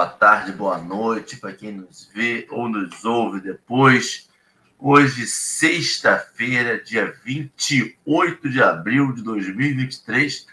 boa 0.00 0.08
tarde, 0.08 0.52
boa 0.52 0.78
noite 0.78 1.36
para 1.36 1.52
quem 1.52 1.72
nos 1.72 2.10
vê 2.14 2.46
ou 2.50 2.70
nos 2.70 3.04
ouve 3.04 3.38
depois. 3.38 4.30
Hoje, 4.78 5.26
sexta-feira, 5.26 6.82
dia 6.82 7.14
28 7.22 8.48
de 8.48 8.62
abril 8.62 9.12
de 9.12 9.20
2023, 9.20 10.46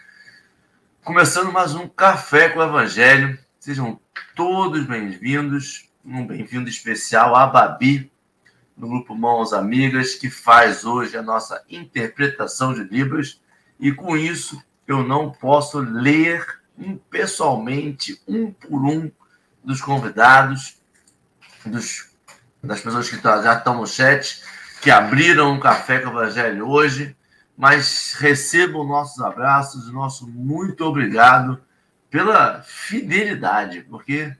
começando 1.02 1.50
mais 1.50 1.74
um 1.74 1.88
Café 1.88 2.50
com 2.50 2.58
o 2.58 2.62
Evangelho. 2.62 3.38
Sejam 3.58 3.98
todos 4.36 4.84
bem-vindos, 4.84 5.88
um 6.04 6.26
bem-vindo 6.26 6.68
especial 6.68 7.34
a 7.34 7.46
Babi, 7.46 8.12
no 8.76 8.86
grupo 8.86 9.14
Mãos 9.14 9.54
Amigas, 9.54 10.14
que 10.14 10.28
faz 10.28 10.84
hoje 10.84 11.16
a 11.16 11.22
nossa 11.22 11.64
interpretação 11.70 12.74
de 12.74 12.84
Libras, 12.84 13.40
e 13.80 13.92
com 13.92 14.14
isso 14.14 14.62
eu 14.86 15.02
não 15.02 15.32
posso 15.32 15.78
ler 15.78 16.58
pessoalmente, 17.10 18.20
um 18.28 18.52
por 18.52 18.84
um, 18.84 19.10
dos 19.68 19.82
convidados, 19.82 20.78
dos, 21.66 22.10
das 22.62 22.80
pessoas 22.80 23.10
que 23.10 23.18
tá, 23.18 23.42
já 23.42 23.52
estão 23.52 23.76
no 23.76 23.86
chat, 23.86 24.42
que 24.80 24.90
abriram 24.90 25.52
um 25.52 25.60
café 25.60 25.98
com 25.98 26.08
o 26.08 26.12
Evangelho 26.12 26.66
hoje, 26.66 27.14
mas 27.54 28.14
recebam 28.18 28.82
nossos 28.82 29.22
abraços, 29.22 29.92
nosso 29.92 30.26
muito 30.26 30.86
obrigado 30.86 31.60
pela 32.08 32.62
fidelidade, 32.62 33.82
porque 33.82 34.34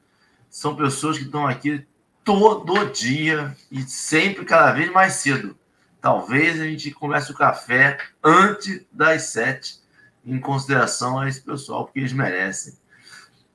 são 0.48 0.74
pessoas 0.74 1.18
que 1.18 1.24
estão 1.24 1.46
aqui 1.46 1.86
todo 2.24 2.90
dia 2.90 3.54
e 3.70 3.82
sempre 3.82 4.46
cada 4.46 4.72
vez 4.72 4.90
mais 4.90 5.12
cedo. 5.12 5.58
Talvez 6.00 6.58
a 6.58 6.64
gente 6.64 6.90
comece 6.90 7.32
o 7.32 7.36
café 7.36 7.98
antes 8.24 8.80
das 8.90 9.24
sete 9.24 9.78
em 10.24 10.40
consideração 10.40 11.18
a 11.18 11.28
esse 11.28 11.42
pessoal, 11.42 11.84
porque 11.84 11.98
eles 11.98 12.14
merecem. 12.14 12.78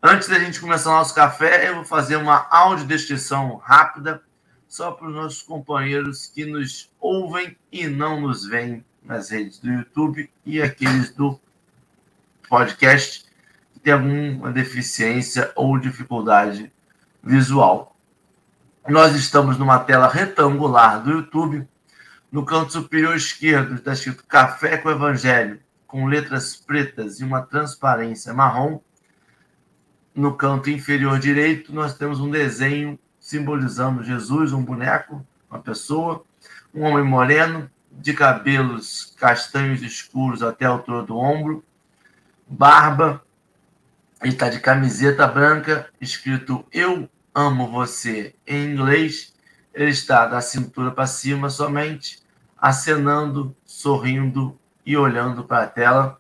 Antes 0.06 0.28
da 0.28 0.38
gente 0.38 0.60
começar 0.60 0.90
o 0.90 0.96
nosso 0.96 1.16
café, 1.16 1.70
eu 1.70 1.76
vou 1.76 1.86
fazer 1.86 2.18
uma 2.18 2.46
audiodescrição 2.50 3.56
rápida, 3.56 4.22
só 4.68 4.92
para 4.92 5.08
os 5.08 5.16
nossos 5.16 5.42
companheiros 5.42 6.28
que 6.28 6.44
nos 6.46 6.92
ouvem 7.00 7.56
e 7.72 7.88
não 7.88 8.20
nos 8.20 8.46
veem 8.46 8.84
nas 9.02 9.30
redes 9.30 9.60
do 9.60 9.72
YouTube 9.72 10.30
e 10.46 10.62
aqueles 10.62 11.10
do 11.12 11.40
podcast 12.50 13.24
que 13.72 13.80
tem 13.80 13.94
alguma 13.94 14.52
deficiência 14.52 15.54
ou 15.56 15.80
dificuldade 15.80 16.70
visual. 17.24 17.96
Nós 18.86 19.16
estamos 19.16 19.58
numa 19.58 19.80
tela 19.80 20.10
retangular 20.10 21.02
do 21.02 21.12
YouTube. 21.12 21.66
No 22.30 22.44
canto 22.44 22.74
superior 22.74 23.16
esquerdo 23.16 23.76
está 23.76 23.94
escrito 23.94 24.26
Café 24.26 24.76
com 24.76 24.92
Evangelho 24.92 25.62
com 25.88 26.08
letras 26.08 26.58
pretas 26.58 27.22
e 27.22 27.24
uma 27.24 27.42
transparência 27.42 28.34
marrom. 28.34 28.82
No 30.16 30.36
canto 30.36 30.70
inferior 30.70 31.20
direito, 31.20 31.74
nós 31.74 31.98
temos 31.98 32.20
um 32.20 32.30
desenho 32.30 33.00
simbolizando 33.20 34.04
Jesus, 34.04 34.54
um 34.54 34.64
boneco, 34.64 35.26
uma 35.50 35.60
pessoa, 35.60 36.24
um 36.74 36.84
homem 36.84 37.04
moreno, 37.04 37.70
de 37.92 38.14
cabelos 38.14 39.14
castanhos 39.18 39.82
escuros 39.82 40.42
até 40.42 40.66
a 40.66 40.70
altura 40.70 41.04
do 41.04 41.16
ombro, 41.16 41.64
barba, 42.48 43.24
ele 44.24 44.34
está 44.34 44.50
de 44.50 44.60
camiseta 44.60 45.28
branca, 45.28 45.90
escrito 46.00 46.66
Eu 46.72 47.10
amo 47.36 47.70
você 47.70 48.34
em 48.48 48.72
inglês. 48.72 49.34
Ele 49.74 49.90
está 49.90 50.26
da 50.26 50.40
cintura 50.40 50.92
para 50.92 51.08
cima 51.08 51.50
somente, 51.50 52.20
acenando, 52.58 53.56
sorrindo 53.66 54.58
e 54.86 54.96
olhando 54.96 55.44
para 55.44 55.64
a 55.64 55.68
tela. 55.68 56.20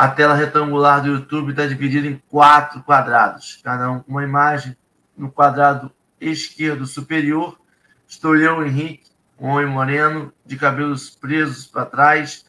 A 0.00 0.08
tela 0.08 0.34
retangular 0.34 1.02
do 1.02 1.08
YouTube 1.08 1.50
está 1.50 1.66
dividida 1.66 2.06
em 2.06 2.16
quatro 2.30 2.82
quadrados, 2.82 3.60
cada 3.62 3.90
um 3.90 4.02
uma 4.08 4.24
imagem. 4.24 4.74
No 5.14 5.30
quadrado 5.30 5.92
esquerdo 6.18 6.86
superior, 6.86 7.60
estou 8.08 8.34
eu, 8.34 8.66
Henrique, 8.66 9.10
um 9.38 9.48
homem 9.48 9.66
moreno, 9.66 10.32
de 10.46 10.56
cabelos 10.56 11.10
presos 11.10 11.66
para 11.66 11.84
trás, 11.84 12.46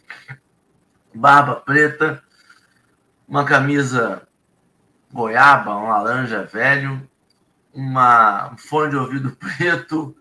barba 1.13 1.57
preta, 1.57 2.23
uma 3.28 3.44
camisa 3.44 4.25
goiaba, 5.11 5.75
um 5.75 5.90
laranja 5.90 6.45
velho, 6.45 7.06
uma, 7.73 8.53
um 8.53 8.57
fone 8.57 8.91
de 8.91 8.95
ouvido 8.95 9.35
preto, 9.35 10.16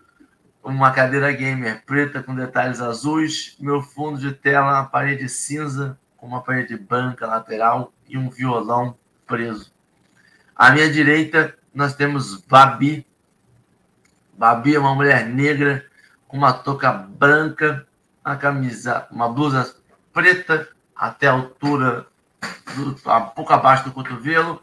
uma 0.64 0.90
cadeira 0.90 1.30
gamer 1.30 1.84
preta 1.86 2.24
com 2.24 2.34
detalhes 2.34 2.80
azuis, 2.80 3.56
meu 3.60 3.80
fundo 3.80 4.18
de 4.18 4.32
tela 4.32 4.72
na 4.72 4.84
parede 4.84 5.28
cinza, 5.28 5.96
com 6.20 6.26
uma 6.26 6.42
parede 6.42 6.76
branca 6.76 7.26
lateral 7.26 7.92
e 8.06 8.18
um 8.18 8.28
violão 8.28 8.94
preso. 9.26 9.72
À 10.54 10.70
minha 10.70 10.92
direita, 10.92 11.56
nós 11.74 11.94
temos 11.94 12.36
Babi. 12.42 13.06
Babi 14.34 14.74
é 14.74 14.78
uma 14.78 14.94
mulher 14.94 15.26
negra 15.26 15.84
com 16.28 16.36
uma 16.36 16.52
touca 16.52 16.92
branca, 16.92 17.86
uma 18.24 18.36
camisa, 18.36 19.06
uma 19.10 19.28
blusa 19.30 19.74
preta 20.12 20.68
até 20.94 21.26
a 21.26 21.32
altura, 21.32 22.06
do, 22.76 22.90
um 22.90 23.26
pouco 23.28 23.52
abaixo 23.54 23.84
do 23.84 23.92
cotovelo. 23.92 24.62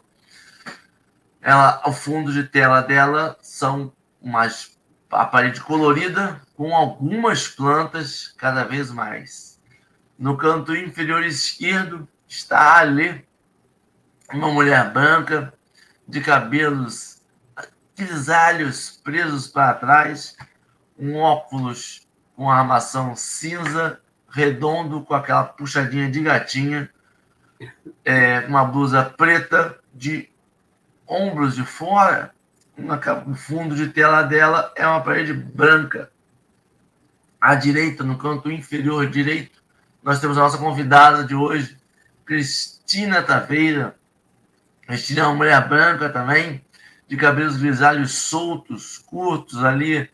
Ela, 1.42 1.82
o 1.84 1.92
fundo 1.92 2.32
de 2.32 2.44
tela 2.44 2.80
dela 2.82 3.36
são 3.42 3.92
umas 4.22 4.78
a 5.10 5.24
parede 5.24 5.60
colorida 5.62 6.40
com 6.54 6.76
algumas 6.76 7.48
plantas 7.48 8.34
cada 8.36 8.64
vez 8.64 8.90
mais. 8.90 9.47
No 10.18 10.36
canto 10.36 10.74
inferior 10.74 11.22
esquerdo 11.24 12.08
está 12.26 12.78
ali 12.78 13.24
uma 14.32 14.48
mulher 14.48 14.92
branca 14.92 15.52
de 16.06 16.20
cabelos 16.20 17.22
grisalhos 17.96 19.00
presos 19.02 19.48
para 19.48 19.74
trás, 19.74 20.36
um 20.98 21.16
óculos 21.16 22.06
com 22.36 22.50
armação 22.50 23.16
cinza, 23.16 24.00
redondo 24.28 25.02
com 25.02 25.14
aquela 25.14 25.44
puxadinha 25.44 26.10
de 26.10 26.20
gatinha, 26.22 26.90
é, 28.04 28.40
uma 28.40 28.64
blusa 28.64 29.04
preta 29.04 29.78
de 29.94 30.30
ombros 31.06 31.56
de 31.56 31.64
fora 31.64 32.32
o 33.26 33.34
fundo 33.34 33.74
de 33.74 33.88
tela 33.88 34.22
dela 34.22 34.72
é 34.76 34.86
uma 34.86 35.02
parede 35.02 35.32
branca. 35.32 36.10
À 37.40 37.54
direita, 37.54 38.04
no 38.04 38.16
canto 38.16 38.50
inferior 38.50 39.08
direito, 39.08 39.57
nós 40.08 40.20
temos 40.20 40.38
a 40.38 40.40
nossa 40.40 40.56
convidada 40.56 41.22
de 41.22 41.34
hoje, 41.34 41.76
Cristina 42.24 43.22
Taveira. 43.22 43.94
Cristina 44.86 45.20
é 45.20 45.24
uma 45.24 45.34
mulher 45.34 45.68
branca 45.68 46.08
também, 46.08 46.64
de 47.06 47.14
cabelos 47.14 47.58
grisalhos 47.58 48.14
soltos, 48.14 48.96
curtos 48.96 49.62
ali, 49.62 50.08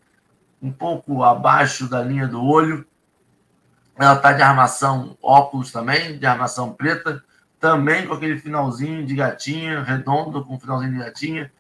um 0.61 0.73
pouco 0.73 1.23
abaixo 1.23 1.89
da 1.89 2.03
linha 2.03 2.27
do 2.27 2.45
olho. 2.45 2.85
Ela 3.97 4.15
está 4.15 4.33
de 4.33 4.43
armação 4.43 5.17
óculos 5.23 5.71
também, 5.71 6.19
de 6.19 6.27
armação 6.27 6.73
preta, 6.73 7.23
também 7.61 8.05
com 8.05 8.15
aquele 8.15 8.37
finalzinho 8.41 9.07
de 9.07 9.15
gatinha, 9.15 9.85
redondo, 9.85 10.45
com 10.45 10.59
finalzinho 10.59 10.91
de 10.91 10.99
gatinha 10.99 11.53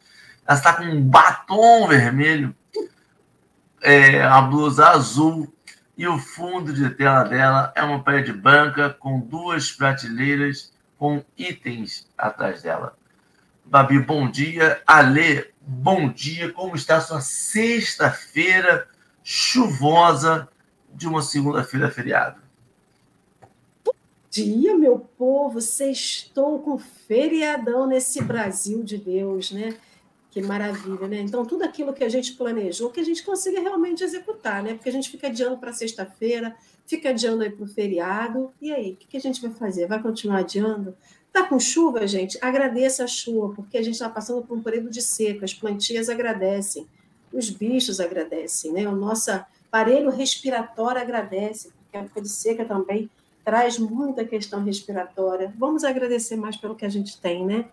ela 0.44 0.58
está 0.58 0.72
com 0.72 0.82
um 0.82 1.00
batom 1.00 1.86
vermelho, 1.86 2.52
é, 3.81 4.20
a 4.22 4.40
blusa 4.42 4.88
azul 4.88 5.54
e 5.96 6.06
o 6.06 6.19
fundo 6.19 6.73
de 6.73 6.91
tela 6.91 7.25
dela 7.25 7.73
é 7.76 7.82
uma 7.82 8.02
parede 8.02 8.32
branca 8.32 8.91
com 8.91 9.20
duas 9.20 9.70
prateleiras 9.70 10.73
com 10.99 11.25
itens 11.37 12.08
atrás 12.17 12.62
dela. 12.62 12.96
Babi, 13.64 13.99
bom 13.99 14.31
dia. 14.31 14.82
Ale, 14.87 15.46
bom 15.61 16.12
dia. 16.12 16.52
Como 16.52 16.75
está 16.75 17.00
sua 17.00 17.20
sexta-feira 17.20 18.88
chuvosa 19.23 20.49
de 20.93 21.08
uma 21.08 21.23
segunda-feira 21.23 21.91
feriado? 21.91 22.41
Bom 23.85 23.93
dia, 24.31 24.76
meu 24.76 24.99
povo. 24.99 25.61
Sextou 25.61 26.61
com 26.61 26.79
feriadão 26.79 27.87
nesse 27.87 28.23
Brasil 28.23 28.82
de 28.82 28.99
Deus, 28.99 29.50
né? 29.50 29.76
Que 30.34 30.42
maravilha, 30.42 31.06
né? 31.06 31.20
Então, 31.20 31.46
tudo 31.46 31.62
aquilo 31.62 31.92
que 31.92 32.02
a 32.02 32.08
gente 32.08 32.32
planejou, 32.32 32.90
que 32.90 32.98
a 32.98 33.04
gente 33.04 33.22
consiga 33.22 33.60
realmente 33.60 34.02
executar, 34.02 34.64
né? 34.64 34.75
Porque 34.75 34.88
a 34.88 34.92
gente 34.92 35.08
fica 35.08 35.28
adiando 35.28 35.56
para 35.58 35.72
sexta-feira, 35.72 36.56
fica 36.84 37.10
adiando 37.10 37.44
aí 37.44 37.50
para 37.50 37.62
o 37.62 37.69
feriado. 37.69 38.52
E 38.60 38.72
aí, 38.72 38.94
o 38.94 38.96
que, 38.96 39.06
que 39.06 39.16
a 39.16 39.20
gente 39.20 39.40
vai 39.40 39.52
fazer? 39.52 39.86
Vai 39.86 40.02
continuar 40.02 40.38
adiando? 40.38 40.96
Tá 41.32 41.44
com 41.44 41.60
chuva, 41.60 42.04
gente? 42.08 42.36
Agradeça 42.42 43.04
a 43.04 43.06
chuva, 43.06 43.54
porque 43.54 43.78
a 43.78 43.82
gente 43.82 43.94
está 43.94 44.08
passando 44.08 44.42
por 44.42 44.58
um 44.58 44.60
período 44.60 44.90
de 44.90 45.00
seca. 45.00 45.44
As 45.44 45.54
plantinhas 45.54 46.08
agradecem, 46.08 46.84
os 47.32 47.48
bichos 47.48 48.00
agradecem, 48.00 48.72
né? 48.72 48.88
O 48.88 48.96
nosso 48.96 49.31
aparelho 49.31 50.10
respiratório 50.10 51.00
agradece, 51.00 51.70
porque 51.78 51.96
a 51.96 52.00
época 52.00 52.20
de 52.20 52.28
seca 52.28 52.64
também 52.64 53.08
traz 53.44 53.78
muita 53.78 54.25
questão 54.25 54.64
respiratória. 54.64 55.54
Vamos 55.56 55.84
agradecer 55.84 56.34
mais 56.34 56.56
pelo 56.56 56.75
que 56.75 56.84
a 56.84 56.88
gente 56.88 57.20
tem, 57.20 57.46
né? 57.46 57.66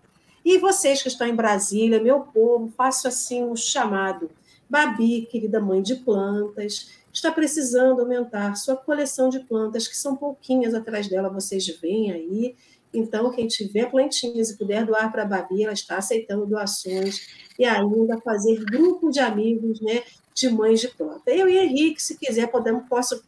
E 0.43 0.57
vocês 0.57 1.01
que 1.01 1.07
estão 1.07 1.27
em 1.27 1.35
Brasília, 1.35 2.01
meu 2.01 2.21
povo, 2.21 2.73
faço 2.75 3.07
assim 3.07 3.43
um 3.43 3.55
chamado. 3.55 4.29
Babi, 4.69 5.27
querida 5.29 5.59
mãe 5.59 5.81
de 5.81 5.95
plantas, 5.95 6.91
está 7.13 7.31
precisando 7.31 7.99
aumentar 7.99 8.55
sua 8.55 8.75
coleção 8.75 9.29
de 9.29 9.39
plantas, 9.41 9.87
que 9.87 9.97
são 9.97 10.15
pouquinhas 10.15 10.73
atrás 10.73 11.07
dela, 11.07 11.29
vocês 11.29 11.67
veem 11.81 12.11
aí. 12.11 12.55
Então, 12.93 13.31
quem 13.31 13.47
tiver 13.47 13.89
plantinhas 13.89 14.49
e 14.49 14.57
puder 14.57 14.85
doar 14.85 15.11
para 15.11 15.23
a 15.23 15.25
Babi, 15.25 15.63
ela 15.63 15.73
está 15.73 15.97
aceitando 15.97 16.45
doações 16.45 17.27
e 17.57 17.65
ainda 17.65 18.19
fazer 18.19 18.63
grupo 18.65 19.09
de 19.09 19.19
amigos, 19.19 19.79
né, 19.79 20.03
de 20.33 20.49
mães 20.49 20.79
de 20.79 20.89
planta. 20.89 21.31
Eu 21.31 21.47
e 21.47 21.57
Henrique, 21.57 22.01
se 22.01 22.17
quiser, 22.17 22.47
podemos, 22.47 22.87
posso, 22.87 23.23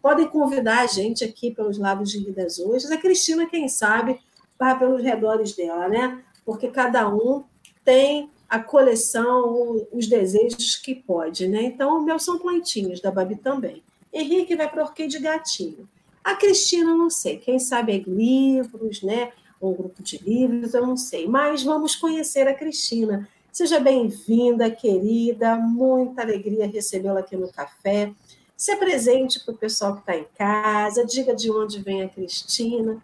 podem 0.00 0.28
convidar 0.28 0.80
a 0.80 0.86
gente 0.86 1.24
aqui 1.24 1.52
pelos 1.52 1.78
lados 1.78 2.10
de 2.10 2.18
Rio 2.18 2.32
das 2.32 2.58
Ostras. 2.58 2.90
A 2.90 2.96
Cristina, 2.96 3.46
quem 3.46 3.68
sabe, 3.68 4.18
vai 4.58 4.78
pelos 4.78 5.02
redores 5.02 5.54
dela, 5.54 5.88
né? 5.88 6.22
Porque 6.44 6.68
cada 6.68 7.08
um 7.08 7.44
tem 7.84 8.30
a 8.48 8.58
coleção, 8.58 9.86
os 9.92 10.06
desejos 10.06 10.76
que 10.76 10.94
pode, 10.94 11.48
né? 11.48 11.62
Então, 11.62 12.02
meus 12.02 12.24
são 12.24 12.38
plantinhos, 12.38 13.00
da 13.00 13.10
Babi 13.10 13.36
também. 13.36 13.82
Henrique 14.12 14.54
vai 14.54 14.70
para 14.70 14.84
Orquídea 14.84 15.20
Gatinho. 15.20 15.88
A 16.22 16.34
Cristina, 16.34 16.94
não 16.94 17.10
sei, 17.10 17.36
quem 17.36 17.58
sabe 17.58 17.92
é 17.92 17.98
livros, 17.98 19.02
né? 19.02 19.32
Um 19.60 19.72
grupo 19.72 20.02
de 20.02 20.18
livros, 20.18 20.72
eu 20.72 20.86
não 20.86 20.96
sei. 20.96 21.26
Mas 21.26 21.62
vamos 21.62 21.96
conhecer 21.96 22.46
a 22.46 22.54
Cristina. 22.54 23.28
Seja 23.52 23.78
bem-vinda, 23.78 24.70
querida. 24.70 25.56
Muita 25.56 26.22
alegria 26.22 26.66
recebê-la 26.66 27.20
aqui 27.20 27.36
no 27.36 27.52
café. 27.52 28.12
Se 28.56 28.76
presente 28.76 29.44
para 29.44 29.54
o 29.54 29.56
pessoal 29.58 29.94
que 29.94 30.00
está 30.00 30.16
em 30.16 30.26
casa, 30.36 31.04
diga 31.04 31.34
de 31.34 31.50
onde 31.50 31.80
vem 31.80 32.02
a 32.02 32.08
Cristina. 32.08 33.02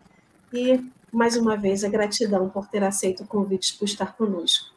E, 0.53 0.81
mais 1.13 1.37
uma 1.37 1.57
vez, 1.57 1.83
a 1.83 1.89
gratidão 1.89 2.49
por 2.49 2.69
ter 2.69 2.85
aceito 2.85 3.25
o 3.25 3.27
convite 3.27 3.77
por 3.77 3.85
estar 3.85 4.17
conosco. 4.17 4.73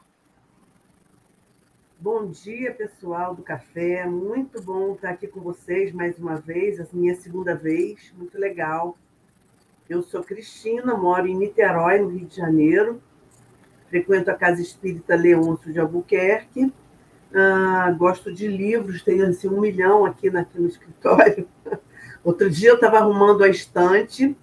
Bom 2.00 2.26
dia, 2.26 2.74
pessoal 2.74 3.36
do 3.36 3.44
café. 3.44 4.06
Muito 4.08 4.62
bom 4.62 4.94
estar 4.94 5.12
aqui 5.12 5.28
com 5.28 5.40
vocês 5.42 5.94
mais 5.94 6.18
uma 6.18 6.36
vez, 6.36 6.80
a 6.80 6.88
minha 6.92 7.16
segunda 7.16 7.56
vez, 7.56 8.12
muito 8.18 8.38
legal. 8.38 8.98
Eu 9.88 10.02
sou 10.02 10.24
Cristina, 10.24 10.96
moro 10.98 11.28
em 11.28 11.36
Niterói, 11.36 12.00
no 12.00 12.10
Rio 12.10 12.28
de 12.28 12.36
Janeiro. 12.36 13.02
Frequento 13.90 14.32
a 14.32 14.34
Casa 14.34 14.62
Espírita 14.62 15.16
Leôncio 15.16 15.72
de 15.72 15.80
Albuquerque. 15.80 16.74
Ah, 17.34 17.96
gosto 17.98 18.34
de 18.34 18.48
livros, 18.48 19.04
tenho 19.04 19.28
assim, 19.28 19.48
um 19.48 19.62
milhão 19.62 20.04
aqui, 20.04 20.30
aqui 20.30 20.60
no 20.60 20.68
escritório. 20.68 21.48
Outro 22.24 22.50
dia 22.50 22.70
eu 22.70 22.76
estava 22.76 22.98
arrumando 22.98 23.44
a 23.44 23.48
estante 23.48 24.36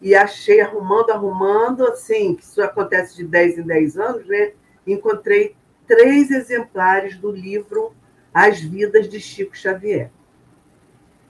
e 0.00 0.14
achei, 0.14 0.60
arrumando, 0.60 1.10
arrumando, 1.10 1.84
assim, 1.86 2.34
que 2.34 2.42
isso 2.42 2.62
acontece 2.62 3.16
de 3.16 3.24
10 3.24 3.58
em 3.58 3.62
10 3.62 3.98
anos, 3.98 4.26
né? 4.26 4.52
Encontrei 4.86 5.54
três 5.86 6.30
exemplares 6.30 7.16
do 7.18 7.30
livro 7.30 7.92
As 8.32 8.60
Vidas 8.60 9.08
de 9.08 9.20
Chico 9.20 9.56
Xavier. 9.56 10.10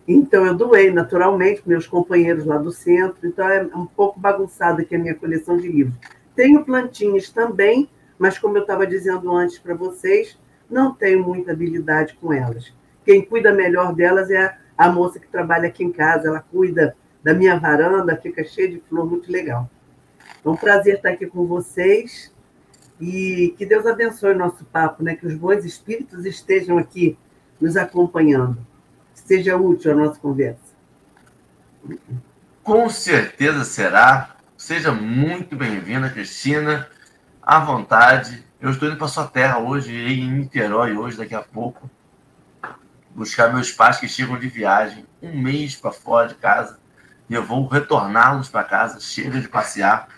Então, 0.06 0.46
eu 0.46 0.54
doei, 0.54 0.90
naturalmente, 0.90 1.62
meus 1.66 1.86
companheiros 1.86 2.44
lá 2.44 2.58
do 2.58 2.70
centro, 2.70 3.26
então 3.26 3.48
é 3.48 3.62
um 3.62 3.86
pouco 3.86 4.18
bagunçada 4.18 4.82
aqui 4.82 4.94
a 4.94 4.98
minha 4.98 5.14
coleção 5.14 5.56
de 5.56 5.68
livros. 5.68 5.94
Tenho 6.34 6.64
plantinhas 6.64 7.30
também, 7.30 7.88
mas 8.18 8.38
como 8.38 8.56
eu 8.56 8.62
estava 8.62 8.86
dizendo 8.86 9.34
antes 9.34 9.58
para 9.58 9.74
vocês, 9.74 10.38
não 10.68 10.94
tenho 10.94 11.22
muita 11.22 11.52
habilidade 11.52 12.16
com 12.20 12.32
elas. 12.32 12.72
Quem 13.04 13.24
cuida 13.24 13.52
melhor 13.52 13.94
delas 13.94 14.30
é 14.30 14.44
a, 14.44 14.56
a 14.76 14.90
moça 14.90 15.18
que 15.18 15.26
trabalha 15.26 15.68
aqui 15.68 15.84
em 15.84 15.92
casa, 15.92 16.28
ela 16.28 16.40
cuida 16.40 16.96
da 17.22 17.34
minha 17.34 17.58
varanda, 17.58 18.16
fica 18.16 18.44
cheia 18.44 18.70
de 18.70 18.80
flor, 18.88 19.06
muito 19.06 19.30
legal. 19.30 19.68
É 20.44 20.48
um 20.48 20.56
prazer 20.56 20.96
estar 20.96 21.10
aqui 21.10 21.26
com 21.26 21.46
vocês. 21.46 22.32
E 23.00 23.54
que 23.56 23.64
Deus 23.64 23.86
abençoe 23.86 24.34
o 24.34 24.38
nosso 24.38 24.64
papo, 24.66 25.02
né? 25.02 25.16
que 25.16 25.26
os 25.26 25.34
bons 25.34 25.64
espíritos 25.64 26.26
estejam 26.26 26.76
aqui 26.76 27.16
nos 27.58 27.76
acompanhando. 27.76 28.58
Seja 29.14 29.56
útil 29.56 29.92
a 29.92 29.94
nossa 29.94 30.20
conversa. 30.20 30.60
Com 32.62 32.88
certeza 32.90 33.64
será. 33.64 34.36
Seja 34.56 34.92
muito 34.92 35.56
bem-vinda, 35.56 36.10
Cristina. 36.10 36.88
À 37.42 37.58
vontade. 37.60 38.44
Eu 38.60 38.70
estou 38.70 38.88
indo 38.88 38.98
para 38.98 39.08
sua 39.08 39.26
terra 39.26 39.58
hoje, 39.58 39.94
em 39.94 40.30
Niterói, 40.30 40.94
hoje, 40.94 41.16
daqui 41.16 41.34
a 41.34 41.40
pouco. 41.40 41.88
Buscar 43.14 43.52
meus 43.52 43.72
pais 43.72 43.98
que 43.98 44.06
chegam 44.06 44.38
de 44.38 44.48
viagem, 44.48 45.06
um 45.22 45.40
mês 45.40 45.74
para 45.74 45.90
fora 45.90 46.28
de 46.28 46.34
casa. 46.34 46.78
E 47.30 47.34
eu 47.34 47.42
vou 47.42 47.66
retorná-los 47.66 48.50
para 48.50 48.64
casa, 48.64 49.00
chega 49.00 49.40
de 49.40 49.48
passear 49.48 50.08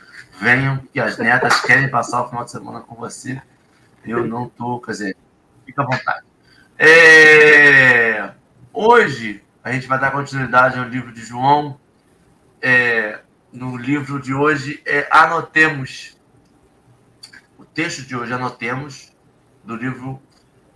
venham, 0.42 0.78
que 0.92 0.98
as 0.98 1.16
netas 1.18 1.60
querem 1.60 1.88
passar 1.88 2.22
o 2.22 2.28
final 2.28 2.44
de 2.44 2.50
semana 2.50 2.80
com 2.80 2.96
você. 2.96 3.40
Eu 4.04 4.26
não 4.26 4.46
estou, 4.46 4.80
quer 4.80 4.90
dizer, 4.90 5.16
fica 5.64 5.82
à 5.82 5.84
vontade. 5.84 6.26
É, 6.76 8.32
hoje, 8.72 9.40
a 9.62 9.70
gente 9.70 9.86
vai 9.86 10.00
dar 10.00 10.10
continuidade 10.10 10.76
ao 10.78 10.88
livro 10.88 11.12
de 11.12 11.22
João. 11.22 11.78
É, 12.60 13.20
no 13.52 13.76
livro 13.76 14.20
de 14.20 14.34
hoje, 14.34 14.82
é 14.84 15.06
Anotemos. 15.10 16.18
O 17.56 17.64
texto 17.64 18.02
de 18.02 18.16
hoje, 18.16 18.32
Anotemos, 18.32 19.12
do 19.62 19.76
livro 19.76 20.20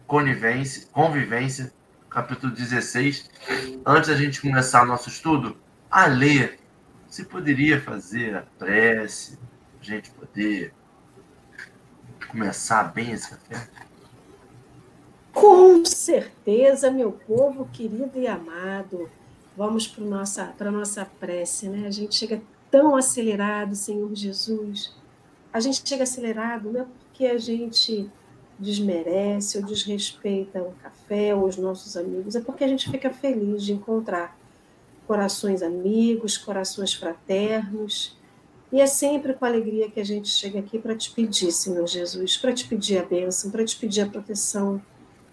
Conivência, 0.06 0.86
Convivência, 0.92 1.72
capítulo 2.08 2.52
16. 2.52 3.28
Antes 3.84 4.10
da 4.10 4.14
gente 4.14 4.40
começar 4.40 4.84
nosso 4.86 5.08
estudo, 5.08 5.58
a 5.96 6.04
ler 6.04 6.58
você 7.08 7.24
poderia 7.24 7.80
fazer 7.80 8.36
a 8.36 8.42
prece, 8.42 9.38
a 9.80 9.82
gente 9.82 10.10
poder 10.10 10.74
começar 12.28 12.92
bem 12.92 13.12
esse 13.12 13.30
café? 13.30 13.66
Com 15.32 15.82
certeza, 15.86 16.90
meu 16.90 17.12
povo 17.12 17.66
querido 17.72 18.18
e 18.18 18.26
amado. 18.26 19.08
Vamos 19.56 19.86
para 19.86 20.04
a 20.04 20.06
nossa, 20.06 20.54
nossa 20.70 21.06
prece, 21.18 21.70
né? 21.70 21.86
A 21.86 21.90
gente 21.90 22.14
chega 22.14 22.42
tão 22.70 22.94
acelerado, 22.94 23.74
Senhor 23.74 24.14
Jesus. 24.14 24.94
A 25.50 25.60
gente 25.60 25.88
chega 25.88 26.02
acelerado 26.02 26.70
não 26.70 26.82
é 26.82 26.84
porque 26.84 27.24
a 27.24 27.38
gente 27.38 28.10
desmerece 28.58 29.56
ou 29.56 29.64
desrespeita 29.64 30.60
o 30.60 30.74
café 30.82 31.34
ou 31.34 31.46
os 31.46 31.56
nossos 31.56 31.96
amigos, 31.96 32.36
é 32.36 32.40
porque 32.42 32.64
a 32.64 32.68
gente 32.68 32.90
fica 32.90 33.10
feliz 33.10 33.62
de 33.62 33.72
encontrar 33.72 34.35
corações 35.06 35.62
amigos, 35.62 36.36
corações 36.36 36.92
fraternos. 36.94 38.16
E 38.72 38.80
é 38.80 38.86
sempre 38.86 39.32
com 39.34 39.44
alegria 39.44 39.90
que 39.90 40.00
a 40.00 40.04
gente 40.04 40.28
chega 40.28 40.58
aqui 40.58 40.78
para 40.78 40.96
te 40.96 41.10
pedir, 41.10 41.52
Senhor 41.52 41.86
Jesus, 41.86 42.36
para 42.36 42.52
te 42.52 42.66
pedir 42.66 42.98
a 42.98 43.04
bênção, 43.04 43.50
para 43.50 43.64
te 43.64 43.76
pedir 43.76 44.02
a 44.02 44.06
proteção, 44.06 44.82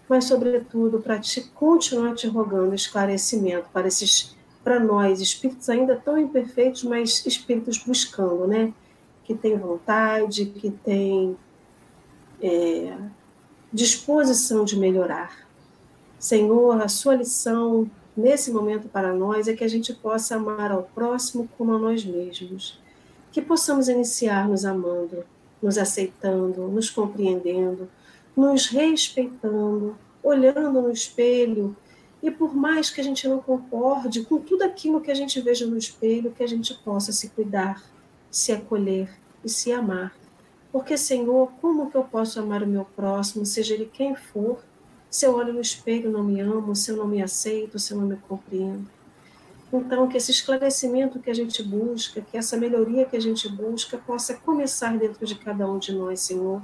mas, 0.08 0.24
sobretudo, 0.24 1.00
para 1.00 1.18
te 1.18 1.40
continuar 1.40 2.14
te 2.14 2.26
rogando 2.26 2.74
esclarecimento 2.74 3.68
para 3.72 3.88
esses, 3.88 4.36
para 4.62 4.78
nós, 4.78 5.20
espíritos 5.20 5.68
ainda 5.68 5.96
tão 5.96 6.18
imperfeitos, 6.18 6.84
mas 6.84 7.24
espíritos 7.26 7.78
buscando, 7.78 8.46
né? 8.46 8.72
Que 9.24 9.34
tem 9.34 9.56
vontade, 9.56 10.46
que 10.46 10.70
tem 10.70 11.36
é, 12.40 12.96
disposição 13.72 14.64
de 14.64 14.78
melhorar. 14.78 15.48
Senhor, 16.18 16.80
a 16.80 16.88
sua 16.88 17.16
lição 17.16 17.90
nesse 18.16 18.50
momento 18.50 18.88
para 18.88 19.12
nós 19.12 19.48
é 19.48 19.54
que 19.54 19.64
a 19.64 19.68
gente 19.68 19.92
possa 19.92 20.36
amar 20.36 20.70
ao 20.70 20.82
próximo 20.82 21.48
como 21.56 21.74
a 21.74 21.78
nós 21.78 22.04
mesmos. 22.04 22.78
Que 23.32 23.42
possamos 23.42 23.88
iniciar 23.88 24.48
nos 24.48 24.64
amando, 24.64 25.24
nos 25.60 25.78
aceitando, 25.78 26.68
nos 26.68 26.90
compreendendo, 26.90 27.88
nos 28.36 28.66
respeitando, 28.66 29.96
olhando 30.22 30.82
no 30.82 30.90
espelho 30.90 31.76
e 32.22 32.30
por 32.30 32.54
mais 32.54 32.88
que 32.88 33.00
a 33.02 33.04
gente 33.04 33.28
não 33.28 33.38
concorde 33.38 34.24
com 34.24 34.38
tudo 34.38 34.62
aquilo 34.62 35.00
que 35.00 35.10
a 35.10 35.14
gente 35.14 35.38
veja 35.42 35.66
no 35.66 35.76
espelho, 35.76 36.32
que 36.32 36.42
a 36.42 36.46
gente 36.46 36.72
possa 36.72 37.12
se 37.12 37.28
cuidar, 37.28 37.84
se 38.30 38.50
acolher 38.50 39.10
e 39.44 39.48
se 39.48 39.70
amar. 39.70 40.14
Porque, 40.72 40.96
Senhor, 40.96 41.52
como 41.60 41.90
que 41.90 41.96
eu 41.96 42.04
posso 42.04 42.40
amar 42.40 42.62
o 42.62 42.66
meu 42.66 42.86
próximo, 42.96 43.44
seja 43.44 43.74
ele 43.74 43.90
quem 43.92 44.16
for, 44.16 44.64
se 45.14 45.26
eu 45.26 45.36
olho 45.36 45.52
no 45.52 45.60
espelho 45.60 46.10
não 46.10 46.24
me 46.24 46.40
amo, 46.40 46.74
se 46.74 46.90
eu 46.90 46.96
não 46.96 47.06
me 47.06 47.22
aceito, 47.22 47.78
se 47.78 47.92
eu 47.92 48.00
não 48.00 48.08
me 48.08 48.16
compreendo. 48.16 48.84
Então, 49.72 50.08
que 50.08 50.16
esse 50.16 50.32
esclarecimento 50.32 51.20
que 51.20 51.30
a 51.30 51.34
gente 51.34 51.62
busca, 51.62 52.20
que 52.20 52.36
essa 52.36 52.56
melhoria 52.56 53.04
que 53.04 53.16
a 53.16 53.20
gente 53.20 53.48
busca, 53.48 53.96
possa 53.96 54.34
começar 54.34 54.98
dentro 54.98 55.24
de 55.24 55.36
cada 55.36 55.70
um 55.70 55.78
de 55.78 55.92
nós, 55.92 56.18
Senhor, 56.18 56.60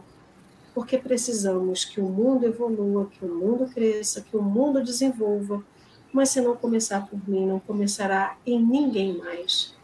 porque 0.74 0.98
precisamos 0.98 1.84
que 1.84 2.00
o 2.00 2.08
mundo 2.08 2.44
evolua, 2.44 3.06
que 3.06 3.24
o 3.24 3.32
mundo 3.32 3.72
cresça, 3.72 4.20
que 4.20 4.36
o 4.36 4.42
mundo 4.42 4.82
desenvolva, 4.82 5.64
mas 6.12 6.30
se 6.30 6.40
não 6.40 6.56
começar 6.56 7.06
por 7.06 7.20
mim, 7.28 7.46
não 7.46 7.60
começará 7.60 8.36
em 8.44 8.60
ninguém 8.60 9.16
mais. 9.16 9.76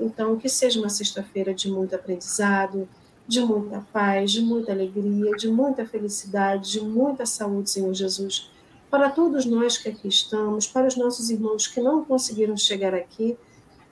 Então, 0.00 0.38
que 0.38 0.48
seja 0.48 0.80
uma 0.80 0.88
sexta-feira 0.88 1.52
de 1.52 1.70
muito 1.70 1.94
aprendizado, 1.94 2.88
de 3.26 3.40
muita 3.40 3.80
paz, 3.92 4.30
de 4.30 4.40
muita 4.40 4.72
alegria, 4.72 5.32
de 5.32 5.48
muita 5.48 5.84
felicidade, 5.84 6.72
de 6.72 6.80
muita 6.80 7.26
saúde, 7.26 7.70
Senhor 7.70 7.92
Jesus, 7.92 8.50
para 8.90 9.10
todos 9.10 9.44
nós 9.44 9.76
que 9.76 9.88
aqui 9.88 10.08
estamos, 10.08 10.66
para 10.66 10.86
os 10.86 10.96
nossos 10.96 11.28
irmãos 11.28 11.66
que 11.66 11.80
não 11.80 12.04
conseguiram 12.04 12.56
chegar 12.56 12.94
aqui, 12.94 13.36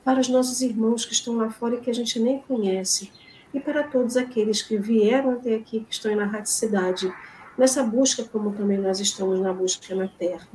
para 0.05 0.21
os 0.21 0.29
nossos 0.29 0.61
irmãos 0.61 1.05
que 1.05 1.13
estão 1.13 1.37
lá 1.37 1.51
fora 1.51 1.75
e 1.75 1.81
que 1.81 1.91
a 1.91 1.95
gente 1.95 2.21
nem 2.21 2.39
conhece, 2.41 3.11
e 3.53 3.59
para 3.59 3.83
todos 3.83 4.17
aqueles 4.17 4.63
que 4.63 4.77
vieram 4.77 5.31
até 5.31 5.55
aqui, 5.55 5.81
que 5.81 5.93
estão 5.95 6.15
na 6.15 6.27
radicidade, 6.27 7.13
nessa 7.59 7.83
busca, 7.83 8.25
como 8.25 8.53
também 8.53 8.79
nós 8.79 9.01
estamos 9.01 9.41
na 9.41 9.53
busca 9.53 9.95
na 9.95 10.09
Terra. 10.09 10.47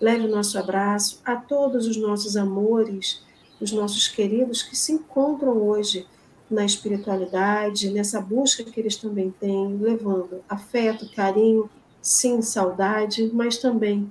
Leve 0.00 0.26
o 0.26 0.30
nosso 0.30 0.58
abraço 0.58 1.20
a 1.24 1.36
todos 1.36 1.86
os 1.86 1.96
nossos 1.96 2.36
amores, 2.36 3.22
os 3.60 3.72
nossos 3.72 4.08
queridos 4.08 4.62
que 4.62 4.76
se 4.76 4.92
encontram 4.92 5.56
hoje 5.58 6.06
na 6.50 6.64
espiritualidade, 6.64 7.90
nessa 7.90 8.20
busca 8.20 8.64
que 8.64 8.80
eles 8.80 8.96
também 8.96 9.30
têm, 9.30 9.76
levando 9.76 10.42
afeto, 10.48 11.10
carinho, 11.14 11.70
sim, 12.02 12.42
saudade, 12.42 13.30
mas 13.32 13.58
também 13.58 14.10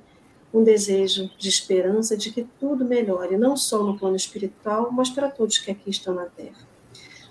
um 0.53 0.63
desejo 0.63 1.29
de 1.37 1.49
esperança 1.49 2.17
de 2.17 2.31
que 2.31 2.47
tudo 2.59 2.85
melhore, 2.85 3.37
não 3.37 3.55
só 3.55 3.83
no 3.83 3.97
plano 3.97 4.15
espiritual, 4.15 4.91
mas 4.91 5.09
para 5.09 5.29
todos 5.29 5.57
que 5.59 5.69
aqui 5.69 5.89
estão 5.89 6.13
na 6.15 6.25
Terra. 6.25 6.67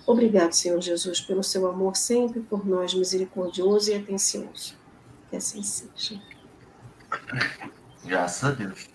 Obrigado, 0.06 0.52
Senhor 0.52 0.80
Jesus, 0.80 1.20
pelo 1.20 1.42
seu 1.42 1.68
amor 1.68 1.96
sempre 1.96 2.40
por 2.40 2.66
nós, 2.66 2.94
misericordioso 2.94 3.90
e 3.90 3.94
atencioso. 3.94 4.74
Que 5.28 5.36
assim 5.36 5.62
seja. 5.62 6.20
Graças 8.04 8.44
a 8.44 8.52
Deus. 8.52 8.88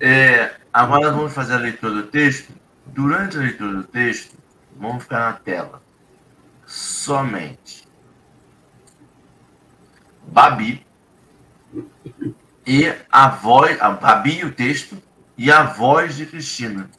É, 0.00 0.54
agora 0.72 1.10
vamos 1.10 1.32
fazer 1.32 1.54
a 1.54 1.58
leitura 1.58 1.94
do 1.94 2.02
texto. 2.04 2.52
Durante 2.86 3.36
a 3.36 3.40
leitura 3.40 3.74
do 3.74 3.84
texto, 3.84 4.35
vamos 4.78 5.02
ficar 5.02 5.32
na 5.32 5.32
tela. 5.34 5.82
Somente 6.66 7.86
Babi 10.26 10.84
e 12.66 12.92
a 13.10 13.28
voz, 13.28 13.80
a 13.80 13.90
Babi 13.90 14.40
e 14.40 14.44
o 14.44 14.52
texto 14.52 15.00
e 15.38 15.50
a 15.50 15.62
voz 15.62 16.16
de 16.16 16.26
Cristina. 16.26 16.90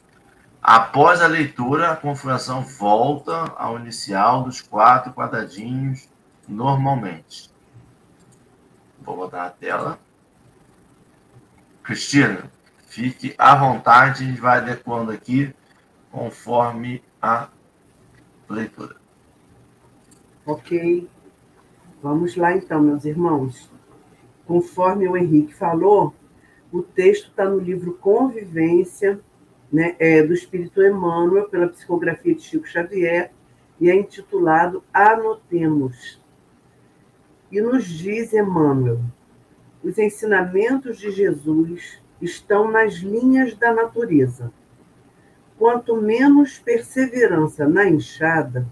Após 0.62 1.20
a 1.20 1.26
leitura, 1.26 1.92
a 1.92 1.96
configuração 1.96 2.62
volta 2.62 3.52
ao 3.56 3.78
inicial 3.78 4.42
dos 4.42 4.60
quatro 4.60 5.12
quadradinhos 5.12 6.08
normalmente. 6.48 7.50
Vou 9.00 9.16
botar 9.16 9.44
na 9.44 9.50
tela. 9.50 9.98
Cristina, 11.82 12.50
fique 12.86 13.34
à 13.38 13.54
vontade, 13.54 14.24
a 14.24 14.26
gente 14.26 14.40
vai 14.40 14.58
adequando 14.58 15.12
aqui 15.12 15.54
conforme 16.10 17.02
a 17.20 17.48
leitura. 18.54 18.96
Ok. 20.46 21.08
Vamos 22.02 22.36
lá 22.36 22.56
então, 22.56 22.82
meus 22.82 23.04
irmãos. 23.04 23.70
Conforme 24.46 25.08
o 25.08 25.16
Henrique 25.16 25.54
falou, 25.54 26.14
o 26.72 26.82
texto 26.82 27.28
está 27.28 27.44
no 27.44 27.58
livro 27.58 27.94
Convivência, 27.94 29.20
né, 29.70 29.94
é, 29.98 30.22
do 30.22 30.32
Espírito 30.32 30.82
Emmanuel, 30.82 31.48
pela 31.48 31.68
psicografia 31.68 32.34
de 32.34 32.42
Chico 32.42 32.66
Xavier, 32.66 33.32
e 33.80 33.90
é 33.90 33.94
intitulado 33.94 34.82
Anotemos. 34.92 36.20
E 37.50 37.60
nos 37.60 37.84
diz 37.84 38.32
Emmanuel: 38.32 39.00
os 39.82 39.98
ensinamentos 39.98 40.98
de 40.98 41.10
Jesus 41.10 42.00
estão 42.20 42.70
nas 42.70 42.94
linhas 42.94 43.54
da 43.54 43.72
natureza. 43.72 44.52
Quanto 45.58 45.96
menos 45.96 46.56
perseverança 46.56 47.68
na 47.68 47.88
enxada, 47.88 48.64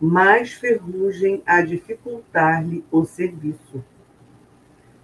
mais 0.00 0.54
ferrugem 0.54 1.42
a 1.44 1.60
dificultar-lhe 1.60 2.82
o 2.90 3.04
serviço. 3.04 3.84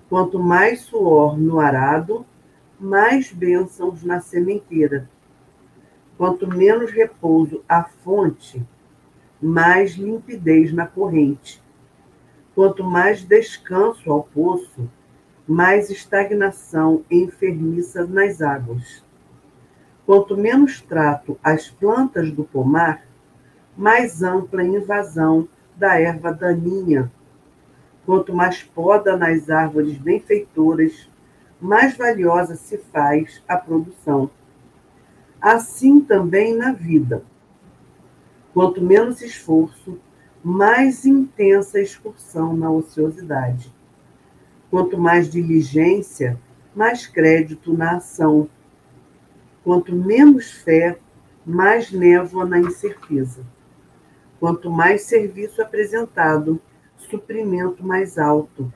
Quanto 0.09 0.39
mais 0.39 0.81
suor 0.81 1.39
no 1.39 1.61
arado, 1.61 2.25
mais 2.81 3.31
bênçãos 3.31 4.03
na 4.03 4.21
sementeira. 4.21 5.07
Quanto 6.17 6.47
menos 6.47 6.91
repouso 6.91 7.63
à 7.69 7.85
fonte, 7.85 8.65
mais 9.41 9.93
limpidez 9.93 10.73
na 10.73 10.87
corrente. 10.87 11.63
Quanto 12.55 12.83
mais 12.83 13.23
descanso 13.23 14.11
ao 14.11 14.23
poço, 14.23 14.91
mais 15.47 15.91
estagnação 15.91 17.05
enfermiça 17.11 18.07
nas 18.07 18.41
águas. 18.41 19.05
Quanto 20.05 20.37
menos 20.37 20.81
trato 20.81 21.39
às 21.43 21.71
plantas 21.71 22.31
do 22.33 22.45
pomar, 22.45 23.05
mais 23.77 24.23
ampla 24.23 24.65
invasão 24.65 25.49
da 25.77 25.99
erva 25.99 26.33
daninha. 26.33 27.11
Quanto 28.05 28.35
mais 28.35 28.63
poda 28.63 29.17
nas 29.17 29.49
árvores 29.49 29.97
benfeitoras, 29.97 31.09
mais 31.61 31.97
valiosa 31.97 32.57
se 32.57 32.77
faz 32.79 33.43
a 33.47 33.57
produção. 33.57 34.29
Assim 35.41 36.01
também 36.01 36.57
na 36.57 36.73
vida. 36.73 37.25
Quanto 38.53 38.83
menos 38.83 39.23
esforço, 39.23 39.99
mais 40.43 41.07
intensa 41.07 41.79
a 41.79 41.83
excursão 41.83 42.57
na 42.57 42.71
ociosidade. 42.71 43.73
Quanto 44.71 44.99
mais 44.99 45.31
diligência, 45.31 46.39
mais 46.75 47.07
crédito 47.07 47.73
na 47.73 47.97
ação. 47.97 48.49
Quanto 49.65 49.95
menos 49.95 50.51
fé, 50.51 50.99
mais 51.47 51.93
névoa 51.93 52.45
na 52.45 52.59
incerteza. 52.59 53.47
Quanto 54.41 54.71
mais 54.71 55.03
serviço 55.03 55.63
apresentado, 55.63 56.61
suprimento 56.97 57.85
mais 57.85 58.19
alto. 58.19 58.73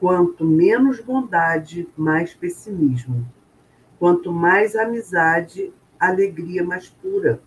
Quanto 0.00 0.44
menos 0.44 1.00
bondade, 1.00 1.88
mais 1.96 2.34
pessimismo. 2.34 3.26
Quanto 3.98 4.32
mais 4.32 4.74
amizade, 4.74 5.72
alegria 6.00 6.64
mais 6.64 6.88
pura. 6.88 7.40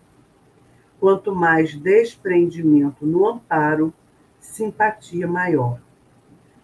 Quanto 0.98 1.34
mais 1.34 1.74
desprendimento 1.74 3.04
no 3.04 3.28
amparo, 3.28 3.92
simpatia 4.38 5.26
maior. 5.26 5.80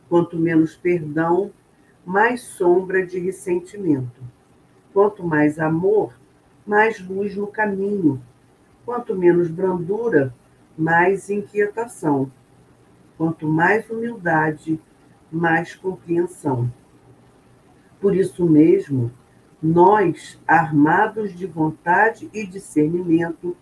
Quanto 0.08 0.38
menos 0.38 0.76
perdão, 0.76 1.52
mais 2.04 2.40
sombra 2.42 3.04
de 3.04 3.18
ressentimento. 3.18 4.22
Quanto 4.92 5.24
mais 5.24 5.58
amor, 5.58 6.12
mais 6.66 7.00
luz 7.00 7.34
no 7.36 7.46
caminho. 7.46 8.22
Quanto 8.84 9.14
menos 9.16 9.48
brandura, 9.48 10.34
mais 10.76 11.30
inquietação. 11.30 12.30
Quanto 13.16 13.46
mais 13.46 13.88
humildade, 13.88 14.80
mais 15.30 15.74
compreensão. 15.74 16.70
Por 18.00 18.14
isso 18.16 18.44
mesmo, 18.48 19.10
nós, 19.62 20.40
armados 20.46 21.34
de 21.34 21.46
vontade 21.46 22.28
e 22.34 22.44
discernimento, 22.46 23.56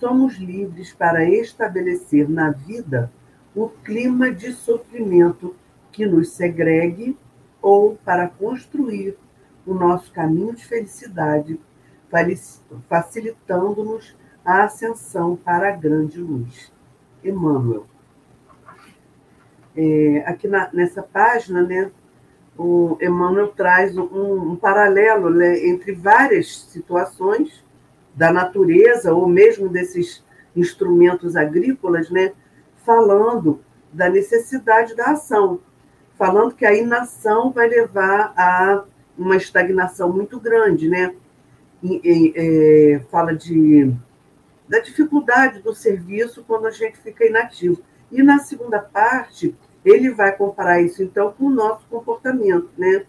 somos 0.00 0.36
livres 0.36 0.92
para 0.92 1.28
estabelecer 1.28 2.28
na 2.28 2.50
vida 2.50 3.12
o 3.54 3.68
clima 3.68 4.30
de 4.32 4.52
sofrimento 4.52 5.54
que 5.92 6.06
nos 6.06 6.30
segregue 6.30 7.16
ou 7.62 7.94
para 8.04 8.26
construir 8.26 9.16
o 9.66 9.74
nosso 9.74 10.12
caminho 10.12 10.54
de 10.54 10.64
felicidade, 10.64 11.60
facilitando-nos 12.88 14.16
a 14.44 14.64
ascensão 14.64 15.36
para 15.36 15.68
a 15.68 15.76
grande 15.76 16.20
luz. 16.20 16.72
Emmanuel. 17.22 17.86
É, 19.76 20.22
aqui 20.26 20.46
na, 20.46 20.70
nessa 20.72 21.02
página, 21.02 21.62
né, 21.62 21.90
o 22.56 22.96
Emmanuel 23.00 23.48
traz 23.48 23.96
um, 23.96 24.52
um 24.52 24.56
paralelo 24.56 25.30
né, 25.30 25.66
entre 25.66 25.92
várias 25.92 26.60
situações 26.66 27.64
da 28.14 28.32
natureza, 28.32 29.12
ou 29.12 29.26
mesmo 29.26 29.68
desses 29.68 30.22
instrumentos 30.54 31.34
agrícolas, 31.34 32.10
né, 32.10 32.32
falando 32.84 33.60
da 33.92 34.08
necessidade 34.08 34.94
da 34.94 35.12
ação, 35.12 35.60
falando 36.16 36.54
que 36.54 36.64
a 36.64 36.74
inação 36.74 37.50
vai 37.50 37.68
levar 37.68 38.32
a 38.36 38.84
uma 39.16 39.36
estagnação 39.36 40.12
muito 40.12 40.40
grande, 40.40 40.88
né? 40.88 41.14
E, 41.82 42.00
e, 42.04 42.32
é, 42.36 43.00
fala 43.10 43.34
de 43.34 43.94
da 44.68 44.78
dificuldade 44.78 45.60
do 45.60 45.74
serviço 45.74 46.42
quando 46.46 46.66
a 46.66 46.70
gente 46.70 46.98
fica 46.98 47.26
inativo. 47.26 47.82
E 48.10 48.22
na 48.22 48.38
segunda 48.38 48.78
parte, 48.78 49.54
ele 49.84 50.10
vai 50.10 50.34
comparar 50.34 50.80
isso, 50.80 51.02
então, 51.02 51.32
com 51.32 51.44
o 51.44 51.50
nosso 51.50 51.86
comportamento, 51.88 52.70
né? 52.76 53.04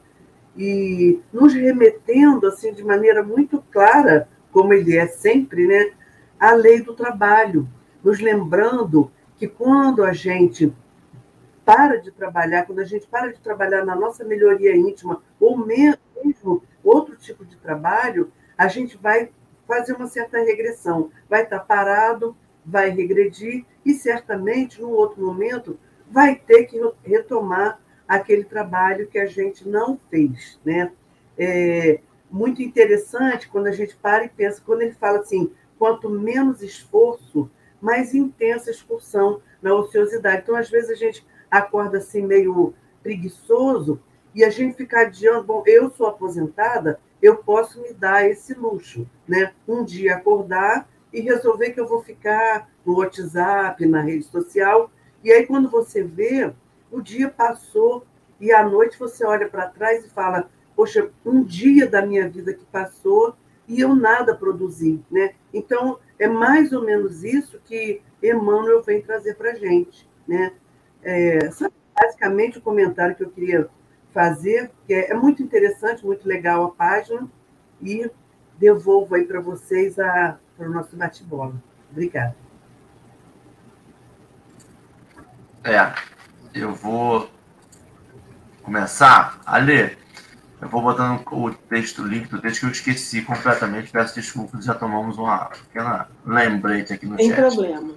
E 0.58 1.20
nos 1.32 1.54
remetendo, 1.54 2.48
assim, 2.48 2.74
de 2.74 2.84
maneira 2.84 3.24
muito 3.24 3.64
clara, 3.72 4.28
como 4.52 4.74
ele 4.74 4.98
é 4.98 5.08
sempre, 5.08 5.66
né? 5.66 5.92
A 6.40 6.54
lei 6.54 6.82
do 6.82 6.94
trabalho, 6.94 7.68
nos 8.04 8.20
lembrando 8.20 9.12
que 9.38 9.48
quando 9.48 10.04
a 10.04 10.14
gente 10.14 10.74
para 11.66 11.98
de 11.98 12.12
trabalhar, 12.12 12.66
quando 12.66 12.80
a 12.80 12.86
gente 12.86 13.08
para 13.08 13.34
de 13.34 13.42
trabalhar 13.42 13.84
na 13.84 13.96
nossa 13.96 14.24
melhoria 14.24 14.76
íntima, 14.76 15.22
ou 15.40 15.58
mesmo 15.58 16.62
outro 16.84 17.16
tipo 17.16 17.44
de 17.44 17.58
trabalho, 17.58 18.32
a 18.56 18.68
gente 18.68 18.96
vai 18.96 19.32
fazer 19.68 19.94
uma 19.94 20.08
certa 20.08 20.38
regressão. 20.38 21.12
Vai 21.28 21.44
estar 21.44 21.60
parado, 21.60 22.38
vai 22.64 22.90
regredir 22.90 23.66
e 23.84 23.94
certamente, 23.94 24.82
num 24.82 24.92
outro 24.92 25.24
momento, 25.24 25.78
vai 26.10 26.36
ter 26.36 26.66
que 26.66 26.80
retomar 27.04 27.80
aquele 28.08 28.44
trabalho 28.44 29.08
que 29.08 29.18
a 29.18 29.26
gente 29.26 29.68
não 29.68 30.00
fez. 30.10 30.60
Né? 30.64 30.92
É 31.38 32.00
muito 32.30 32.62
interessante 32.62 33.50
quando 33.50 33.68
a 33.68 33.72
gente 33.72 33.96
para 33.96 34.26
e 34.26 34.30
pensa, 34.30 34.62
quando 34.64 34.84
ele 34.84 34.94
fala 34.94 35.20
assim, 35.20 35.52
quanto 35.80 36.10
menos 36.10 36.62
esforço, 36.62 37.50
mais 37.82 38.14
intensa 38.14 38.70
a 38.70 38.74
expulsão 38.74 39.42
na 39.62 39.74
ociosidade. 39.74 40.42
Então, 40.44 40.56
às 40.56 40.70
vezes, 40.70 40.92
a 40.92 40.96
gente 40.96 41.26
acorda 41.50 41.98
assim 41.98 42.26
meio 42.26 42.74
preguiçoso 43.02 44.02
e 44.34 44.44
a 44.44 44.50
gente 44.50 44.76
fica 44.76 45.02
adiando, 45.02 45.44
bom, 45.44 45.64
eu 45.66 45.90
sou 45.90 46.08
aposentada, 46.08 47.00
eu 47.22 47.38
posso 47.38 47.82
me 47.82 47.94
dar 47.94 48.30
esse 48.30 48.54
luxo, 48.54 49.10
né? 49.28 49.54
Um 49.68 49.84
dia 49.84 50.16
acordar 50.16 50.90
e 51.14 51.22
resolver 51.22 51.72
que 51.72 51.80
eu 51.80 51.88
vou 51.88 52.04
ficar 52.04 52.70
no 52.86 52.98
WhatsApp, 52.98 53.86
na 53.86 54.02
rede 54.02 54.26
social. 54.26 54.92
E 55.24 55.32
aí, 55.32 55.48
quando 55.48 55.70
você 55.70 56.04
vê, 56.04 56.54
o 56.92 57.02
dia 57.02 57.30
passou 57.30 58.06
e 58.40 58.52
à 58.52 58.68
noite 58.68 59.00
você 59.00 59.26
olha 59.26 59.48
para 59.48 59.70
trás 59.70 60.06
e 60.06 60.10
fala: 60.10 60.50
Poxa, 60.76 61.10
um 61.26 61.42
dia 61.42 61.88
da 61.88 62.06
minha 62.06 62.30
vida 62.30 62.54
que 62.54 62.66
passou 62.66 63.36
e 63.68 63.80
eu 63.80 63.96
nada 63.96 64.36
produzi. 64.36 65.02
Né? 65.10 65.34
Então, 65.54 66.00
é 66.20 66.28
mais 66.28 66.74
ou 66.74 66.84
menos 66.84 67.24
isso 67.24 67.60
que 67.64 68.02
Emmanuel 68.22 68.84
vem 68.84 69.02
trazer 69.02 69.36
para 69.36 69.52
a 69.52 69.56
gente. 69.56 70.08
Né? 70.28 70.54
É, 71.08 71.50
basicamente 71.96 72.58
o 72.58 72.62
comentário 72.62 73.16
que 73.16 73.24
eu 73.24 73.30
queria 73.30 73.70
fazer, 74.12 74.72
que 74.88 74.94
é, 74.94 75.12
é 75.12 75.14
muito 75.14 75.44
interessante, 75.44 76.06
muito 76.06 76.28
legal 76.28 76.66
a 76.66 76.72
página, 76.72 77.30
e 77.82 78.10
devolvo 78.58 79.14
aí 79.14 79.26
para 79.26 79.40
vocês 79.40 80.00
a, 80.00 80.38
para 80.58 80.68
o 80.68 80.74
nosso 80.74 80.96
bate-bola. 80.96 81.54
Obrigada. 81.92 82.36
É, 85.64 85.94
eu 86.54 86.74
vou 86.74 87.30
começar 88.64 89.40
a 89.46 89.58
ler. 89.58 89.98
Eu 90.62 90.70
vou 90.70 90.82
botando 90.82 91.22
o 91.32 91.54
texto, 91.54 92.02
o 92.02 92.08
link 92.08 92.28
do 92.30 92.42
texto 92.42 92.62
que 92.62 92.66
eu 92.66 92.72
esqueci 92.72 93.22
completamente. 93.22 93.92
Peço 93.92 94.16
desculpas, 94.16 94.66
já 94.66 94.74
tomamos 94.74 95.18
uma 95.18 95.50
pequena 95.50 96.08
lembrete 96.26 96.94
aqui 96.94 97.06
no 97.06 97.18
Tem 97.18 97.30
chat. 97.30 97.36
Tem 97.36 97.50
problema. 97.50 97.94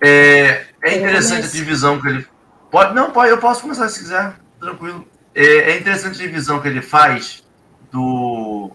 É, 0.00 0.66
é 0.86 0.98
interessante 0.98 1.46
a 1.46 1.50
divisão 1.50 2.00
que 2.00 2.08
ele. 2.08 2.26
Pode, 2.70 2.94
não, 2.94 3.10
pode, 3.10 3.30
eu 3.30 3.38
posso 3.38 3.62
começar 3.62 3.88
se 3.88 4.00
quiser, 4.00 4.34
tranquilo. 4.60 5.06
É, 5.34 5.72
é 5.72 5.78
interessante 5.78 6.22
a 6.22 6.26
divisão 6.26 6.60
que 6.60 6.68
ele 6.68 6.82
faz 6.82 7.44
do. 7.90 8.70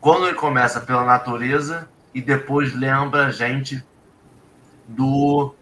Quando 0.00 0.26
ele 0.26 0.36
começa 0.36 0.80
pela 0.80 1.04
natureza 1.04 1.88
e 2.14 2.20
depois 2.22 2.74
lembra 2.74 3.26
a 3.26 3.30
gente 3.30 3.84
do. 4.88 5.54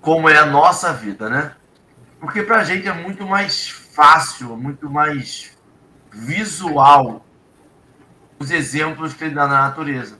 Como 0.00 0.28
é 0.28 0.36
a 0.36 0.46
nossa 0.46 0.92
vida, 0.92 1.30
né? 1.30 1.52
Porque 2.20 2.42
para 2.42 2.58
a 2.58 2.64
gente 2.64 2.86
é 2.86 2.92
muito 2.92 3.26
mais 3.26 3.68
fácil, 3.68 4.56
muito 4.56 4.90
mais 4.90 5.56
visual 6.12 7.24
os 8.38 8.50
exemplos 8.50 9.14
que 9.14 9.24
ele 9.24 9.34
dá 9.34 9.46
na 9.46 9.62
natureza. 9.62 10.18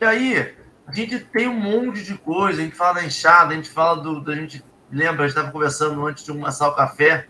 E 0.00 0.04
aí, 0.04 0.54
a 0.90 0.94
gente 0.94 1.20
tem 1.20 1.46
um 1.46 1.54
monte 1.54 2.02
de 2.02 2.18
coisa, 2.18 2.60
a 2.60 2.64
gente 2.64 2.74
fala 2.74 2.94
da 2.94 3.04
enxada, 3.04 3.52
a 3.52 3.56
gente 3.56 3.70
fala 3.70 4.02
do. 4.02 4.28
A 4.30 4.34
gente 4.34 4.64
lembra, 4.90 5.24
a 5.24 5.28
gente 5.28 5.36
estava 5.36 5.52
conversando 5.52 6.04
antes 6.04 6.24
de 6.24 6.32
começar 6.32 6.68
o 6.68 6.74
café, 6.74 7.28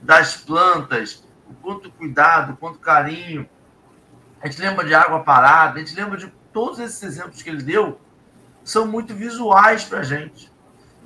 das 0.00 0.36
plantas, 0.36 1.24
o 1.48 1.54
quanto 1.54 1.90
cuidado, 1.90 2.52
o 2.52 2.56
quanto 2.56 2.78
carinho. 2.78 3.48
A 4.40 4.46
gente 4.46 4.60
lembra 4.60 4.86
de 4.86 4.94
água 4.94 5.20
parada, 5.24 5.76
a 5.76 5.78
gente 5.80 5.94
lembra 5.94 6.16
de 6.16 6.28
todos 6.52 6.78
esses 6.78 7.02
exemplos 7.02 7.42
que 7.42 7.50
ele 7.50 7.62
deu, 7.62 8.00
são 8.62 8.86
muito 8.86 9.14
visuais 9.14 9.84
para 9.84 9.98
a 9.98 10.04
gente. 10.04 10.50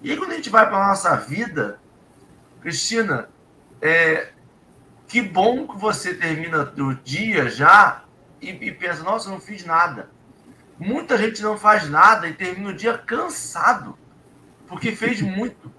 E 0.03 0.11
aí, 0.11 0.17
quando 0.17 0.33
a 0.33 0.37
gente 0.37 0.51
vai 0.51 0.67
para 0.67 0.77
a 0.77 0.89
nossa 0.89 1.17
vida, 1.17 1.81
Cristina, 2.61 3.31
é, 3.81 4.33
que 5.09 5.23
bom 5.23 5.67
que 5.67 5.79
você 5.79 6.15
termina 6.15 6.71
o 6.77 6.95
dia 6.95 7.49
já 7.49 8.05
e, 8.41 8.51
e 8.51 8.73
pensa, 8.73 9.03
nossa, 9.03 9.31
não 9.31 9.41
fiz 9.41 9.65
nada. 9.65 10.11
Muita 10.79 11.17
gente 11.17 11.43
não 11.43 11.57
faz 11.57 11.89
nada 11.89 12.29
e 12.29 12.35
termina 12.35 12.71
o 12.71 12.75
dia 12.75 12.99
cansado, 12.99 13.97
porque 14.67 14.95
fez 14.95 15.21
muito. 15.23 15.73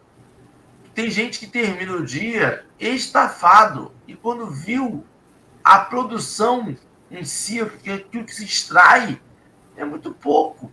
Tem 0.93 1.09
gente 1.09 1.39
que 1.39 1.47
termina 1.47 1.93
o 1.93 2.05
dia 2.05 2.65
estafado 2.79 3.93
e 4.07 4.15
quando 4.15 4.49
viu 4.49 5.05
a 5.63 5.79
produção 5.79 6.77
em 7.11 7.23
si, 7.25 7.59
aquilo 7.61 8.23
que 8.23 8.33
se 8.33 8.45
extrai, 8.45 9.19
é 9.75 9.83
muito 9.83 10.13
pouco. 10.13 10.71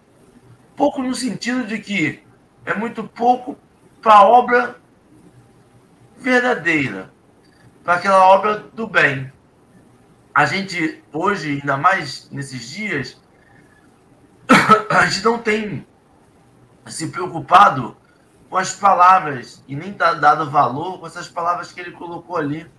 Pouco 0.76 1.02
no 1.02 1.14
sentido 1.14 1.66
de 1.66 1.78
que 1.78 2.22
é 2.64 2.74
muito 2.74 3.04
pouco 3.04 3.58
para 4.00 4.14
a 4.14 4.24
obra 4.24 4.80
verdadeira, 6.16 7.12
para 7.82 7.94
aquela 7.94 8.26
obra 8.26 8.58
do 8.58 8.86
bem. 8.86 9.32
A 10.34 10.46
gente, 10.46 11.02
hoje, 11.12 11.60
ainda 11.60 11.76
mais 11.76 12.30
nesses 12.30 12.68
dias, 12.68 13.21
a 14.90 15.06
gente 15.06 15.24
não 15.24 15.38
tem 15.38 15.86
se 16.86 17.08
preocupado 17.08 17.96
com 18.48 18.56
as 18.56 18.74
palavras 18.74 19.62
e 19.66 19.74
nem 19.74 19.92
tá 19.92 20.14
dado 20.14 20.50
valor 20.50 21.00
com 21.00 21.06
essas 21.06 21.28
palavras 21.28 21.72
que 21.72 21.80
ele 21.80 21.92
colocou 21.92 22.36
ali. 22.36 22.70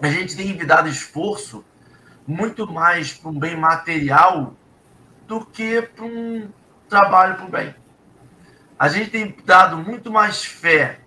A 0.00 0.08
gente 0.08 0.36
tem 0.36 0.56
dado 0.58 0.88
esforço 0.88 1.64
muito 2.26 2.70
mais 2.70 3.14
para 3.14 3.30
um 3.30 3.38
bem 3.38 3.56
material 3.56 4.54
do 5.26 5.44
que 5.44 5.80
para 5.82 6.04
um 6.04 6.50
trabalho 6.88 7.36
para 7.36 7.46
o 7.46 7.50
bem. 7.50 7.74
A 8.78 8.88
gente 8.88 9.10
tem 9.10 9.36
dado 9.44 9.78
muito 9.78 10.10
mais 10.10 10.44
fé 10.44 11.00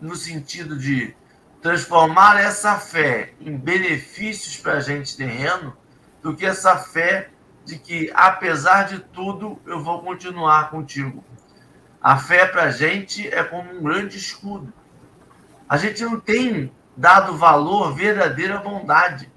no 0.00 0.14
sentido 0.14 0.76
de 0.76 1.14
transformar 1.62 2.38
essa 2.38 2.76
fé 2.76 3.32
em 3.40 3.56
benefícios 3.56 4.56
para 4.58 4.74
a 4.74 4.80
gente 4.80 5.16
terreno 5.16 5.76
do 6.22 6.36
que 6.36 6.44
essa 6.44 6.76
fé 6.76 7.30
de 7.68 7.78
que, 7.78 8.10
apesar 8.14 8.84
de 8.84 8.98
tudo, 8.98 9.60
eu 9.66 9.84
vou 9.84 10.02
continuar 10.02 10.70
contigo. 10.70 11.22
A 12.00 12.16
fé 12.16 12.46
para 12.46 12.62
a 12.62 12.70
gente 12.70 13.28
é 13.28 13.44
como 13.44 13.70
um 13.70 13.82
grande 13.82 14.16
escudo. 14.16 14.72
A 15.68 15.76
gente 15.76 16.02
não 16.02 16.18
tem 16.18 16.72
dado 16.96 17.36
valor 17.36 17.94
verdadeira 17.94 18.56
à 18.56 18.62
bondade. 18.62 19.30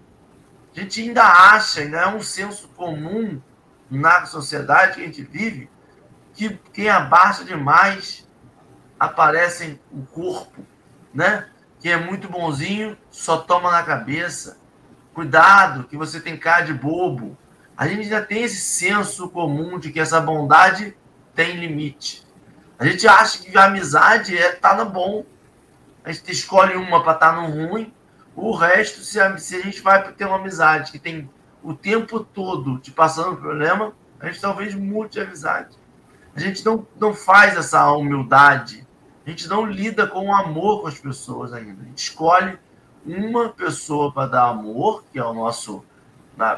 A 0.74 0.80
gente 0.80 1.02
ainda 1.02 1.24
acha, 1.24 1.82
ainda 1.82 1.98
é 1.98 2.08
um 2.08 2.22
senso 2.22 2.70
comum 2.70 3.42
na 3.90 4.26
sociedade 4.26 4.96
que 4.96 5.02
a 5.02 5.06
gente 5.06 5.24
vive, 5.24 5.70
que 6.34 6.58
quem 6.72 6.88
abaixa 6.88 7.44
demais 7.44 8.26
aparece 8.98 9.78
o 9.92 10.06
corpo, 10.06 10.66
né? 11.14 11.50
Quem 11.82 11.92
é 11.92 11.98
muito 11.98 12.30
bonzinho 12.30 12.98
só 13.10 13.40
toma 13.40 13.72
na 13.72 13.84
cabeça. 13.84 14.58
Cuidado, 15.14 15.84
que 15.84 15.98
você 15.98 16.22
tem 16.22 16.38
cara 16.38 16.62
de 16.62 16.74
bobo. 16.74 17.38
A 17.82 17.88
gente 17.88 18.08
já 18.08 18.24
tem 18.24 18.44
esse 18.44 18.62
senso 18.62 19.28
comum 19.28 19.80
de 19.80 19.92
que 19.92 20.00
essa 20.00 20.22
bondade 20.22 20.96
tem 21.34 21.56
limite. 21.56 22.24
A 22.78 22.86
gente 22.86 23.08
acha 23.08 23.40
que 23.40 23.58
a 23.58 23.66
amizade 23.66 24.38
é 24.38 24.52
tá 24.52 24.76
no 24.76 24.86
bom. 24.86 25.26
A 26.04 26.12
gente 26.12 26.32
escolhe 26.32 26.76
uma 26.76 27.02
para 27.02 27.14
estar 27.14 27.34
tá 27.34 27.42
no 27.42 27.48
ruim. 27.48 27.92
O 28.36 28.56
resto, 28.56 29.02
se 29.02 29.20
a, 29.20 29.36
se 29.36 29.56
a 29.56 29.62
gente 29.64 29.82
vai 29.82 30.12
ter 30.12 30.26
uma 30.26 30.36
amizade 30.36 30.92
que 30.92 31.00
tem 31.00 31.28
o 31.64 31.74
tempo 31.74 32.20
todo 32.20 32.78
te 32.78 32.92
passando 32.92 33.36
problema, 33.38 33.94
a 34.20 34.28
gente 34.28 34.40
talvez 34.40 34.76
mude 34.76 35.20
a 35.20 35.24
amizade. 35.24 35.76
A 36.36 36.40
gente 36.40 36.64
não, 36.64 36.86
não 37.00 37.16
faz 37.16 37.58
essa 37.58 37.92
humildade. 37.94 38.88
A 39.26 39.30
gente 39.32 39.48
não 39.48 39.66
lida 39.66 40.06
com 40.06 40.28
o 40.28 40.36
amor 40.36 40.82
com 40.82 40.88
as 40.88 41.00
pessoas 41.00 41.52
ainda. 41.52 41.82
A 41.82 41.86
gente 41.86 41.98
escolhe 41.98 42.60
uma 43.04 43.50
pessoa 43.50 44.14
para 44.14 44.28
dar 44.28 44.50
amor, 44.50 45.04
que 45.12 45.18
é 45.18 45.26
o 45.26 45.34
nosso 45.34 45.84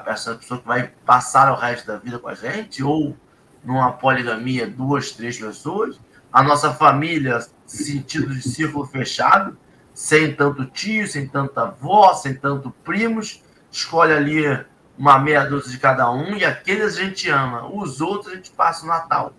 essa 0.06 0.36
pessoa 0.36 0.60
que 0.60 0.68
vai 0.68 0.92
passar 1.06 1.52
o 1.52 1.56
resto 1.56 1.88
da 1.88 1.98
vida 1.98 2.20
com 2.20 2.28
a 2.28 2.36
gente, 2.36 2.84
ou 2.84 3.16
numa 3.64 3.92
poligamia, 3.94 4.68
duas, 4.68 5.12
três 5.12 5.38
pessoas. 5.38 6.00
A 6.32 6.42
nossa 6.42 6.74
família, 6.74 7.40
sentido 7.66 8.34
de 8.34 8.42
círculo 8.42 8.86
fechado, 8.86 9.58
sem 9.94 10.36
tanto 10.36 10.66
tio, 10.66 11.08
sem 11.08 11.28
tanta 11.28 11.64
avó, 11.64 12.14
sem 12.14 12.34
tanto 12.34 12.72
primos, 12.84 13.44
escolhe 13.72 14.14
ali 14.14 14.66
uma 14.98 15.20
meia 15.20 15.46
dúzia 15.46 15.72
de 15.72 15.80
cada 15.80 16.10
um 16.12 16.36
e 16.36 16.46
aqueles 16.46 16.98
a 16.98 17.04
gente 17.04 17.30
ama, 17.30 17.68
os 17.68 18.02
outros 18.02 18.32
a 18.32 18.36
gente 18.36 18.52
passa 18.52 18.86
o 18.86 18.88
Natal. 18.88 19.34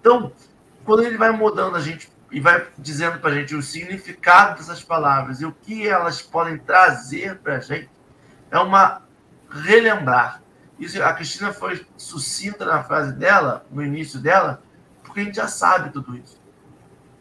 Então, 0.00 0.32
quando 0.84 1.02
ele 1.02 1.16
vai 1.16 1.30
mudando 1.30 1.76
a 1.76 1.80
gente 1.80 2.10
e 2.30 2.40
vai 2.40 2.66
dizendo 2.76 3.18
para 3.18 3.30
a 3.30 3.34
gente 3.34 3.54
o 3.54 3.62
significado 3.62 4.58
dessas 4.58 4.82
palavras 4.82 5.40
e 5.40 5.46
o 5.46 5.52
que 5.52 5.86
elas 5.86 6.20
podem 6.20 6.58
trazer 6.58 7.38
para 7.38 7.56
a 7.56 7.60
gente, 7.60 7.88
é 8.50 8.58
uma 8.58 9.02
relembrar. 9.50 10.42
Isso, 10.78 11.02
a 11.02 11.12
Cristina 11.12 11.52
foi 11.52 11.84
sucinta 11.96 12.64
na 12.64 12.84
frase 12.84 13.12
dela, 13.12 13.66
no 13.70 13.82
início 13.82 14.20
dela, 14.20 14.62
porque 15.02 15.20
a 15.20 15.24
gente 15.24 15.36
já 15.36 15.48
sabe 15.48 15.90
tudo 15.90 16.16
isso. 16.16 16.40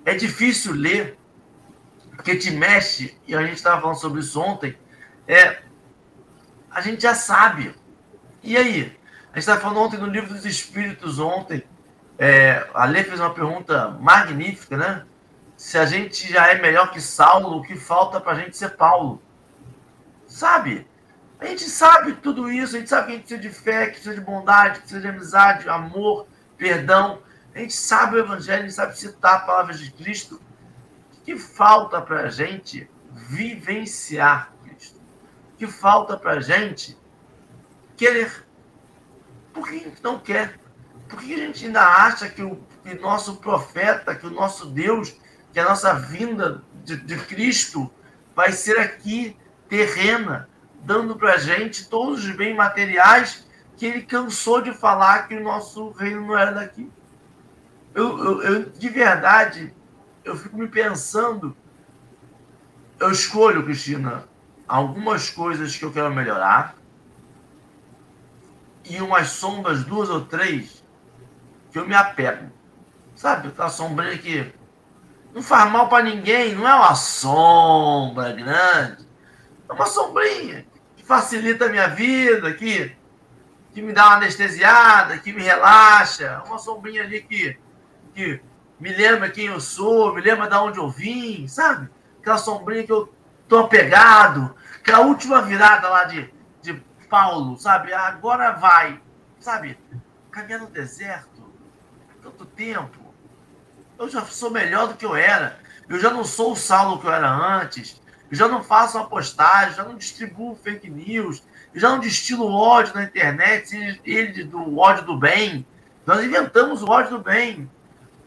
É 0.06 0.14
difícil 0.14 0.74
ler, 0.74 1.18
porque 2.12 2.36
te 2.36 2.52
mexe, 2.52 3.18
e 3.28 3.36
a 3.36 3.42
gente 3.42 3.56
estava 3.56 3.82
falando 3.82 4.00
sobre 4.00 4.20
isso 4.20 4.40
ontem, 4.40 4.78
é, 5.28 5.62
a 6.70 6.82
gente 6.82 7.02
já 7.02 7.16
sabe. 7.16 7.74
E 8.44 8.56
aí? 8.56 8.98
A 9.32 9.40
gente 9.40 9.40
estava 9.40 9.60
falando 9.60 9.80
ontem 9.80 9.98
no 9.98 10.08
livro 10.08 10.34
dos 10.34 10.46
Espíritos, 10.46 11.20
ontem, 11.20 11.64
é, 12.18 12.68
a 12.74 12.86
Lê 12.86 13.04
fez 13.04 13.20
uma 13.20 13.34
pergunta 13.34 13.90
magnífica, 14.00 14.78
né? 14.78 15.06
Se 15.56 15.78
a 15.78 15.86
gente 15.86 16.32
já 16.32 16.48
é 16.48 16.62
melhor 16.62 16.92
que 16.92 17.02
Saulo, 17.02 17.58
o 17.58 17.64
que 17.64 17.76
falta 17.76 18.22
para 18.22 18.34
a 18.34 18.36
gente 18.36 18.56
ser 18.56 18.70
Paulo? 18.70 19.22
Sabe? 20.28 20.88
A 21.40 21.46
gente 21.46 21.64
sabe 21.64 22.14
tudo 22.14 22.52
isso, 22.52 22.76
a 22.76 22.80
gente 22.80 22.90
sabe 22.90 23.08
que 23.08 23.12
a 23.12 23.16
gente 23.16 23.28
precisa 23.28 23.42
de 23.42 23.50
fé, 23.50 23.86
que 23.86 23.92
precisa 23.92 24.16
de 24.16 24.22
bondade, 24.22 24.76
que 24.76 24.80
precisa 24.80 25.02
de 25.02 25.08
amizade, 25.08 25.70
amor, 25.70 26.28
perdão. 26.58 27.22
A 27.54 27.60
gente 27.60 27.74
sabe 27.74 28.16
o 28.16 28.20
Evangelho, 28.20 28.60
a 28.60 28.64
gente 28.64 28.74
sabe 28.74 28.98
citar 28.98 29.46
palavras 29.46 29.80
de 29.80 29.92
Cristo. 29.92 30.42
O 31.14 31.22
que 31.24 31.38
falta 31.38 32.02
para 32.02 32.22
a 32.22 32.30
gente 32.30 32.90
vivenciar 33.12 34.52
Cristo? 34.64 35.00
O 35.54 35.58
que 35.58 35.68
falta 35.68 36.18
para 36.18 36.34
a 36.34 36.40
gente 36.40 36.98
querer? 37.96 38.46
Porque 39.54 39.76
a 39.76 39.80
gente 39.80 40.04
não 40.04 40.20
quer. 40.20 40.60
Por 41.08 41.20
que 41.20 41.34
a 41.34 41.38
gente 41.38 41.66
ainda 41.66 41.84
acha 41.84 42.30
que 42.30 42.42
o 42.42 42.56
que 42.84 42.96
nosso 42.96 43.38
profeta, 43.38 44.16
que 44.16 44.26
o 44.26 44.32
nosso 44.32 44.68
Deus, 44.68 45.16
que 45.54 45.60
a 45.60 45.66
nossa 45.66 45.94
vinda 45.94 46.64
de, 46.84 46.98
de 46.98 47.18
Cristo 47.18 47.92
vai 48.36 48.52
ser 48.52 48.80
aqui 48.80 49.36
terrena, 49.68 50.50
dando 50.88 51.18
para 51.18 51.34
a 51.34 51.38
gente 51.38 51.90
todos 51.90 52.24
os 52.24 52.32
bens 52.32 52.56
materiais 52.56 53.46
que 53.76 53.86
ele 53.86 54.04
cansou 54.04 54.62
de 54.62 54.72
falar 54.72 55.28
que 55.28 55.36
o 55.36 55.44
nosso 55.44 55.90
reino 55.90 56.26
não 56.26 56.38
era 56.38 56.52
daqui. 56.54 56.90
Eu, 57.94 58.18
eu, 58.18 58.42
eu, 58.42 58.70
de 58.70 58.88
verdade, 58.88 59.74
eu 60.24 60.38
fico 60.38 60.58
me 60.58 60.70
pensando. 60.70 61.56
Eu 62.98 63.12
escolho, 63.12 63.66
Cristina, 63.66 64.30
algumas 64.66 65.30
coisas 65.30 65.76
que 65.76 65.84
eu 65.84 65.92
quero 65.92 66.16
melhorar 66.16 66.76
e 68.86 69.02
umas 69.02 69.28
sombras, 69.28 69.84
duas 69.84 70.10
ou 70.10 70.22
três, 70.22 70.86
que 71.70 71.78
eu 71.78 71.86
me 71.86 71.96
apego. 71.96 72.50
Sabe, 73.14 73.50
aquela 73.50 73.70
sombrinha 73.70 74.18
que 74.18 74.54
não 75.34 75.44
faz 75.44 75.70
mal 75.70 75.90
para 75.90 76.06
ninguém, 76.06 76.56
não 76.56 76.66
é 76.66 76.74
uma 76.74 76.96
sombra 76.96 78.32
grande, 78.32 79.06
é 79.68 79.74
uma 79.74 79.86
sombrinha 79.86 80.66
facilita 81.08 81.66
a 81.66 81.70
minha 81.70 81.88
vida, 81.88 82.54
que, 82.54 82.94
que 83.74 83.82
me 83.82 83.94
dá 83.94 84.08
uma 84.08 84.16
anestesiada, 84.18 85.18
que 85.18 85.32
me 85.32 85.42
relaxa, 85.42 86.44
uma 86.46 86.60
sombrinha 86.60 87.04
ali 87.04 87.22
que, 87.22 87.58
que 88.14 88.42
me 88.78 88.94
lembra 88.94 89.30
quem 89.30 89.46
eu 89.46 89.60
sou, 89.62 90.14
me 90.14 90.22
lembra 90.22 90.50
de 90.50 90.56
onde 90.56 90.78
eu 90.78 90.90
vim, 90.90 91.48
sabe? 91.48 91.90
Aquela 92.20 92.38
sombrinha 92.38 92.84
que 92.84 92.92
eu 92.92 93.12
tô 93.48 93.60
apegado, 93.60 94.54
aquela 94.76 95.00
última 95.00 95.42
virada 95.42 95.88
lá 95.88 96.04
de, 96.04 96.30
de 96.62 96.74
Paulo, 97.10 97.58
sabe? 97.58 97.94
Agora 97.94 98.52
vai, 98.52 99.02
sabe? 99.40 99.80
Caminhar 100.30 100.60
no 100.60 100.68
deserto, 100.68 101.42
tanto 102.22 102.46
tempo. 102.46 103.00
Eu 103.98 104.10
já 104.10 104.26
sou 104.26 104.52
melhor 104.52 104.90
do 104.90 104.96
que 104.96 105.06
eu 105.06 105.16
era. 105.16 105.58
Eu 105.88 106.00
já 106.00 106.12
não 106.12 106.26
sou 106.26 106.52
o 106.52 106.56
Saulo 106.56 107.00
que 107.00 107.08
eu 107.08 107.14
era 107.14 107.30
antes. 107.30 108.00
Já 108.32 108.48
não 108.48 108.64
faço 108.64 108.98
uma 108.98 109.08
postagem, 109.08 109.76
já 109.76 109.84
não 109.84 109.96
distribuo 109.96 110.56
fake 110.56 110.90
news, 110.90 111.44
já 111.74 111.90
não 111.90 112.00
destilo 112.00 112.52
ódio 112.52 112.94
na 112.96 113.04
internet, 113.04 114.02
ele 114.06 114.44
do 114.44 114.78
ódio 114.78 115.06
do 115.06 115.18
bem. 115.18 115.66
Nós 116.06 116.24
inventamos 116.24 116.82
o 116.82 116.90
ódio 116.90 117.18
do 117.18 117.24
bem 117.24 117.70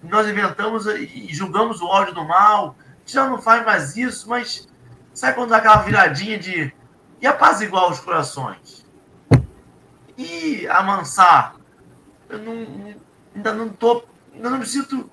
nós 0.02 0.26
inventamos 0.26 0.86
e 0.86 1.28
julgamos 1.30 1.80
o 1.80 1.86
ódio 1.86 2.14
do 2.14 2.24
mal. 2.24 2.74
A 2.78 3.10
já 3.10 3.28
não 3.28 3.40
faz 3.40 3.64
mais 3.64 3.96
isso, 3.96 4.28
mas 4.28 4.68
sabe 5.12 5.34
quando 5.34 5.50
dá 5.50 5.58
aquela 5.58 5.82
viradinha 5.82 6.38
de 6.38 6.72
e 7.20 7.26
apaziguar 7.26 7.90
os 7.90 8.00
corações? 8.00 8.86
E 10.16 10.66
amansar? 10.68 11.56
Eu 12.28 12.38
não, 12.38 12.94
ainda 13.34 13.52
não 13.52 13.68
tô, 13.68 14.04
ainda 14.32 14.48
não 14.48 14.58
me 14.58 14.66
sinto. 14.66 15.10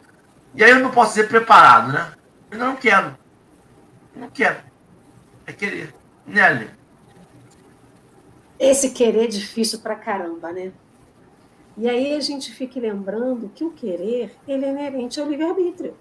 E 0.55 0.63
aí 0.63 0.71
eu 0.71 0.79
não 0.79 0.91
posso 0.91 1.13
ser 1.13 1.27
preparado, 1.27 1.91
né? 1.91 2.13
Eu 2.51 2.59
não 2.59 2.75
quero. 2.75 3.17
Não 4.15 4.29
quero. 4.29 4.59
É 5.47 5.53
querer. 5.53 5.93
Nelly. 6.27 6.69
Esse 8.59 8.91
querer 8.91 9.23
é 9.23 9.27
difícil 9.27 9.79
pra 9.79 9.95
caramba, 9.95 10.51
né? 10.51 10.73
E 11.77 11.87
aí 11.87 12.13
a 12.13 12.19
gente 12.19 12.51
fica 12.51 12.79
lembrando 12.79 13.49
que 13.55 13.63
o 13.63 13.71
querer 13.71 14.35
ele 14.47 14.65
é 14.65 14.69
inerente 14.69 15.19
ao 15.19 15.29
livre-arbítrio 15.29 15.95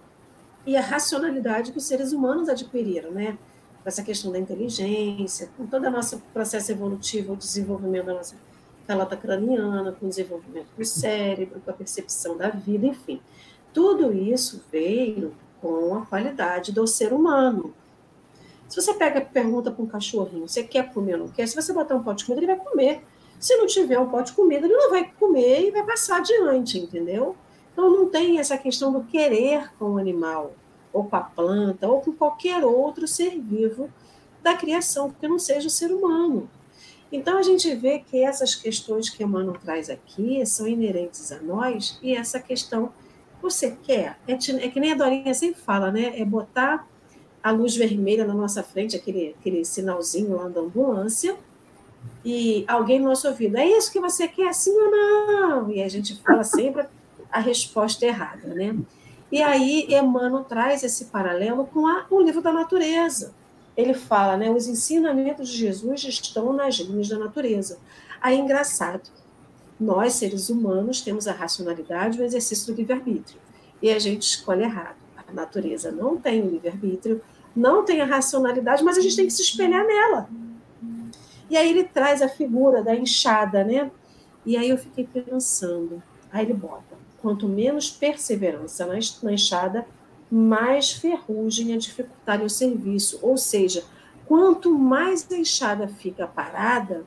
e 0.67 0.77
a 0.77 0.81
racionalidade 0.81 1.71
que 1.71 1.79
os 1.79 1.85
seres 1.85 2.13
humanos 2.13 2.49
adquiriram, 2.49 3.13
né? 3.13 3.39
Com 3.83 3.89
essa 3.89 4.03
questão 4.03 4.33
da 4.33 4.39
inteligência, 4.39 5.49
com 5.57 5.67
todo 5.67 5.87
o 5.87 5.91
nosso 5.91 6.19
processo 6.33 6.73
evolutivo, 6.73 7.35
o 7.35 7.37
desenvolvimento 7.37 8.07
da 8.07 8.15
nossa 8.15 8.35
calota 8.87 9.17
craniana, 9.17 9.93
com 9.93 10.07
o 10.07 10.09
desenvolvimento 10.09 10.69
do 10.77 10.85
cérebro, 10.85 11.61
com 11.61 11.71
a 11.71 11.75
percepção 11.75 12.37
da 12.37 12.49
vida, 12.49 12.87
enfim. 12.87 13.21
Tudo 13.73 14.13
isso 14.13 14.65
veio 14.73 15.35
com 15.61 15.95
a 15.95 16.07
qualidade 16.07 16.73
do 16.73 16.87
ser 16.87 17.13
humano. 17.13 17.75
Se 18.69 18.81
você 18.81 18.95
pega 18.95 19.21
pergunta 19.21 19.71
para 19.71 19.83
um 19.83 19.87
cachorrinho, 19.87 20.49
você 20.49 20.63
quer 20.63 20.93
comer 20.93 21.15
ou 21.15 21.21
não 21.21 21.29
quer? 21.29 21.47
Se 21.47 21.55
você 21.55 21.73
botar 21.73 21.95
um 21.95 22.03
pote 22.03 22.19
de 22.19 22.25
comida, 22.27 22.45
ele 22.45 22.55
vai 22.55 22.65
comer. 22.65 23.03
Se 23.39 23.57
não 23.57 23.67
tiver 23.67 23.99
um 23.99 24.09
pote 24.09 24.31
de 24.31 24.37
comida, 24.37 24.67
ele 24.67 24.75
não 24.75 24.91
vai 24.91 25.11
comer 25.19 25.69
e 25.69 25.71
vai 25.71 25.85
passar 25.85 26.19
adiante, 26.19 26.79
entendeu? 26.79 27.37
Então 27.73 27.91
não 27.91 28.09
tem 28.09 28.39
essa 28.39 28.57
questão 28.57 28.93
do 28.93 29.05
querer 29.05 29.71
com 29.79 29.93
o 29.93 29.99
animal, 29.99 30.55
ou 30.93 31.05
com 31.05 31.17
a 31.17 31.21
planta, 31.21 31.87
ou 31.87 32.01
com 32.01 32.13
qualquer 32.13 32.65
outro 32.65 33.07
ser 33.07 33.39
vivo 33.39 33.91
da 34.43 34.55
criação, 34.55 35.11
porque 35.11 35.29
não 35.29 35.39
seja 35.39 35.69
o 35.69 35.71
ser 35.71 35.93
humano. 35.93 36.49
Então 37.13 37.39
a 37.39 37.43
gente 37.43 37.73
vê 37.75 37.99
que 37.99 38.25
essas 38.25 38.55
questões 38.55 39.11
que 39.11 39.23
Emmanuel 39.23 39.59
traz 39.63 39.91
aqui 39.91 40.45
são 40.47 40.67
inerentes 40.67 41.31
a 41.31 41.41
nós, 41.41 41.99
e 42.03 42.15
essa 42.15 42.41
questão, 42.41 42.93
você 43.41 43.77
quer, 43.83 44.19
é, 44.27 44.33
é 44.33 44.69
que 44.69 44.81
nem 44.81 44.93
a 44.93 44.97
Dorinha 44.97 45.35
sempre 45.35 45.61
fala, 45.61 45.93
né? 45.93 46.19
É 46.19 46.25
botar 46.25 46.89
a 47.47 47.53
luz 47.53 47.77
vermelha 47.77 48.27
na 48.27 48.35
nossa 48.35 48.61
frente, 48.61 48.97
aquele, 48.97 49.37
aquele 49.39 49.65
sinalzinho 49.65 50.35
lá 50.35 50.49
da 50.49 50.61
ambulância, 50.61 51.37
e 52.25 52.65
alguém 52.67 52.99
no 52.99 53.05
nosso 53.05 53.29
ouvido, 53.29 53.57
é 53.57 53.65
isso 53.65 53.93
que 53.93 54.01
você 54.01 54.27
quer, 54.27 54.53
sim 54.53 54.73
ou 54.73 54.91
não? 54.91 55.71
E 55.71 55.81
a 55.81 55.89
gente 55.89 56.21
fala 56.23 56.43
sempre 56.43 56.85
a 57.31 57.39
resposta 57.39 58.05
errada, 58.05 58.49
né? 58.49 58.77
E 59.31 59.41
aí 59.41 59.87
Emmanuel 59.89 60.43
traz 60.43 60.83
esse 60.83 61.05
paralelo 61.05 61.67
com 61.67 61.87
a, 61.87 62.05
o 62.11 62.21
livro 62.21 62.43
da 62.43 62.53
natureza. 62.53 63.33
Ele 63.77 63.95
fala, 63.95 64.37
né, 64.37 64.51
os 64.51 64.67
ensinamentos 64.67 65.49
de 65.49 65.57
Jesus 65.57 66.03
estão 66.03 66.53
nas 66.53 66.75
linhas 66.75 67.09
da 67.09 67.17
natureza. 67.17 67.79
Aí, 68.21 68.37
engraçado, 68.37 69.09
nós, 69.79 70.15
seres 70.15 70.49
humanos, 70.49 71.01
temos 71.01 71.29
a 71.29 71.33
racionalidade 71.33 72.19
e 72.19 72.23
o 72.23 72.25
exercício 72.25 72.75
do 72.75 72.77
livre-arbítrio. 72.77 73.39
E 73.81 73.93
a 73.93 74.01
gente 74.01 74.23
escolhe 74.23 74.65
errado. 74.65 74.97
A 75.29 75.33
natureza 75.33 75.93
não 75.93 76.17
tem 76.17 76.43
o 76.43 76.51
livre-arbítrio, 76.51 77.23
não 77.57 77.85
tem 77.85 78.03
a 78.03 78.05
racionalidade, 78.05 78.85
mas 78.85 78.99
a 78.99 79.01
gente 79.01 79.17
tem 79.17 79.27
que 79.27 79.33
se 79.33 79.43
espelhar 79.43 79.85
nela. 79.87 80.29
E 81.49 81.57
aí 81.57 81.71
ele 81.71 81.85
traz 81.85 82.21
a 82.21 82.29
figura 82.29 82.83
da 82.83 82.95
enxada, 82.95 83.65
né? 83.65 83.91
E 84.45 84.57
aí 84.57 84.69
eu 84.69 84.77
fiquei 84.77 85.07
pensando, 85.07 86.03
aí 86.31 86.45
ele 86.45 86.55
bota, 86.55 86.97
quanto 87.21 87.49
menos 87.49 87.91
perseverança 87.91 88.87
na 89.23 89.33
enxada, 89.33 89.87
mais 90.31 90.93
ferrugem 90.93 91.73
a 91.73 91.79
dificultar 91.79 92.43
o 92.43 92.51
serviço. 92.51 93.19
Ou 93.23 93.37
seja, 93.37 93.85
quanto 94.27 94.77
mais 94.77 95.27
a 95.31 95.37
enxada 95.37 95.89
fica 95.89 96.27
parada, 96.27 97.05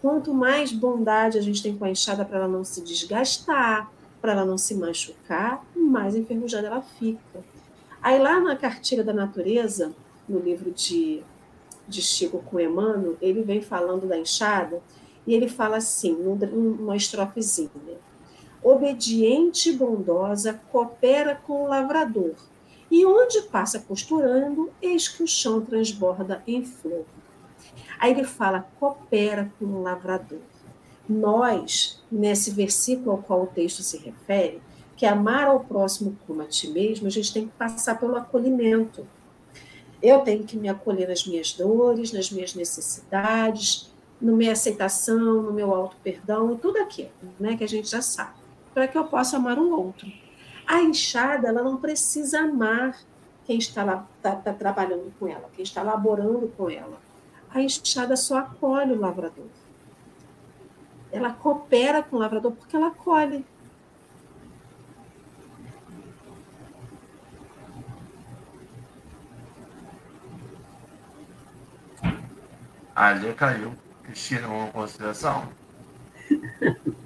quanto 0.00 0.34
mais 0.34 0.72
bondade 0.72 1.38
a 1.38 1.42
gente 1.42 1.62
tem 1.62 1.76
com 1.76 1.84
a 1.84 1.90
enxada 1.90 2.24
para 2.24 2.38
ela 2.38 2.48
não 2.48 2.64
se 2.64 2.82
desgastar, 2.82 3.90
para 4.20 4.32
ela 4.32 4.44
não 4.44 4.58
se 4.58 4.74
machucar, 4.74 5.64
mais 5.74 6.14
enferrujada 6.14 6.66
ela 6.66 6.82
fica. 6.82 7.51
Aí 8.02 8.18
lá 8.18 8.40
na 8.40 8.56
cartilha 8.56 9.04
da 9.04 9.12
natureza, 9.12 9.94
no 10.28 10.38
livro 10.38 10.70
de 10.70 11.22
de 11.86 12.00
Chico 12.00 12.38
com 12.38 12.60
Emmanuel, 12.60 13.16
ele 13.20 13.42
vem 13.42 13.60
falando 13.60 14.06
da 14.06 14.18
enxada 14.18 14.80
e 15.26 15.34
ele 15.34 15.48
fala 15.48 15.76
assim, 15.76 16.12
numa 16.12 16.96
estrofezinha: 16.96 17.70
Obediente 18.62 19.70
e 19.70 19.72
bondosa 19.72 20.60
coopera 20.70 21.34
com 21.34 21.64
o 21.64 21.68
lavrador, 21.68 22.34
e 22.90 23.04
onde 23.04 23.42
passa 23.42 23.78
costurando, 23.78 24.70
eis 24.80 25.08
que 25.08 25.22
o 25.22 25.28
chão 25.28 25.60
transborda 25.60 26.42
em 26.46 26.64
flor. 26.64 27.04
Aí 27.98 28.12
ele 28.12 28.24
fala: 28.24 28.66
coopera 28.78 29.52
com 29.58 29.66
o 29.66 29.82
lavrador. 29.82 30.40
Nós, 31.08 32.02
nesse 32.10 32.50
versículo 32.50 33.12
ao 33.12 33.18
qual 33.18 33.42
o 33.42 33.46
texto 33.46 33.82
se 33.82 33.98
refere, 33.98 34.62
que 35.02 35.06
amar 35.06 35.48
ao 35.48 35.58
próximo 35.58 36.16
como 36.28 36.42
a 36.42 36.44
ti 36.44 36.68
mesmo, 36.68 37.08
a 37.08 37.10
gente 37.10 37.32
tem 37.34 37.48
que 37.48 37.52
passar 37.54 37.98
pelo 37.98 38.14
acolhimento 38.14 39.04
eu 40.02 40.20
tenho 40.20 40.44
que 40.44 40.56
me 40.56 40.68
acolher 40.68 41.08
nas 41.08 41.24
minhas 41.24 41.52
dores, 41.52 42.12
nas 42.12 42.30
minhas 42.30 42.54
necessidades, 42.54 43.92
na 44.20 44.32
minha 44.32 44.52
aceitação, 44.52 45.42
no 45.42 45.52
meu 45.52 45.72
auto-perdão, 45.72 46.56
tudo 46.56 46.78
aquilo 46.78 47.10
né, 47.38 47.56
que 47.56 47.62
a 47.62 47.68
gente 47.68 47.88
já 47.88 48.02
sabe, 48.02 48.34
para 48.74 48.88
que 48.88 48.98
eu 48.98 49.04
possa 49.04 49.36
amar 49.36 49.58
o 49.58 49.70
outro. 49.70 50.10
A 50.66 50.80
enxada, 50.82 51.48
ela 51.48 51.62
não 51.62 51.76
precisa 51.76 52.40
amar 52.40 52.98
quem 53.44 53.58
está 53.58 53.84
lá 53.84 54.06
tá, 54.20 54.34
tá 54.34 54.52
trabalhando 54.52 55.12
com 55.18 55.28
ela, 55.28 55.48
quem 55.54 55.62
está 55.62 55.82
laborando 55.82 56.52
com 56.56 56.68
ela. 56.68 57.00
A 57.50 57.60
enxada 57.60 58.16
só 58.16 58.38
acolhe 58.38 58.92
o 58.92 59.00
lavrador. 59.00 59.46
Ela 61.12 61.32
coopera 61.32 62.02
com 62.02 62.16
o 62.16 62.18
lavrador 62.18 62.52
porque 62.52 62.74
ela 62.74 62.88
acolhe. 62.88 63.44
Ali 73.02 73.34
caiu. 73.34 73.72
Cristina, 74.04 74.46
uma 74.46 74.68
consideração? 74.68 75.48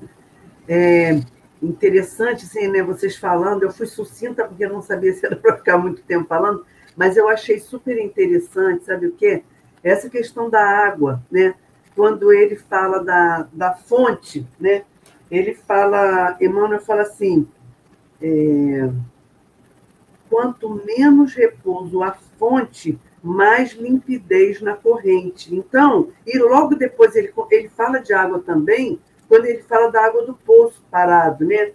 É 0.69 1.21
interessante, 1.63 2.45
assim, 2.45 2.67
né, 2.67 2.83
vocês 2.83 3.17
falando, 3.17 3.63
eu 3.63 3.71
fui 3.71 3.87
sucinta 3.87 4.45
porque 4.45 4.65
eu 4.65 4.73
não 4.73 4.83
sabia 4.83 5.13
se 5.15 5.25
era 5.25 5.37
para 5.39 5.57
ficar 5.57 5.79
muito 5.79 6.03
tempo 6.03 6.27
falando, 6.27 6.67
mas 6.97 7.17
eu 7.17 7.29
achei 7.29 7.61
super 7.61 7.97
interessante, 7.97 8.85
sabe 8.85 9.07
o 9.07 9.13
quê? 9.13 9.45
Essa 9.81 10.11
questão 10.11 10.51
da 10.51 10.61
água, 10.61 11.23
né? 11.31 11.55
Quando 11.95 12.33
ele 12.33 12.57
fala 12.57 12.99
da, 12.99 13.47
da 13.53 13.75
fonte, 13.75 14.45
né? 14.59 14.83
ele 15.31 15.55
fala, 15.55 16.37
Emmanuel 16.41 16.81
fala 16.81 17.03
assim, 17.03 17.47
é, 18.21 18.91
quanto 20.29 20.83
menos 20.85 21.35
repouso 21.35 22.03
a 22.03 22.13
fonte, 22.13 22.99
mais 23.23 23.73
limpidez 23.73 24.61
na 24.61 24.75
corrente. 24.75 25.55
Então, 25.55 26.11
e 26.27 26.39
logo 26.39 26.75
depois 26.75 27.15
ele, 27.17 27.33
ele 27.51 27.69
fala 27.69 27.99
de 27.99 28.13
água 28.13 28.41
também, 28.41 29.01
quando 29.29 29.47
ele 29.47 29.63
fala 29.63 29.91
da 29.91 30.05
água 30.05 30.25
do 30.25 30.35
poço 30.35 30.85
parado, 30.91 31.45
né? 31.45 31.73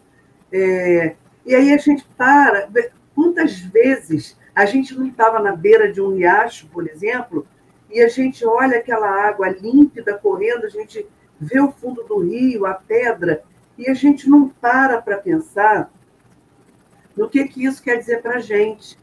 É, 0.52 1.16
e 1.46 1.56
aí 1.56 1.74
a 1.74 1.78
gente 1.78 2.06
para, 2.18 2.70
quantas 3.16 3.60
vezes 3.60 4.38
a 4.56 4.66
gente 4.66 4.98
não 4.98 5.08
estava 5.08 5.40
na 5.40 5.56
beira 5.56 5.92
de 5.92 6.02
um 6.02 6.16
riacho, 6.16 6.68
por 6.68 6.88
exemplo, 6.88 7.48
e 7.90 8.02
a 8.02 8.08
gente 8.08 8.46
olha 8.46 8.78
aquela 8.78 9.10
água 9.10 9.50
límpida 9.50 10.18
correndo, 10.18 10.66
a 10.66 10.70
gente 10.70 11.06
vê 11.40 11.60
o 11.60 11.72
fundo 11.72 12.04
do 12.04 12.20
rio, 12.20 12.66
a 12.66 12.74
pedra, 12.74 13.44
e 13.78 13.90
a 13.90 13.94
gente 13.94 14.30
não 14.30 14.48
para 14.48 15.02
para 15.02 15.18
pensar 15.18 15.92
no 17.16 17.30
que, 17.30 17.44
que 17.48 17.66
isso 17.66 17.82
quer 17.82 17.98
dizer 17.98 18.22
para 18.22 18.38
a 18.38 18.40
gente. 18.40 18.98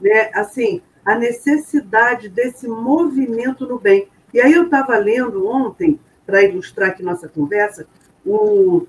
Né? 0.00 0.30
Assim, 0.34 0.82
a 1.08 1.14
necessidade 1.14 2.28
desse 2.28 2.68
movimento 2.68 3.66
no 3.66 3.78
bem. 3.78 4.08
E 4.34 4.42
aí 4.42 4.52
eu 4.52 4.64
estava 4.64 4.94
lendo 4.98 5.48
ontem, 5.48 5.98
para 6.26 6.42
ilustrar 6.42 6.90
aqui 6.90 7.02
nossa 7.02 7.26
conversa, 7.26 7.86
o, 8.26 8.86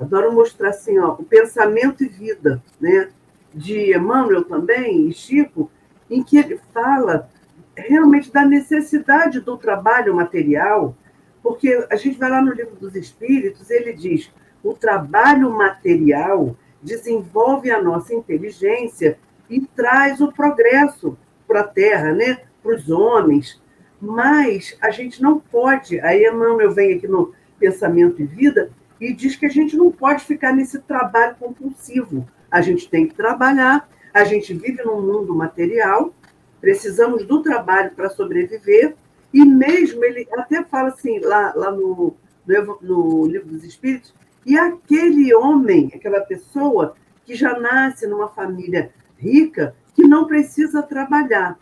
adoro 0.00 0.32
mostrar 0.32 0.70
assim, 0.70 0.98
ó, 0.98 1.12
o 1.12 1.24
Pensamento 1.24 2.02
e 2.02 2.08
Vida, 2.08 2.62
né? 2.80 3.10
de 3.52 3.94
Emmanuel 3.94 4.44
também, 4.44 5.08
e 5.08 5.12
Chico, 5.12 5.70
em 6.08 6.22
que 6.22 6.38
ele 6.38 6.58
fala 6.72 7.28
realmente 7.76 8.32
da 8.32 8.46
necessidade 8.46 9.38
do 9.38 9.58
trabalho 9.58 10.16
material, 10.16 10.96
porque 11.42 11.86
a 11.90 11.96
gente 11.96 12.18
vai 12.18 12.30
lá 12.30 12.40
no 12.40 12.54
livro 12.54 12.76
dos 12.76 12.94
Espíritos, 12.94 13.68
ele 13.68 13.92
diz: 13.92 14.32
o 14.64 14.72
trabalho 14.72 15.50
material 15.50 16.56
desenvolve 16.82 17.70
a 17.70 17.82
nossa 17.82 18.14
inteligência 18.14 19.18
e 19.50 19.60
traz 19.60 20.22
o 20.22 20.32
progresso 20.32 21.14
para 21.48 21.60
a 21.60 21.64
Terra, 21.64 22.12
né? 22.12 22.38
para 22.62 22.76
os 22.76 22.90
homens. 22.90 23.60
Mas 24.00 24.76
a 24.80 24.90
gente 24.90 25.22
não 25.22 25.40
pode, 25.40 25.98
aí 26.00 26.24
Emmanuel 26.24 26.70
vem 26.70 26.94
aqui 26.94 27.08
no 27.08 27.32
Pensamento 27.58 28.22
e 28.22 28.26
Vida 28.26 28.70
e 29.00 29.12
diz 29.12 29.34
que 29.34 29.46
a 29.46 29.50
gente 29.50 29.76
não 29.76 29.90
pode 29.90 30.24
ficar 30.24 30.52
nesse 30.52 30.78
trabalho 30.80 31.36
compulsivo. 31.36 32.28
A 32.50 32.60
gente 32.60 32.88
tem 32.88 33.06
que 33.06 33.14
trabalhar, 33.14 33.88
a 34.12 34.24
gente 34.24 34.54
vive 34.54 34.82
num 34.84 35.00
mundo 35.00 35.34
material, 35.34 36.14
precisamos 36.60 37.24
do 37.24 37.42
trabalho 37.42 37.90
para 37.92 38.08
sobreviver, 38.10 38.94
e 39.32 39.44
mesmo 39.44 40.04
ele 40.04 40.26
até 40.32 40.62
fala 40.64 40.88
assim, 40.88 41.18
lá, 41.20 41.52
lá 41.54 41.70
no, 41.70 42.14
no, 42.46 42.78
no 42.80 43.26
Livro 43.26 43.48
dos 43.48 43.64
Espíritos, 43.64 44.14
e 44.46 44.56
aquele 44.56 45.34
homem, 45.34 45.90
aquela 45.94 46.20
pessoa 46.20 46.94
que 47.24 47.34
já 47.34 47.58
nasce 47.58 48.06
numa 48.06 48.28
família 48.28 48.90
rica, 49.18 49.74
que 49.98 50.06
não 50.06 50.28
precisa 50.28 50.80
trabalhar 50.80 51.58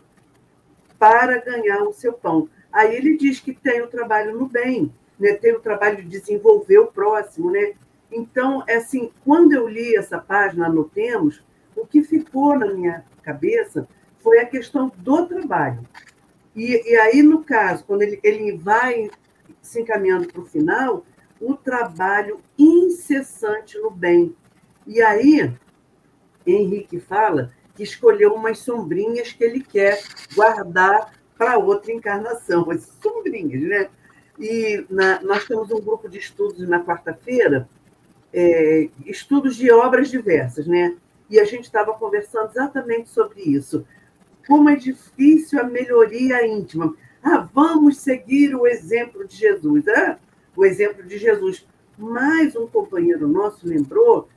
para 0.99 1.43
ganhar 1.43 1.81
o 1.81 1.91
seu 1.91 2.13
pão. 2.13 2.47
Aí 2.71 2.95
ele 2.95 3.17
diz 3.17 3.39
que 3.39 3.51
tem 3.51 3.81
o 3.81 3.87
trabalho 3.87 4.37
no 4.37 4.45
bem, 4.45 4.93
né? 5.19 5.33
tem 5.33 5.55
o 5.55 5.59
trabalho 5.59 6.03
de 6.03 6.07
desenvolver 6.07 6.77
o 6.77 6.85
próximo. 6.85 7.49
Né? 7.49 7.73
Então, 8.11 8.63
é 8.67 8.75
assim, 8.75 9.11
quando 9.25 9.53
eu 9.53 9.67
li 9.67 9.95
essa 9.95 10.19
página, 10.19 10.67
anotemos, 10.67 11.43
o 11.75 11.83
que 11.83 12.03
ficou 12.03 12.55
na 12.59 12.67
minha 12.67 13.03
cabeça 13.23 13.87
foi 14.19 14.37
a 14.37 14.45
questão 14.45 14.91
do 14.97 15.25
trabalho. 15.25 15.81
E, 16.55 16.91
e 16.91 16.95
aí, 16.95 17.23
no 17.23 17.43
caso, 17.43 17.83
quando 17.85 18.03
ele, 18.03 18.19
ele 18.21 18.55
vai 18.55 19.09
se 19.63 19.81
encaminhando 19.81 20.27
para 20.27 20.41
o 20.41 20.45
final, 20.45 21.03
o 21.41 21.55
trabalho 21.55 22.39
incessante 22.55 23.79
no 23.79 23.89
bem. 23.89 24.35
E 24.85 25.01
aí, 25.01 25.51
Henrique 26.45 26.99
fala 26.99 27.51
que 27.77 27.83
escolheu 27.83 28.33
umas 28.33 28.57
sombrinhas 28.57 29.31
que 29.31 29.43
ele 29.43 29.61
quer 29.61 30.01
guardar 30.35 31.13
para 31.37 31.59
outra 31.59 31.93
encarnação, 31.93 32.69
as 32.71 32.91
sombrinhas, 33.01 33.61
né? 33.61 33.89
E 34.39 34.83
na, 34.89 35.21
nós 35.21 35.45
temos 35.45 35.69
um 35.69 35.79
grupo 35.79 36.09
de 36.09 36.17
estudos 36.17 36.67
na 36.67 36.83
quarta-feira, 36.83 37.69
é, 38.33 38.89
estudos 39.05 39.55
de 39.55 39.71
obras 39.71 40.09
diversas, 40.09 40.65
né? 40.65 40.95
E 41.29 41.39
a 41.39 41.45
gente 41.45 41.65
estava 41.65 41.93
conversando 41.93 42.49
exatamente 42.49 43.09
sobre 43.09 43.41
isso. 43.41 43.85
Como 44.47 44.69
é 44.69 44.75
difícil 44.75 45.59
a 45.59 45.63
melhoria 45.63 46.47
íntima. 46.47 46.95
Ah, 47.21 47.47
vamos 47.53 47.97
seguir 47.97 48.55
o 48.55 48.65
exemplo 48.65 49.27
de 49.27 49.35
Jesus. 49.35 49.87
Ah, 49.89 50.17
o 50.55 50.65
exemplo 50.65 51.03
de 51.03 51.17
Jesus. 51.17 51.67
Mas 51.97 52.55
um 52.55 52.65
companheiro 52.65 53.27
nosso 53.27 53.67
lembrou 53.67 54.27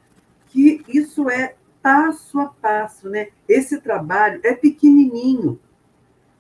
que 0.49 0.83
isso 0.89 1.31
é 1.31 1.55
passo 1.83 2.39
a 2.41 2.47
passo, 2.47 3.09
né? 3.09 3.29
Esse 3.49 3.81
trabalho 3.81 4.41
é 4.43 4.55
pequenininho. 4.55 5.59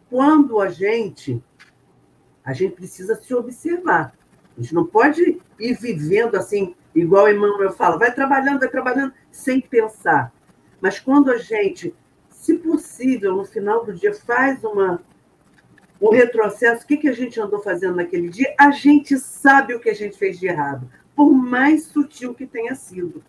Quando 0.08 0.60
a 0.60 0.68
gente 0.68 1.42
a 2.44 2.52
gente 2.52 2.74
precisa 2.74 3.14
se 3.14 3.32
observar. 3.34 4.12
A 4.56 4.60
gente 4.60 4.74
não 4.74 4.84
pode 4.84 5.40
ir 5.58 5.74
vivendo 5.74 6.36
assim, 6.36 6.74
igual 6.94 7.26
o 7.26 7.28
Emmanuel 7.28 7.72
fala, 7.72 7.98
vai 7.98 8.12
trabalhando, 8.12 8.60
vai 8.60 8.68
trabalhando, 8.68 9.12
sem 9.30 9.60
pensar. 9.60 10.32
Mas 10.80 10.98
quando 10.98 11.30
a 11.30 11.36
gente, 11.36 11.94
se 12.28 12.54
possível, 12.58 13.36
no 13.36 13.44
final 13.44 13.84
do 13.84 13.92
dia, 13.92 14.12
faz 14.14 14.64
uma 14.64 15.00
o 16.00 16.10
retrocesso, 16.10 16.82
o 16.82 16.86
que, 16.86 16.96
que 16.96 17.08
a 17.08 17.12
gente 17.12 17.38
andou 17.38 17.60
fazendo 17.60 17.96
naquele 17.96 18.30
dia, 18.30 18.54
a 18.58 18.70
gente 18.70 19.18
sabe 19.18 19.74
o 19.74 19.80
que 19.80 19.90
a 19.90 19.94
gente 19.94 20.16
fez 20.16 20.40
de 20.40 20.46
errado, 20.46 20.90
por 21.14 21.30
mais 21.30 21.84
sutil 21.84 22.32
que 22.32 22.46
tenha 22.46 22.74
sido. 22.74 23.22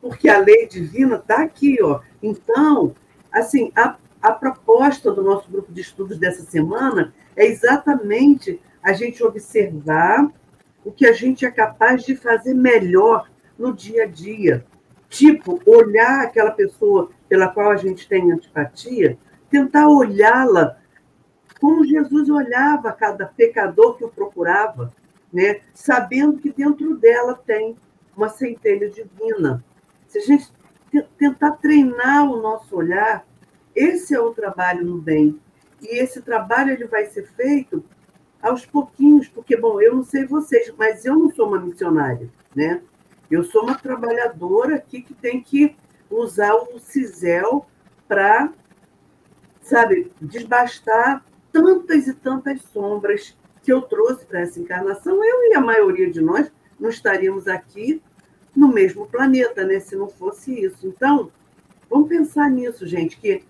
Porque 0.00 0.28
a 0.28 0.38
lei 0.38 0.66
divina 0.66 1.16
está 1.16 1.42
aqui, 1.42 1.78
ó. 1.82 2.00
Então, 2.22 2.94
assim, 3.32 3.70
a, 3.76 3.96
a 4.22 4.32
proposta 4.32 5.12
do 5.12 5.22
nosso 5.22 5.50
grupo 5.50 5.72
de 5.72 5.80
estudos 5.80 6.18
dessa 6.18 6.42
semana 6.42 7.12
é 7.36 7.46
exatamente 7.46 8.60
a 8.82 8.92
gente 8.92 9.22
observar 9.22 10.30
o 10.84 10.90
que 10.90 11.06
a 11.06 11.12
gente 11.12 11.44
é 11.44 11.50
capaz 11.50 12.04
de 12.04 12.16
fazer 12.16 12.54
melhor 12.54 13.28
no 13.58 13.74
dia 13.74 14.04
a 14.04 14.06
dia. 14.06 14.64
Tipo, 15.08 15.60
olhar 15.66 16.22
aquela 16.22 16.50
pessoa 16.50 17.10
pela 17.28 17.48
qual 17.48 17.70
a 17.70 17.76
gente 17.76 18.08
tem 18.08 18.32
antipatia, 18.32 19.18
tentar 19.50 19.88
olhá-la 19.88 20.78
como 21.60 21.84
Jesus 21.84 22.30
olhava 22.30 22.90
cada 22.92 23.26
pecador 23.26 23.96
que 23.96 24.04
o 24.04 24.08
procurava, 24.08 24.92
né? 25.30 25.60
sabendo 25.74 26.38
que 26.38 26.50
dentro 26.50 26.96
dela 26.96 27.34
tem 27.34 27.76
uma 28.16 28.30
centelha 28.30 28.88
divina. 28.88 29.62
Se 30.10 30.18
a 30.18 30.22
gente 30.22 30.50
tentar 31.16 31.52
treinar 31.52 32.28
o 32.28 32.42
nosso 32.42 32.74
olhar, 32.74 33.24
esse 33.76 34.12
é 34.12 34.20
o 34.20 34.34
trabalho 34.34 34.84
no 34.84 34.98
bem. 34.98 35.38
E 35.80 36.00
esse 36.02 36.20
trabalho 36.20 36.72
ele 36.72 36.84
vai 36.86 37.06
ser 37.06 37.28
feito 37.28 37.84
aos 38.42 38.66
pouquinhos, 38.66 39.28
porque, 39.28 39.56
bom, 39.56 39.80
eu 39.80 39.94
não 39.94 40.02
sei 40.02 40.26
vocês, 40.26 40.74
mas 40.76 41.04
eu 41.04 41.16
não 41.16 41.30
sou 41.30 41.46
uma 41.46 41.60
missionária, 41.60 42.28
né? 42.56 42.82
Eu 43.30 43.44
sou 43.44 43.62
uma 43.62 43.78
trabalhadora 43.78 44.74
aqui 44.74 45.00
que 45.00 45.14
tem 45.14 45.40
que 45.40 45.76
usar 46.10 46.54
o 46.54 46.80
cisel 46.80 47.64
para, 48.08 48.52
sabe, 49.62 50.10
desbastar 50.20 51.24
tantas 51.52 52.08
e 52.08 52.14
tantas 52.14 52.62
sombras 52.62 53.38
que 53.62 53.72
eu 53.72 53.82
trouxe 53.82 54.26
para 54.26 54.40
essa 54.40 54.58
encarnação, 54.58 55.22
eu 55.24 55.52
e 55.52 55.54
a 55.54 55.60
maioria 55.60 56.10
de 56.10 56.20
nós 56.20 56.50
não 56.80 56.90
estaríamos 56.90 57.46
aqui 57.46 58.02
no 58.54 58.68
mesmo 58.68 59.06
planeta, 59.06 59.64
né? 59.64 59.80
Se 59.80 59.96
não 59.96 60.08
fosse 60.08 60.52
isso. 60.64 60.86
Então, 60.86 61.30
vamos 61.88 62.08
pensar 62.08 62.50
nisso, 62.50 62.86
gente, 62.86 63.18
que 63.18 63.42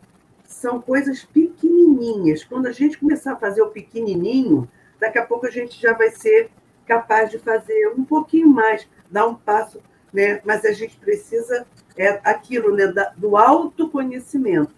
são 0.44 0.80
coisas 0.80 1.24
pequenininhas. 1.24 2.44
Quando 2.44 2.66
a 2.66 2.72
gente 2.72 2.98
começar 2.98 3.32
a 3.32 3.36
fazer 3.36 3.62
o 3.62 3.70
pequenininho, 3.70 4.68
daqui 4.98 5.18
a 5.18 5.26
pouco 5.26 5.46
a 5.46 5.50
gente 5.50 5.80
já 5.80 5.92
vai 5.92 6.10
ser 6.10 6.50
capaz 6.86 7.30
de 7.30 7.38
fazer 7.38 7.88
um 7.96 8.04
pouquinho 8.04 8.48
mais, 8.48 8.88
dar 9.10 9.26
um 9.26 9.34
passo, 9.34 9.80
né? 10.12 10.40
Mas 10.44 10.64
a 10.64 10.72
gente 10.72 10.96
precisa 10.96 11.66
é 11.96 12.20
aquilo, 12.24 12.74
né, 12.74 12.86
do 13.16 13.36
autoconhecimento. 13.36 14.74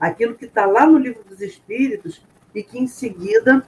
Aquilo 0.00 0.34
que 0.34 0.46
está 0.46 0.66
lá 0.66 0.86
no 0.86 0.98
livro 0.98 1.22
dos 1.24 1.40
Espíritos, 1.40 2.22
e 2.54 2.62
que 2.62 2.78
em 2.78 2.86
seguida 2.86 3.66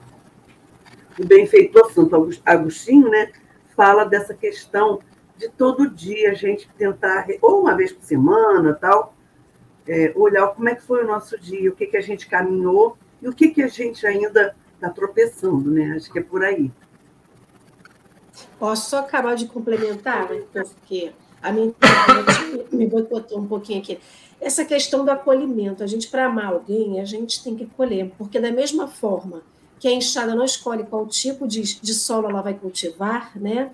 o 1.18 1.26
benfeitor 1.26 1.92
Santo 1.92 2.30
Agostinho 2.44 3.10
né, 3.10 3.32
fala 3.74 4.04
dessa 4.04 4.32
questão 4.32 5.00
de 5.36 5.48
todo 5.48 5.90
dia 5.90 6.30
a 6.30 6.34
gente 6.34 6.68
tentar, 6.76 7.26
ou 7.42 7.60
uma 7.60 7.76
vez 7.76 7.92
por 7.92 8.04
semana, 8.04 8.74
tal, 8.74 9.14
é, 9.86 10.12
olhar 10.16 10.48
como 10.48 10.68
é 10.68 10.74
que 10.74 10.82
foi 10.82 11.04
o 11.04 11.06
nosso 11.06 11.38
dia, 11.38 11.70
o 11.70 11.74
que, 11.74 11.86
que 11.86 11.96
a 11.96 12.00
gente 12.00 12.26
caminhou 12.26 12.96
e 13.20 13.28
o 13.28 13.32
que, 13.32 13.48
que 13.48 13.62
a 13.62 13.68
gente 13.68 14.06
ainda 14.06 14.54
está 14.74 14.90
tropeçando, 14.90 15.70
né? 15.70 15.94
Acho 15.96 16.12
que 16.12 16.18
é 16.18 16.22
por 16.22 16.42
aí. 16.44 16.70
Posso 18.58 18.90
só 18.90 18.98
acabar 18.98 19.34
de 19.36 19.46
complementar, 19.46 20.28
né? 20.28 20.42
porque 20.52 21.12
a 21.42 21.52
minha 21.52 21.66
internet 21.66 22.74
me 22.74 22.86
botou 22.86 23.38
um 23.38 23.46
pouquinho 23.46 23.80
aqui 23.80 23.98
essa 24.40 24.64
questão 24.64 25.04
do 25.04 25.10
acolhimento. 25.10 25.82
A 25.82 25.86
gente, 25.86 26.08
para 26.08 26.26
amar 26.26 26.52
alguém, 26.52 27.00
a 27.00 27.04
gente 27.04 27.42
tem 27.42 27.56
que 27.56 27.66
colher, 27.66 28.12
porque 28.18 28.40
da 28.40 28.50
mesma 28.50 28.86
forma 28.86 29.42
que 29.78 29.88
a 29.88 29.92
enxada 29.92 30.34
não 30.34 30.44
escolhe 30.44 30.84
qual 30.84 31.06
tipo 31.06 31.46
de, 31.46 31.80
de 31.80 31.94
solo 31.94 32.28
ela 32.28 32.42
vai 32.42 32.54
cultivar, 32.54 33.32
né? 33.38 33.70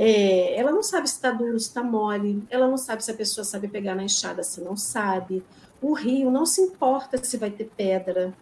É, 0.00 0.56
ela 0.56 0.70
não 0.70 0.82
sabe 0.82 1.08
se 1.08 1.16
está 1.16 1.32
duro, 1.32 1.58
se 1.58 1.66
está 1.66 1.82
mole, 1.82 2.44
ela 2.48 2.68
não 2.68 2.78
sabe 2.78 3.02
se 3.02 3.10
a 3.10 3.14
pessoa 3.14 3.44
sabe 3.44 3.66
pegar 3.66 3.96
na 3.96 4.04
enxada, 4.04 4.44
se 4.44 4.60
não 4.60 4.76
sabe. 4.76 5.44
O 5.82 5.92
rio 5.92 6.30
não 6.30 6.46
se 6.46 6.60
importa 6.60 7.22
se 7.22 7.36
vai 7.36 7.50
ter 7.50 7.68
pedra. 7.76 8.32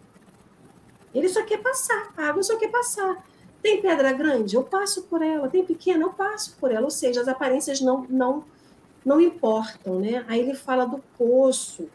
Ele 1.15 1.27
só 1.27 1.43
quer 1.43 1.57
passar, 1.57 2.13
a 2.15 2.27
água 2.27 2.43
só 2.43 2.57
quer 2.57 2.69
passar. 2.69 3.25
Tem 3.59 3.81
pedra 3.81 4.13
grande? 4.13 4.55
Eu 4.55 4.63
passo 4.63 5.03
por 5.03 5.23
ela. 5.23 5.49
Tem 5.49 5.65
pequena? 5.65 6.03
Eu 6.03 6.13
passo 6.13 6.55
por 6.59 6.71
ela. 6.71 6.83
Ou 6.83 6.91
seja, 6.91 7.21
as 7.21 7.27
aparências 7.27 7.81
não, 7.81 8.05
não, 8.07 8.43
não 9.03 9.19
importam. 9.19 9.99
Né? 9.99 10.23
Aí 10.27 10.39
ele 10.39 10.53
fala 10.53 10.85
do 10.85 10.99
poço. 11.17 11.89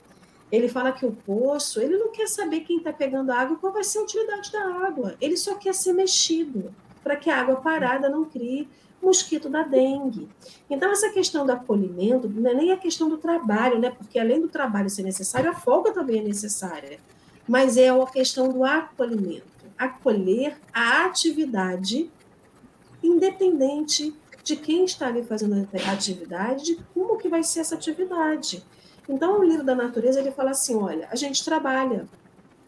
Ele 0.51 0.69
fala 0.69 0.91
que 0.91 1.07
o 1.07 1.13
poço, 1.13 1.81
ele 1.81 1.97
não 1.97 2.11
quer 2.11 2.27
saber 2.27 2.61
quem 2.61 2.79
está 2.79 2.93
pegando 2.93 3.31
a 3.31 3.37
água, 3.37 3.57
qual 3.57 3.73
vai 3.73 3.85
ser 3.85 4.01
a 4.01 4.03
utilidade 4.03 4.51
da 4.51 4.63
água. 4.85 5.17
Ele 5.21 5.37
só 5.37 5.55
quer 5.55 5.73
ser 5.73 5.93
mexido, 5.95 6.75
para 7.03 7.17
que 7.17 7.31
a 7.31 7.41
água 7.41 7.57
parada 7.57 8.09
não 8.11 8.25
crie 8.27 8.69
mosquito 9.03 9.49
da 9.49 9.63
dengue. 9.63 10.29
Então, 10.71 10.91
essa 10.93 11.11
questão 11.11 11.45
do 11.45 11.53
acolhimento 11.53 12.29
não 12.29 12.51
é 12.51 12.55
nem 12.55 12.73
a 12.73 12.77
questão 12.77 13.09
do 13.09 13.19
trabalho, 13.19 13.79
né? 13.79 13.91
porque 13.91 14.19
além 14.19 14.41
do 14.41 14.49
trabalho 14.49 14.89
ser 14.89 15.03
necessário, 15.03 15.51
a 15.51 15.55
folga 15.55 15.93
também 15.93 16.21
é 16.21 16.23
necessária. 16.23 16.99
Mas 17.47 17.77
é 17.77 17.89
a 17.89 18.07
questão 18.07 18.49
do 18.49 18.65
acolhimento. 18.65 19.47
Acolher 19.77 20.57
a 20.73 21.05
atividade, 21.05 22.11
independente 23.03 24.15
de 24.45 24.57
quem 24.57 24.85
está 24.85 25.09
ali 25.09 25.23
fazendo 25.23 25.55
a 25.55 25.93
atividade, 25.93 26.65
de 26.65 26.77
como 26.95 27.19
que 27.19 27.29
vai 27.29 27.43
ser 27.43 27.61
essa 27.61 27.75
atividade. 27.75 28.65
Então, 29.09 29.41
o 29.41 29.45
livro 29.45 29.65
da 29.65 29.75
natureza 29.75 30.21
ele 30.21 30.31
fala 30.31 30.51
assim: 30.51 30.77
olha, 30.77 31.09
a 31.11 31.17
gente 31.17 31.45
trabalha. 31.45 32.09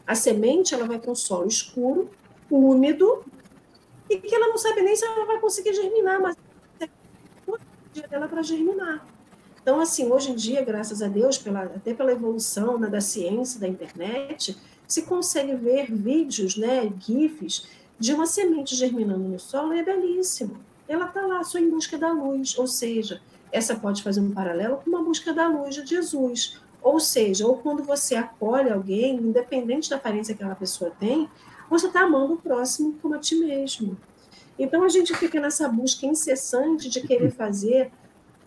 A 0.06 0.14
semente 0.14 0.74
ela 0.74 0.86
vai 0.86 1.00
um 1.06 1.14
solo 1.14 1.46
escuro, 1.46 2.10
úmido, 2.50 3.24
e 4.08 4.18
que 4.18 4.34
ela 4.34 4.48
não 4.48 4.58
sabe 4.58 4.82
nem 4.82 4.94
se 4.94 5.04
ela 5.04 5.24
vai 5.24 5.38
conseguir 5.40 5.72
germinar, 5.72 6.20
mas 6.20 6.36
dela 8.10 8.28
para 8.28 8.42
germinar. 8.42 9.06
Então, 9.62 9.80
assim, 9.80 10.10
hoje 10.10 10.32
em 10.32 10.34
dia, 10.34 10.62
graças 10.62 11.00
a 11.00 11.08
Deus, 11.08 11.38
pela, 11.38 11.62
até 11.62 11.94
pela 11.94 12.12
evolução 12.12 12.78
né, 12.78 12.88
da 12.88 13.00
ciência, 13.00 13.60
da 13.60 13.68
internet, 13.68 14.56
se 14.86 15.02
consegue 15.02 15.54
ver 15.54 15.90
vídeos, 15.90 16.56
né, 16.56 16.92
GIFs, 16.98 17.68
de 17.98 18.12
uma 18.12 18.26
semente 18.26 18.74
germinando 18.74 19.24
no 19.24 19.38
solo, 19.38 19.72
e 19.72 19.78
é 19.78 19.82
belíssimo. 19.82 20.58
Ela 20.86 21.06
está 21.06 21.26
lá 21.26 21.42
só 21.44 21.58
em 21.58 21.70
busca 21.70 21.96
da 21.96 22.12
luz, 22.12 22.58
ou 22.58 22.66
seja, 22.66 23.22
essa 23.50 23.76
pode 23.76 24.02
fazer 24.02 24.20
um 24.20 24.32
paralelo 24.32 24.78
com 24.78 24.90
uma 24.90 25.02
busca 25.02 25.32
da 25.32 25.48
luz 25.48 25.76
de 25.76 25.86
Jesus. 25.86 26.60
Ou 26.82 27.00
seja, 27.00 27.46
ou 27.46 27.56
quando 27.56 27.82
você 27.82 28.16
acolhe 28.16 28.68
alguém, 28.68 29.16
independente 29.16 29.88
da 29.88 29.96
aparência 29.96 30.34
que 30.34 30.42
aquela 30.42 30.56
pessoa 30.56 30.90
tem, 30.90 31.30
você 31.68 31.86
está 31.86 32.02
amando 32.02 32.34
o 32.34 32.38
próximo 32.38 32.98
como 33.00 33.14
a 33.14 33.18
ti 33.18 33.36
mesmo. 33.36 33.96
Então 34.58 34.82
a 34.84 34.88
gente 34.88 35.14
fica 35.14 35.40
nessa 35.40 35.68
busca 35.68 36.06
incessante 36.06 36.88
de 36.88 37.00
querer 37.00 37.30
fazer 37.30 37.90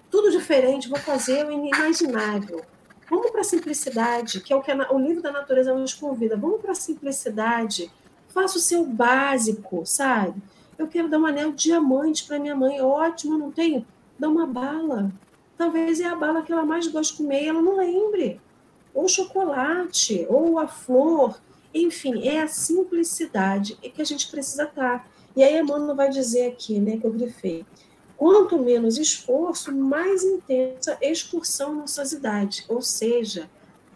tudo 0.10 0.32
diferente, 0.32 0.88
vou 0.88 1.00
fazer 1.00 1.46
o 1.46 1.52
inimaginável. 1.52 2.64
Vamos 3.10 3.32
para 3.32 3.42
a 3.42 3.44
simplicidade, 3.44 4.42
que 4.42 4.54
é 4.54 4.56
o 4.56 4.62
que 4.62 4.72
o 4.72 5.00
livro 5.00 5.22
da 5.22 5.32
natureza 5.32 5.74
nos 5.74 5.94
convida. 5.94 6.36
Vamos 6.38 6.62
para 6.62 6.72
a 6.72 6.76
simplicidade. 6.76 7.92
Faça 8.30 8.58
o 8.58 8.62
seu 8.62 8.86
básico, 8.86 9.86
sabe? 9.86 10.42
Eu 10.78 10.88
quero 10.88 11.10
dar 11.10 11.20
um 11.20 11.26
anel 11.26 11.52
diamante 11.52 12.26
para 12.26 12.40
minha 12.40 12.56
mãe. 12.56 12.82
Ótimo, 12.82 13.38
não 13.38 13.52
tenho? 13.52 13.86
dá 14.18 14.28
uma 14.28 14.46
bala. 14.46 15.12
Talvez 15.58 16.00
é 16.00 16.06
a 16.06 16.16
bala 16.16 16.42
que 16.42 16.52
ela 16.52 16.66
mais 16.66 16.88
gosta 16.88 17.14
de 17.14 17.18
comer 17.18 17.46
ela 17.46 17.62
não 17.62 17.78
lembre. 17.78 18.42
Ou 18.94 19.08
chocolate, 19.08 20.26
ou 20.30 20.60
a 20.60 20.68
flor. 20.68 21.40
Enfim, 21.74 22.28
é 22.28 22.42
a 22.42 22.48
simplicidade 22.48 23.76
que 23.76 24.02
a 24.02 24.06
gente 24.06 24.30
precisa 24.30 24.64
estar. 24.64 25.10
E 25.36 25.44
aí, 25.44 25.60
Emmanuel 25.60 25.96
vai 25.96 26.10
dizer 26.10 26.48
aqui, 26.48 26.80
né, 26.80 26.98
que 26.98 27.06
eu 27.06 27.14
grifei. 27.14 27.66
Quanto 28.16 28.58
menos 28.58 28.98
esforço, 28.98 29.72
mais 29.72 30.24
intensa 30.24 30.98
excursão 31.02 31.76
na 31.76 31.88
sociedade. 31.88 32.66
Ou 32.68 32.82
seja, 32.82 33.50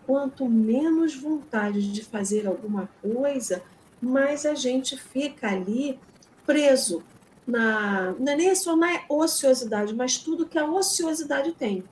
quanto 0.06 0.48
menos 0.48 1.16
vontade 1.16 1.92
de 1.92 2.04
fazer 2.04 2.46
alguma 2.46 2.90
coisa, 3.02 3.64
mais 4.00 4.46
a 4.46 4.54
gente 4.54 4.98
fica 4.98 5.48
ali 5.48 5.98
preso 6.46 7.04
na, 7.48 8.14
não 8.20 8.34
é 8.34 8.36
nem 8.36 8.56
só 8.56 8.76
na 8.76 9.02
ociosidade, 9.10 9.96
mas 9.96 10.18
tudo 10.18 10.46
que 10.46 10.58
a 10.58 10.66
ociosidade 10.66 11.52
tem. 11.54 11.84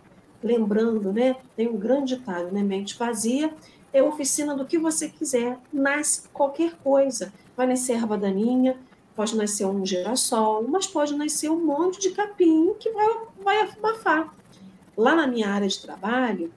Lembrando, 0.44 1.12
né, 1.12 1.36
tem 1.56 1.68
um 1.68 1.78
grande 1.78 2.16
ditado, 2.16 2.52
né, 2.52 2.64
mente 2.64 2.98
vazia 2.98 3.54
é 3.92 4.02
oficina 4.02 4.56
do 4.56 4.66
que 4.66 4.78
você 4.78 5.10
quiser, 5.10 5.58
nasce 5.72 6.28
qualquer 6.30 6.76
coisa. 6.84 7.34
Vai 7.56 7.68
nascer 7.68 7.94
erva 7.94 8.18
daninha, 8.18 8.78
pode 9.16 9.36
nascer 9.36 9.66
um 9.66 9.86
girassol, 9.86 10.66
mas 10.68 10.88
pode 10.88 11.16
nascer 11.16 11.50
um 11.50 11.64
monte 11.64 12.00
de 12.00 12.12
capim 12.12 12.74
que 12.80 12.90
vai, 12.92 13.18
vai 13.44 13.62
abafar. 13.62 14.34
Lá 14.96 15.16
na 15.16 15.28
minha 15.28 15.50
área 15.50 15.68
de 15.68 15.80
trabalho, 15.80 16.54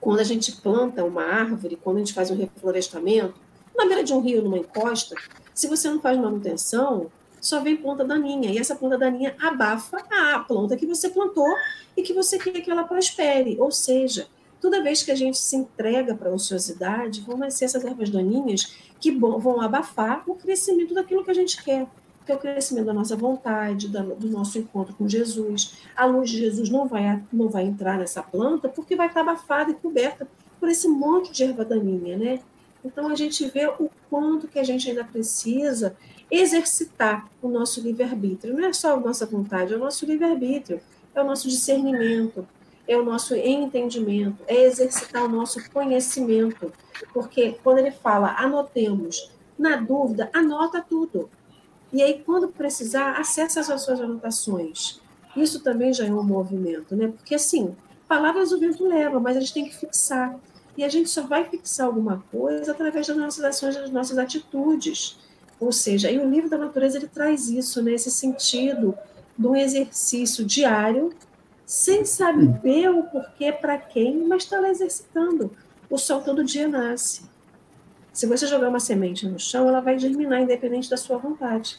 quando 0.00 0.20
a 0.20 0.24
gente 0.24 0.52
planta 0.52 1.04
uma 1.04 1.22
árvore, 1.22 1.78
quando 1.82 1.96
a 1.96 2.00
gente 2.00 2.14
faz 2.14 2.30
um 2.30 2.36
reflorestamento, 2.36 3.34
na 3.76 3.86
beira 3.86 4.02
de 4.02 4.12
um 4.12 4.20
rio, 4.20 4.42
numa 4.42 4.58
encosta, 4.58 5.14
se 5.54 5.66
você 5.66 5.88
não 5.88 6.00
faz 6.00 6.18
manutenção, 6.18 7.10
só 7.40 7.60
vem 7.60 7.76
planta 7.76 8.04
daninha. 8.04 8.50
E 8.50 8.58
essa 8.58 8.74
planta 8.74 8.98
daninha 8.98 9.36
abafa 9.40 9.98
a 10.10 10.38
planta 10.40 10.76
que 10.76 10.86
você 10.86 11.08
plantou 11.08 11.48
e 11.96 12.02
que 12.02 12.12
você 12.12 12.38
quer 12.38 12.60
que 12.60 12.70
ela 12.70 12.84
prospere. 12.84 13.56
Ou 13.60 13.70
seja, 13.70 14.26
toda 14.60 14.82
vez 14.82 15.02
que 15.02 15.10
a 15.10 15.14
gente 15.14 15.38
se 15.38 15.56
entrega 15.56 16.14
para 16.14 16.30
a 16.30 16.34
ociosidade, 16.34 17.20
vão 17.20 17.36
nascer 17.36 17.64
essas 17.64 17.84
ervas 17.84 18.10
daninhas 18.10 18.76
que 19.00 19.10
vão 19.10 19.60
abafar 19.60 20.22
o 20.26 20.34
crescimento 20.34 20.94
daquilo 20.94 21.24
que 21.24 21.30
a 21.30 21.34
gente 21.34 21.62
quer, 21.62 21.86
que 22.26 22.32
é 22.32 22.34
o 22.34 22.38
crescimento 22.38 22.86
da 22.86 22.92
nossa 22.92 23.16
vontade, 23.16 23.88
do 23.88 24.28
nosso 24.28 24.58
encontro 24.58 24.94
com 24.94 25.08
Jesus. 25.08 25.78
A 25.96 26.04
luz 26.04 26.30
de 26.30 26.38
Jesus 26.38 26.68
não 26.68 26.86
vai, 26.86 27.22
não 27.32 27.48
vai 27.48 27.64
entrar 27.64 27.98
nessa 27.98 28.22
planta 28.22 28.68
porque 28.68 28.96
vai 28.96 29.06
estar 29.06 29.20
abafada 29.20 29.70
e 29.70 29.74
coberta 29.74 30.26
por 30.58 30.68
esse 30.68 30.88
monte 30.88 31.32
de 31.32 31.44
erva 31.44 31.64
daninha, 31.64 32.16
né? 32.18 32.40
Então 32.84 33.08
a 33.08 33.14
gente 33.14 33.46
vê 33.48 33.66
o 33.66 33.90
quanto 34.10 34.48
que 34.48 34.58
a 34.58 34.64
gente 34.64 34.88
ainda 34.88 35.04
precisa 35.04 35.96
exercitar 36.30 37.28
o 37.40 37.48
nosso 37.48 37.80
livre-arbítrio. 37.80 38.54
Não 38.54 38.66
é 38.66 38.72
só 38.72 38.94
a 38.94 39.00
nossa 39.00 39.24
vontade, 39.24 39.72
é 39.72 39.76
o 39.76 39.80
nosso 39.80 40.04
livre-arbítrio, 40.04 40.80
é 41.14 41.22
o 41.22 41.24
nosso 41.24 41.48
discernimento, 41.48 42.46
é 42.88 42.96
o 42.96 43.04
nosso 43.04 43.34
entendimento, 43.36 44.42
é 44.46 44.64
exercitar 44.64 45.24
o 45.24 45.28
nosso 45.28 45.70
conhecimento. 45.70 46.72
Porque 47.12 47.58
quando 47.62 47.78
ele 47.78 47.92
fala 47.92 48.34
anotemos, 48.38 49.30
na 49.58 49.76
dúvida, 49.76 50.30
anota 50.32 50.80
tudo. 50.80 51.28
E 51.92 52.02
aí, 52.02 52.22
quando 52.24 52.48
precisar, 52.48 53.12
acessa 53.18 53.60
as 53.60 53.82
suas 53.82 54.00
anotações. 54.00 55.00
Isso 55.36 55.60
também 55.60 55.92
já 55.92 56.06
é 56.06 56.12
um 56.12 56.22
movimento, 56.22 56.96
né? 56.96 57.08
Porque 57.08 57.34
assim, 57.34 57.76
palavras 58.06 58.52
o 58.52 58.58
vento 58.58 58.86
leva, 58.86 59.20
mas 59.20 59.36
a 59.36 59.40
gente 59.40 59.54
tem 59.54 59.64
que 59.64 59.76
fixar. 59.76 60.34
E 60.76 60.84
a 60.84 60.88
gente 60.88 61.10
só 61.10 61.22
vai 61.22 61.44
fixar 61.44 61.86
alguma 61.86 62.24
coisa 62.30 62.72
através 62.72 63.06
das 63.06 63.16
nossas 63.16 63.44
ações, 63.44 63.76
das 63.76 63.90
nossas 63.90 64.16
atitudes. 64.16 65.18
Ou 65.60 65.72
seja, 65.72 66.10
e 66.10 66.18
o 66.18 66.28
livro 66.28 66.48
da 66.48 66.56
natureza 66.56 66.98
ele 66.98 67.08
traz 67.08 67.48
isso, 67.48 67.82
né, 67.82 67.92
esse 67.92 68.10
sentido 68.10 68.96
de 69.36 69.46
um 69.46 69.56
exercício 69.56 70.44
diário, 70.44 71.12
sem 71.68 72.02
saber 72.02 72.88
o 72.88 73.02
porquê, 73.02 73.52
para 73.52 73.76
quem, 73.76 74.26
mas 74.26 74.44
está 74.44 74.58
lá 74.58 74.70
exercitando. 74.70 75.54
O 75.90 75.98
sol 75.98 76.22
todo 76.22 76.42
dia 76.42 76.66
nasce. 76.66 77.28
Se 78.10 78.26
você 78.26 78.46
jogar 78.46 78.70
uma 78.70 78.80
semente 78.80 79.28
no 79.28 79.38
chão, 79.38 79.68
ela 79.68 79.82
vai 79.82 79.98
germinar, 79.98 80.40
independente 80.40 80.88
da 80.88 80.96
sua 80.96 81.18
vontade. 81.18 81.78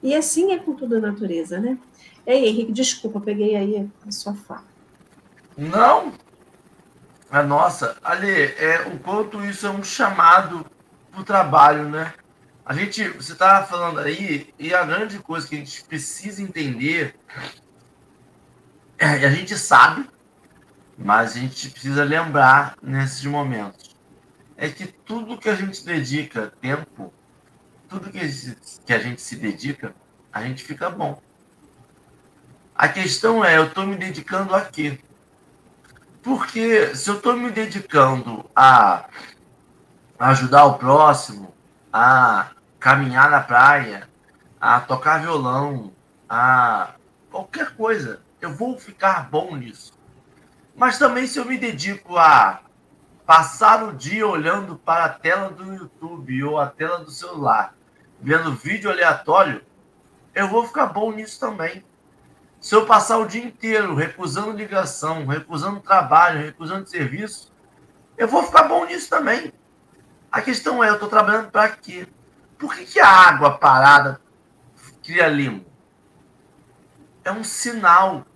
E 0.00 0.14
assim 0.14 0.52
é 0.52 0.58
com 0.60 0.76
tudo 0.76 0.98
a 0.98 1.00
natureza, 1.00 1.58
né? 1.58 1.76
Ei, 2.24 2.46
Henrique, 2.46 2.70
desculpa, 2.70 3.20
peguei 3.20 3.56
aí 3.56 3.90
a 4.06 4.12
sua 4.12 4.32
fala. 4.32 4.64
Não, 5.58 6.12
a 7.28 7.42
nossa, 7.42 7.96
Ali, 8.00 8.30
é, 8.30 8.82
o 8.94 8.98
quanto 9.00 9.44
isso 9.44 9.66
é 9.66 9.70
um 9.70 9.82
chamado 9.82 10.64
pro 11.10 11.24
trabalho, 11.24 11.88
né? 11.88 12.14
A 12.64 12.74
gente, 12.74 13.08
você 13.08 13.32
estava 13.32 13.66
falando 13.66 13.98
aí, 13.98 14.54
e 14.56 14.72
a 14.72 14.84
grande 14.84 15.18
coisa 15.18 15.48
que 15.48 15.56
a 15.56 15.58
gente 15.58 15.82
precisa 15.82 16.40
entender, 16.40 17.16
a 18.98 19.30
gente 19.30 19.56
sabe, 19.56 20.08
mas 20.96 21.36
a 21.36 21.40
gente 21.40 21.70
precisa 21.70 22.04
lembrar 22.04 22.76
nesses 22.82 23.24
momentos, 23.24 23.94
é 24.56 24.68
que 24.68 24.86
tudo 24.86 25.38
que 25.38 25.48
a 25.48 25.54
gente 25.54 25.84
dedica 25.84 26.52
tempo, 26.60 27.12
tudo 27.88 28.10
que 28.10 28.20
que 28.86 28.92
a 28.92 28.98
gente 28.98 29.20
se 29.20 29.36
dedica, 29.36 29.94
a 30.32 30.42
gente 30.42 30.62
fica 30.62 30.88
bom. 30.90 31.20
A 32.74 32.88
questão 32.88 33.44
é, 33.44 33.56
eu 33.56 33.66
estou 33.66 33.86
me 33.86 33.96
dedicando 33.96 34.54
a 34.54 34.62
quê? 34.62 34.98
Porque 36.22 36.94
se 36.96 37.08
eu 37.08 37.16
estou 37.16 37.36
me 37.36 37.50
dedicando 37.50 38.48
a 38.54 39.08
ajudar 40.18 40.64
o 40.64 40.78
próximo, 40.78 41.54
a 41.92 42.50
caminhar 42.80 43.30
na 43.30 43.40
praia, 43.40 44.08
a 44.60 44.80
tocar 44.80 45.20
violão, 45.20 45.92
a 46.28 46.94
qualquer 47.30 47.76
coisa. 47.76 48.23
Eu 48.44 48.52
vou 48.52 48.78
ficar 48.78 49.30
bom 49.30 49.56
nisso. 49.56 49.98
Mas 50.76 50.98
também 50.98 51.26
se 51.26 51.38
eu 51.38 51.46
me 51.46 51.56
dedico 51.56 52.18
a 52.18 52.60
passar 53.24 53.82
o 53.82 53.94
dia 53.94 54.26
olhando 54.26 54.76
para 54.76 55.06
a 55.06 55.08
tela 55.08 55.48
do 55.48 55.72
YouTube 55.74 56.44
ou 56.44 56.60
a 56.60 56.66
tela 56.66 56.98
do 56.98 57.10
celular, 57.10 57.74
vendo 58.20 58.52
vídeo 58.52 58.90
aleatório, 58.90 59.64
eu 60.34 60.46
vou 60.46 60.66
ficar 60.66 60.88
bom 60.88 61.10
nisso 61.10 61.40
também. 61.40 61.82
Se 62.60 62.74
eu 62.74 62.84
passar 62.84 63.16
o 63.16 63.26
dia 63.26 63.42
inteiro 63.42 63.94
recusando 63.94 64.52
ligação, 64.52 65.24
recusando 65.24 65.80
trabalho, 65.80 66.44
recusando 66.44 66.86
serviço, 66.86 67.50
eu 68.18 68.28
vou 68.28 68.42
ficar 68.42 68.64
bom 68.64 68.84
nisso 68.84 69.08
também. 69.08 69.54
A 70.30 70.42
questão 70.42 70.84
é, 70.84 70.90
eu 70.90 70.94
estou 70.94 71.08
trabalhando 71.08 71.50
para 71.50 71.70
quê? 71.70 72.06
Por 72.58 72.74
que, 72.74 72.84
que 72.84 73.00
a 73.00 73.08
água 73.08 73.56
parada 73.56 74.20
cria 75.02 75.28
limo? 75.28 75.64
É 77.24 77.32
um 77.32 77.42
sinal 77.42 78.26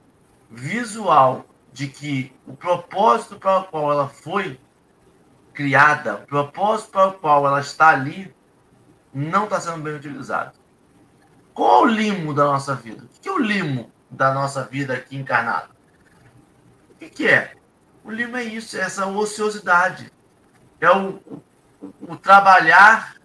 visual 0.50 1.44
de 1.72 1.88
que 1.88 2.34
o 2.46 2.54
propósito 2.54 3.36
para 3.36 3.60
o 3.60 3.64
qual 3.64 3.92
ela 3.92 4.08
foi 4.08 4.58
criada, 5.52 6.16
o 6.16 6.26
propósito 6.26 6.90
para 6.90 7.08
o 7.08 7.12
qual 7.12 7.46
ela 7.46 7.60
está 7.60 7.88
ali, 7.88 8.34
não 9.12 9.44
está 9.44 9.60
sendo 9.60 9.82
bem 9.82 9.94
utilizado. 9.94 10.58
Qual 11.52 11.82
é 11.82 11.82
o 11.82 11.86
limo 11.86 12.32
da 12.32 12.44
nossa 12.44 12.74
vida? 12.74 13.04
O 13.04 13.20
que 13.20 13.28
é 13.28 13.32
o 13.32 13.38
limo 13.38 13.92
da 14.10 14.32
nossa 14.32 14.64
vida 14.64 14.94
aqui 14.94 15.16
encarnado? 15.16 15.74
O 16.90 16.94
que, 16.94 17.10
que 17.10 17.26
é? 17.26 17.54
O 18.04 18.10
limo 18.10 18.36
é 18.36 18.44
isso, 18.44 18.76
é 18.76 18.80
essa 18.80 19.06
ociosidade. 19.06 20.12
É 20.80 20.90
o, 20.90 21.16
o, 21.26 21.42
o 22.00 22.16
trabalhar 22.16 23.16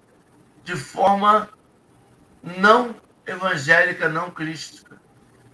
de 0.64 0.76
forma 0.76 1.50
não 2.42 2.96
evangélica, 3.26 4.10
não 4.10 4.32
crística. 4.32 5.00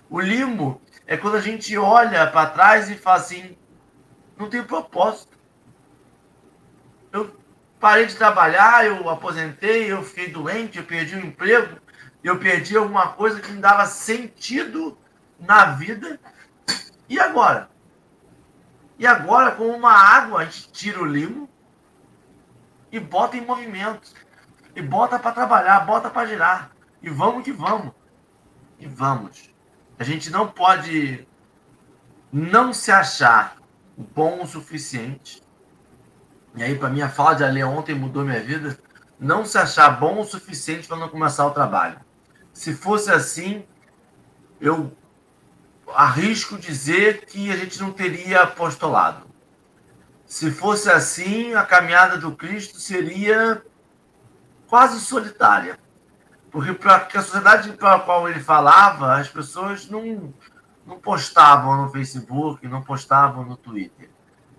O 0.10 0.20
limo 0.20 0.82
é 1.10 1.18
quando 1.18 1.38
a 1.38 1.42
gente 1.42 1.76
olha 1.76 2.28
para 2.28 2.52
trás 2.52 2.88
e 2.88 2.96
fala 2.96 3.18
assim: 3.18 3.58
não 4.38 4.48
tem 4.48 4.64
propósito. 4.64 5.36
Eu 7.12 7.36
parei 7.80 8.06
de 8.06 8.16
trabalhar, 8.16 8.86
eu 8.86 9.10
aposentei, 9.10 9.92
eu 9.92 10.04
fiquei 10.04 10.30
doente, 10.30 10.78
eu 10.78 10.84
perdi 10.84 11.16
o 11.16 11.26
emprego, 11.26 11.82
eu 12.24 12.38
perdi 12.38 12.78
alguma 12.78 13.08
coisa 13.14 13.42
que 13.42 13.52
me 13.52 13.60
dava 13.60 13.88
sentido 13.88 14.96
na 15.40 15.72
vida. 15.72 16.20
E 17.10 17.20
agora? 17.20 17.72
E 19.00 19.08
agora, 19.08 19.56
com 19.56 19.66
uma 19.66 19.92
água, 19.92 20.42
a 20.42 20.46
gente 20.46 20.72
tira 20.72 21.02
o 21.02 21.06
limo 21.06 21.50
e 22.92 23.00
bota 23.00 23.36
em 23.36 23.44
movimento. 23.44 24.14
E 24.76 24.82
bota 24.84 25.18
para 25.18 25.32
trabalhar, 25.32 25.80
bota 25.88 26.08
para 26.08 26.28
girar. 26.28 26.72
E 27.02 27.10
vamos 27.10 27.44
que 27.44 27.52
vamos. 27.52 27.94
E 28.78 28.86
vamos. 28.86 29.49
A 30.00 30.04
gente 30.06 30.30
não 30.30 30.48
pode 30.48 31.28
não 32.32 32.72
se 32.72 32.90
achar 32.90 33.58
bom 33.98 34.42
o 34.42 34.48
suficiente. 34.48 35.44
E 36.56 36.64
aí, 36.64 36.78
para 36.78 36.90
mim, 36.90 37.02
a 37.02 37.10
fala 37.10 37.36
de 37.36 37.44
Ale 37.44 37.62
ontem 37.64 37.94
mudou 37.94 38.24
minha 38.24 38.42
vida. 38.42 38.80
Não 39.20 39.44
se 39.44 39.58
achar 39.58 40.00
bom 40.00 40.22
o 40.22 40.26
suficiente 40.26 40.88
para 40.88 40.96
não 40.96 41.10
começar 41.10 41.46
o 41.46 41.52
trabalho. 41.52 42.00
Se 42.54 42.74
fosse 42.74 43.12
assim, 43.12 43.66
eu 44.62 44.96
arrisco 45.94 46.58
dizer 46.58 47.26
que 47.26 47.52
a 47.52 47.58
gente 47.58 47.80
não 47.82 47.92
teria 47.92 48.44
apostolado. 48.44 49.28
Se 50.26 50.50
fosse 50.50 50.90
assim, 50.90 51.56
a 51.56 51.66
caminhada 51.66 52.18
do 52.18 52.36
Cristo 52.36 52.80
seria 52.80 53.62
quase 54.68 55.00
solitária. 55.02 55.78
Porque 56.52 56.74
para 56.74 57.08
a 57.14 57.22
sociedade 57.22 57.72
para 57.74 57.96
a 57.96 58.00
qual 58.00 58.28
ele 58.28 58.40
falava, 58.40 59.18
as 59.18 59.28
pessoas 59.28 59.88
não, 59.88 60.34
não 60.86 61.00
postavam 61.00 61.84
no 61.84 61.90
Facebook, 61.90 62.68
não 62.68 62.82
postavam 62.82 63.46
no 63.46 63.56
Twitter. 63.56 64.10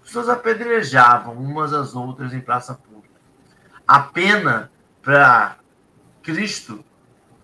As 0.01 0.07
pessoas 0.07 0.29
apedrejavam 0.29 1.35
umas 1.35 1.73
às 1.73 1.95
outras 1.95 2.33
em 2.33 2.41
praça 2.41 2.75
pública. 2.75 3.21
A 3.87 4.01
pena 4.01 4.71
para 5.03 5.57
Cristo 6.23 6.85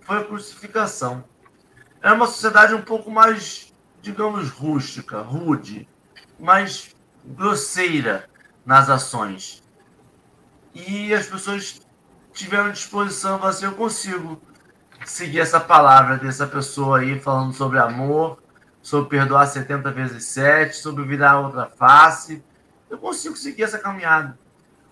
foi 0.00 0.18
a 0.18 0.24
crucificação. 0.24 1.24
Era 2.00 2.14
uma 2.14 2.26
sociedade 2.26 2.74
um 2.74 2.82
pouco 2.82 3.10
mais, 3.10 3.74
digamos, 4.00 4.50
rústica, 4.50 5.20
rude, 5.20 5.88
mais 6.38 6.94
grosseira 7.24 8.30
nas 8.64 8.88
ações. 8.88 9.62
E 10.72 11.12
as 11.12 11.26
pessoas 11.26 11.85
tiveram 12.36 12.70
disposição, 12.70 13.42
assim, 13.42 13.64
eu 13.64 13.72
consigo 13.72 14.40
seguir 15.06 15.40
essa 15.40 15.58
palavra 15.58 16.18
dessa 16.18 16.46
pessoa 16.46 17.00
aí 17.00 17.18
falando 17.18 17.54
sobre 17.54 17.78
amor, 17.78 18.42
sobre 18.82 19.08
perdoar 19.08 19.46
70 19.46 19.90
vezes 19.90 20.24
7, 20.26 20.76
sobre 20.76 21.04
virar 21.04 21.40
outra 21.40 21.66
face. 21.66 22.44
Eu 22.90 22.98
consigo 22.98 23.34
seguir 23.36 23.62
essa 23.62 23.78
caminhada. 23.78 24.38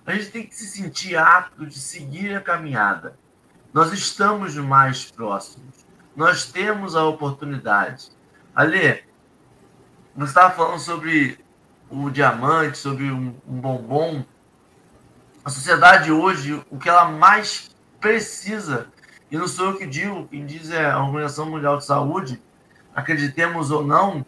A 0.06 0.14
gente 0.14 0.30
tem 0.30 0.46
que 0.46 0.54
se 0.54 0.66
sentir 0.66 1.16
apto 1.16 1.66
de 1.66 1.78
seguir 1.78 2.34
a 2.34 2.40
caminhada. 2.40 3.16
Nós 3.72 3.92
estamos 3.92 4.54
mais 4.56 5.10
próximos. 5.10 5.84
Nós 6.16 6.46
temos 6.46 6.96
a 6.96 7.04
oportunidade. 7.04 8.10
Ali, 8.54 9.04
nós 10.16 10.30
estava 10.30 10.54
falando 10.54 10.78
sobre 10.78 11.38
o 11.90 12.08
diamante, 12.08 12.78
sobre 12.78 13.10
um, 13.10 13.34
um 13.46 13.60
bombom 13.60 14.24
a 15.44 15.50
sociedade 15.50 16.10
hoje, 16.10 16.64
o 16.70 16.78
que 16.78 16.88
ela 16.88 17.10
mais 17.10 17.70
precisa, 18.00 18.88
e 19.30 19.36
não 19.36 19.46
sou 19.46 19.70
eu 19.70 19.76
que 19.76 19.86
digo, 19.86 20.26
quem 20.28 20.46
diz 20.46 20.70
é 20.70 20.90
a 20.90 21.02
Organização 21.02 21.50
Mundial 21.50 21.76
de 21.76 21.84
Saúde, 21.84 22.40
acreditemos 22.94 23.70
ou 23.70 23.84
não 23.84 24.24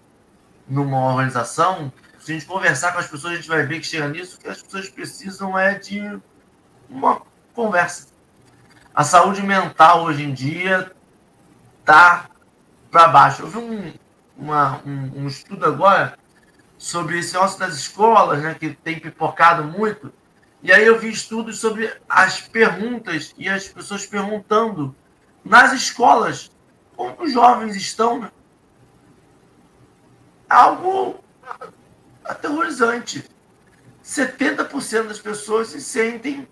numa 0.68 1.10
organização, 1.10 1.92
se 2.18 2.32
a 2.32 2.34
gente 2.34 2.46
conversar 2.46 2.92
com 2.92 2.98
as 2.98 3.06
pessoas, 3.06 3.34
a 3.34 3.36
gente 3.36 3.48
vai 3.48 3.64
ver 3.64 3.78
que 3.78 3.86
chega 3.86 4.08
nisso, 4.08 4.38
que 4.38 4.48
as 4.48 4.60
pessoas 4.60 4.88
precisam 4.88 5.56
é 5.56 5.78
de 5.78 6.20
uma 6.90 7.22
conversa. 7.54 8.08
A 8.92 9.04
saúde 9.04 9.42
mental 9.42 10.04
hoje 10.04 10.24
em 10.24 10.34
dia 10.34 10.90
está 11.80 12.28
para 12.90 13.08
baixo. 13.08 13.42
Eu 13.42 13.48
vi 13.48 13.58
um, 13.58 13.94
uma, 14.36 14.80
um, 14.84 15.22
um, 15.22 15.26
estudo 15.28 15.66
agora 15.66 16.18
sobre 16.76 17.18
esse 17.18 17.32
negócio 17.34 17.58
das 17.58 17.74
escolas, 17.74 18.42
né, 18.42 18.56
que 18.58 18.70
tem 18.70 18.98
pipocado 18.98 19.62
muito, 19.62 20.12
e 20.66 20.72
aí 20.72 20.84
eu 20.84 20.98
vi 20.98 21.10
estudos 21.10 21.60
sobre 21.60 21.96
as 22.08 22.40
perguntas 22.40 23.32
e 23.38 23.48
as 23.48 23.68
pessoas 23.68 24.04
perguntando 24.04 24.92
nas 25.44 25.72
escolas 25.72 26.50
como 26.96 27.22
os 27.22 27.32
jovens 27.32 27.76
estão. 27.76 28.18
Né? 28.18 28.32
Algo 30.48 31.22
aterrorizante. 32.24 33.30
70% 34.04 35.06
das 35.06 35.20
pessoas 35.20 35.68
se 35.68 35.80
sentem 35.80 36.48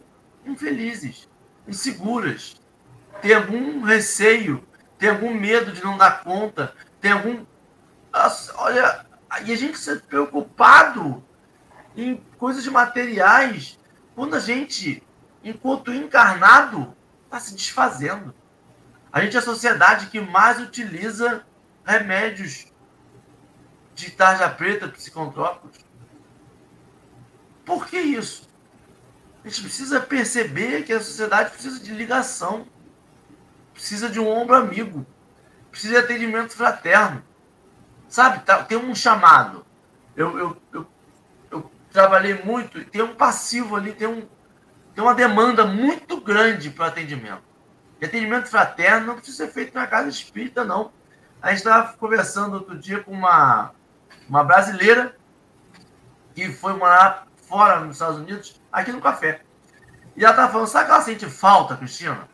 infelizes, 0.47 1.29
inseguras, 1.67 2.61
tem 3.21 3.35
algum 3.35 3.83
receio, 3.83 4.65
tem 4.97 5.09
algum 5.09 5.35
medo 5.35 5.73
de 5.73 5.83
não 5.83 5.99
dar 5.99 6.23
conta, 6.23 6.73
tem 7.01 7.11
algum. 7.11 7.45
Olha, 8.59 9.07
e 9.45 9.53
a 9.53 9.57
gente 9.57 9.77
se 9.77 9.97
preocupado 9.97 11.21
em 11.97 12.23
coisas 12.39 12.65
materiais 12.69 13.77
quando 14.15 14.35
a 14.35 14.41
gente, 14.41 15.03
enquanto 15.43 15.93
encarnado, 15.93 16.95
está 17.25 17.41
se 17.41 17.55
desfazendo. 17.55 18.35
A 19.13 19.21
gente 19.21 19.37
é 19.37 19.39
a 19.39 19.43
sociedade 19.43 20.07
que 20.07 20.21
mais 20.21 20.61
utiliza 20.61 21.45
remédios 21.85 22.67
de 23.95 24.11
tarja 24.11 24.49
preta 24.49 24.89
psicotrópicos. 24.89 25.85
Por 27.65 27.87
que 27.87 27.99
isso? 27.99 28.49
A 29.45 29.49
gente 29.49 29.63
precisa 29.63 30.01
perceber 30.01 30.85
que 30.85 30.93
a 30.93 31.01
sociedade 31.01 31.51
precisa 31.51 31.81
de 31.81 31.93
ligação, 31.93 32.67
precisa 33.73 34.09
de 34.09 34.19
um 34.19 34.29
ombro 34.29 34.57
amigo, 34.57 35.07
precisa 35.71 35.95
de 35.95 35.99
atendimento 36.01 36.55
fraterno. 36.55 37.23
Sabe, 38.09 38.45
tá, 38.45 38.63
tem 38.65 38.79
um 38.79 38.95
chamado. 38.95 39.67
Eu, 40.17 40.39
eu, 40.39 40.63
eu 40.73 40.87
trabalhei 41.95 42.43
muito, 42.43 42.81
e 42.81 42.85
tem 42.85 43.03
um 43.03 43.15
passivo 43.15 43.77
ali, 43.77 43.93
tem, 43.93 44.09
um, 44.09 44.29
tem 44.93 45.05
uma 45.05 45.15
demanda 45.15 45.65
muito 45.65 46.21
grande 46.21 46.69
para 46.69 46.87
atendimento. 46.87 47.45
E 48.01 48.05
atendimento 48.05 48.49
fraterno 48.49 49.07
não 49.07 49.15
precisa 49.15 49.47
ser 49.47 49.53
feito 49.53 49.73
na 49.77 49.87
casa 49.87 50.09
espírita, 50.09 50.65
não. 50.65 50.93
A 51.41 51.51
gente 51.51 51.59
estava 51.59 51.97
conversando 51.97 52.55
outro 52.55 52.77
dia 52.77 53.01
com 53.01 53.13
uma, 53.13 53.71
uma 54.29 54.43
brasileira 54.43 55.17
que 56.35 56.51
foi 56.51 56.73
morar 56.73 57.29
fora 57.47 57.79
nos 57.79 57.95
Estados 57.95 58.19
Unidos, 58.19 58.61
aqui 58.73 58.91
no 58.91 59.01
café. 59.01 59.43
E 60.17 60.25
ela 60.25 60.33
estava 60.33 60.51
falando, 60.51 60.67
sabe 60.67 60.87
que 60.87 60.91
ela 60.91 61.01
sente 61.01 61.27
falta, 61.31 61.77
Cristina? 61.77 62.29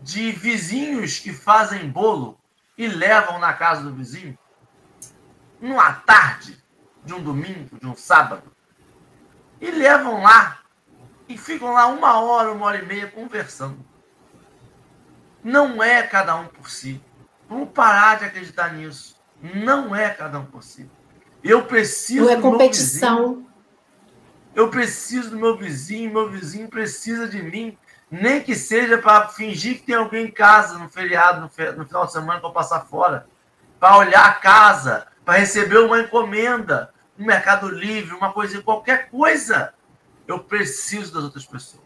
De 0.00 0.30
vizinhos 0.30 1.18
que 1.18 1.32
fazem 1.32 1.90
bolo 1.90 2.38
e 2.78 2.86
levam 2.86 3.40
na 3.40 3.52
casa 3.54 3.82
do 3.82 3.92
vizinho? 3.92 4.38
Numa 5.60 5.94
tarde 5.94 6.61
de 7.04 7.14
um 7.14 7.22
domingo, 7.22 7.78
de 7.78 7.86
um 7.86 7.96
sábado, 7.96 8.42
e 9.60 9.70
levam 9.70 10.22
lá 10.22 10.62
e 11.28 11.38
ficam 11.38 11.72
lá 11.72 11.86
uma 11.86 12.20
hora, 12.20 12.52
uma 12.52 12.66
hora 12.66 12.78
e 12.78 12.86
meia 12.86 13.06
conversando. 13.06 13.78
Não 15.42 15.82
é 15.82 16.02
cada 16.02 16.36
um 16.36 16.46
por 16.46 16.70
si. 16.70 17.02
Vamos 17.48 17.70
parar 17.70 18.18
de 18.18 18.26
acreditar 18.26 18.72
nisso. 18.72 19.16
Não 19.42 19.94
é 19.94 20.10
cada 20.10 20.38
um 20.38 20.44
por 20.44 20.62
si. 20.62 20.88
Eu 21.42 21.64
preciso. 21.64 22.26
Não 22.26 22.30
é 22.30 22.40
competição. 22.40 23.46
Eu 24.54 24.68
preciso 24.68 25.30
do 25.30 25.38
meu 25.38 25.56
vizinho, 25.56 26.12
meu 26.12 26.30
vizinho 26.30 26.68
precisa 26.68 27.26
de 27.26 27.42
mim. 27.42 27.76
Nem 28.10 28.42
que 28.42 28.54
seja 28.54 28.98
para 28.98 29.28
fingir 29.28 29.78
que 29.78 29.86
tem 29.86 29.94
alguém 29.94 30.26
em 30.26 30.30
casa 30.30 30.78
no 30.78 30.88
feriado, 30.88 31.40
no, 31.40 31.48
final 31.48 32.06
de 32.06 32.12
semana, 32.12 32.40
para 32.40 32.50
passar 32.50 32.80
fora. 32.80 33.26
Para 33.80 33.96
olhar 33.96 34.26
a 34.26 34.34
casa, 34.34 35.06
para 35.24 35.38
receber 35.38 35.78
uma 35.78 36.00
encomenda, 36.00 36.91
um 37.18 37.24
Mercado 37.24 37.68
Livre, 37.68 38.14
uma 38.14 38.32
coisa, 38.32 38.62
qualquer 38.62 39.10
coisa. 39.10 39.74
Eu 40.26 40.38
preciso 40.40 41.12
das 41.12 41.24
outras 41.24 41.46
pessoas. 41.46 41.82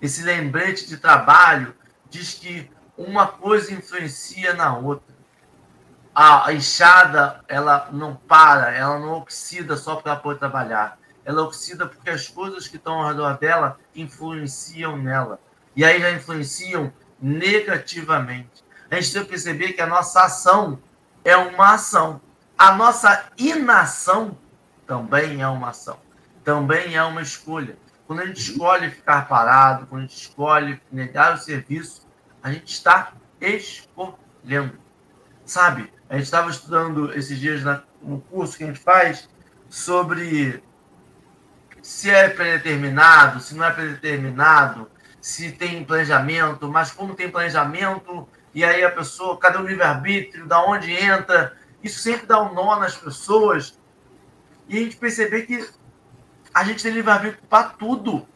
Esse 0.00 0.22
lembrete 0.22 0.86
de 0.86 0.96
trabalho 0.96 1.74
diz 2.08 2.34
que 2.34 2.70
uma 2.96 3.26
coisa 3.26 3.72
influencia 3.72 4.54
na 4.54 4.76
outra. 4.76 5.14
A 6.14 6.52
enxada, 6.52 7.40
ela 7.48 7.88
não 7.92 8.14
para, 8.14 8.72
ela 8.72 8.98
não 9.00 9.14
oxida 9.14 9.76
só 9.76 9.96
para 9.96 10.14
poder 10.14 10.38
trabalhar. 10.38 10.98
Ela 11.24 11.42
oxida 11.42 11.86
porque 11.86 12.10
as 12.10 12.28
coisas 12.28 12.68
que 12.68 12.76
estão 12.76 13.00
ao 13.00 13.08
redor 13.08 13.38
dela 13.38 13.78
influenciam 13.94 14.96
nela 14.96 15.40
e 15.74 15.84
aí 15.84 16.00
já 16.00 16.12
influenciam 16.12 16.92
negativamente. 17.20 18.64
A 18.90 18.96
gente 18.96 19.12
tem 19.12 19.22
que 19.22 19.30
perceber 19.30 19.72
que 19.72 19.80
a 19.80 19.86
nossa 19.86 20.24
ação 20.24 20.78
é 21.24 21.36
uma 21.36 21.74
ação. 21.74 22.20
A 22.56 22.74
nossa 22.76 23.26
inação 23.36 24.38
também 24.86 25.42
é 25.42 25.48
uma 25.48 25.70
ação. 25.70 25.98
Também 26.42 26.94
é 26.94 27.02
uma 27.02 27.22
escolha. 27.22 27.76
Quando 28.06 28.20
a 28.20 28.26
gente 28.26 28.40
escolhe 28.40 28.90
ficar 28.90 29.28
parado, 29.28 29.86
quando 29.86 30.02
a 30.02 30.06
gente 30.06 30.16
escolhe 30.16 30.80
negar 30.92 31.34
o 31.34 31.38
serviço, 31.38 32.06
a 32.42 32.52
gente 32.52 32.72
está 32.72 33.12
escolhendo. 33.40 34.78
Sabe? 35.44 35.92
A 36.08 36.14
gente 36.14 36.24
estava 36.24 36.50
estudando 36.50 37.12
esses 37.14 37.38
dias 37.38 37.62
no 38.02 38.20
curso 38.20 38.58
que 38.58 38.64
a 38.64 38.66
gente 38.66 38.80
faz 38.80 39.28
sobre 39.68 40.62
se 41.82 42.10
é 42.10 42.28
predeterminado, 42.28 43.40
se 43.40 43.54
não 43.54 43.64
é 43.64 43.70
predeterminado, 43.70 44.90
se 45.20 45.52
tem 45.52 45.84
planejamento, 45.84 46.68
mas 46.68 46.90
como 46.90 47.14
tem 47.14 47.30
planejamento, 47.30 48.28
e 48.54 48.64
aí 48.64 48.84
a 48.84 48.90
pessoa, 48.90 49.38
cadê 49.38 49.58
o 49.58 49.66
livre-arbítrio, 49.66 50.46
da 50.46 50.62
onde 50.62 50.92
entra? 50.92 51.56
Isso 51.82 51.98
sempre 51.98 52.26
dá 52.26 52.40
um 52.40 52.54
nó 52.54 52.78
nas 52.78 52.96
pessoas. 52.96 53.78
E 54.68 54.78
a 54.78 54.80
gente 54.80 54.96
perceber 54.96 55.42
que 55.42 55.68
a 56.52 56.64
gente 56.64 56.82
tem 56.82 56.92
livre-arbítrio 56.92 57.42
para 57.48 57.64
tudo. 57.70 58.26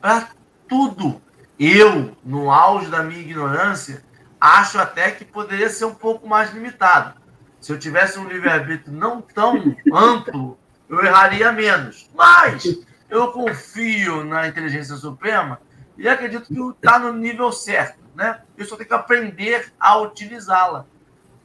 Para 0.00 0.28
tudo. 0.68 1.20
Eu, 1.58 2.16
no 2.24 2.50
auge 2.50 2.88
da 2.88 3.02
minha 3.02 3.20
ignorância, 3.20 4.02
acho 4.40 4.78
até 4.78 5.10
que 5.10 5.24
poderia 5.24 5.68
ser 5.68 5.84
um 5.84 5.94
pouco 5.94 6.26
mais 6.26 6.52
limitado. 6.52 7.20
Se 7.60 7.72
eu 7.72 7.78
tivesse 7.78 8.18
um 8.18 8.26
livre-arbítrio 8.26 8.92
não 8.92 9.20
tão 9.20 9.76
amplo, 9.92 10.58
eu 10.88 11.04
erraria 11.04 11.52
menos. 11.52 12.08
Mas 12.14 12.64
eu 13.10 13.30
confio 13.32 14.24
na 14.24 14.48
inteligência 14.48 14.96
suprema 14.96 15.60
e 15.98 16.08
acredito 16.08 16.46
que 16.46 16.58
está 16.70 16.98
no 16.98 17.12
nível 17.12 17.52
certo, 17.52 18.00
né? 18.14 18.40
Eu 18.56 18.64
só 18.64 18.76
tenho 18.76 18.88
que 18.88 18.94
aprender 18.94 19.70
a 19.78 19.98
utilizá-la. 19.98 20.86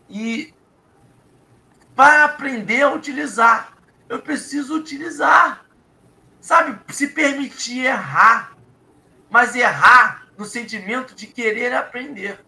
E 0.10 0.54
para 1.96 2.26
aprender 2.26 2.82
a 2.82 2.94
utilizar, 2.94 3.74
eu 4.10 4.22
preciso 4.22 4.76
utilizar. 4.76 5.66
Sabe, 6.40 6.78
se 6.94 7.08
permitir 7.08 7.86
errar, 7.86 8.56
mas 9.30 9.56
errar 9.56 10.28
no 10.38 10.46
sentimento 10.46 11.16
de 11.16 11.26
querer 11.26 11.74
aprender. 11.74 12.46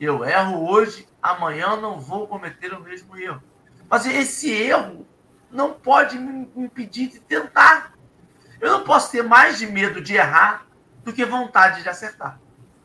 Eu 0.00 0.24
erro 0.24 0.70
hoje, 0.70 1.06
amanhã 1.20 1.76
não 1.76 2.00
vou 2.00 2.26
cometer 2.26 2.72
o 2.72 2.80
mesmo 2.80 3.16
erro. 3.16 3.42
Mas 3.88 4.06
esse 4.06 4.50
erro 4.50 5.06
não 5.50 5.74
pode 5.74 6.18
me 6.18 6.50
impedir 6.56 7.08
de 7.08 7.20
tentar. 7.20 7.92
Eu 8.60 8.70
não 8.70 8.84
posso 8.84 9.10
ter 9.10 9.22
mais 9.22 9.58
de 9.58 9.66
medo 9.66 10.00
de 10.00 10.14
errar 10.14 10.66
do 11.04 11.12
que 11.12 11.24
vontade 11.24 11.82
de 11.82 11.88
acertar. 11.88 12.40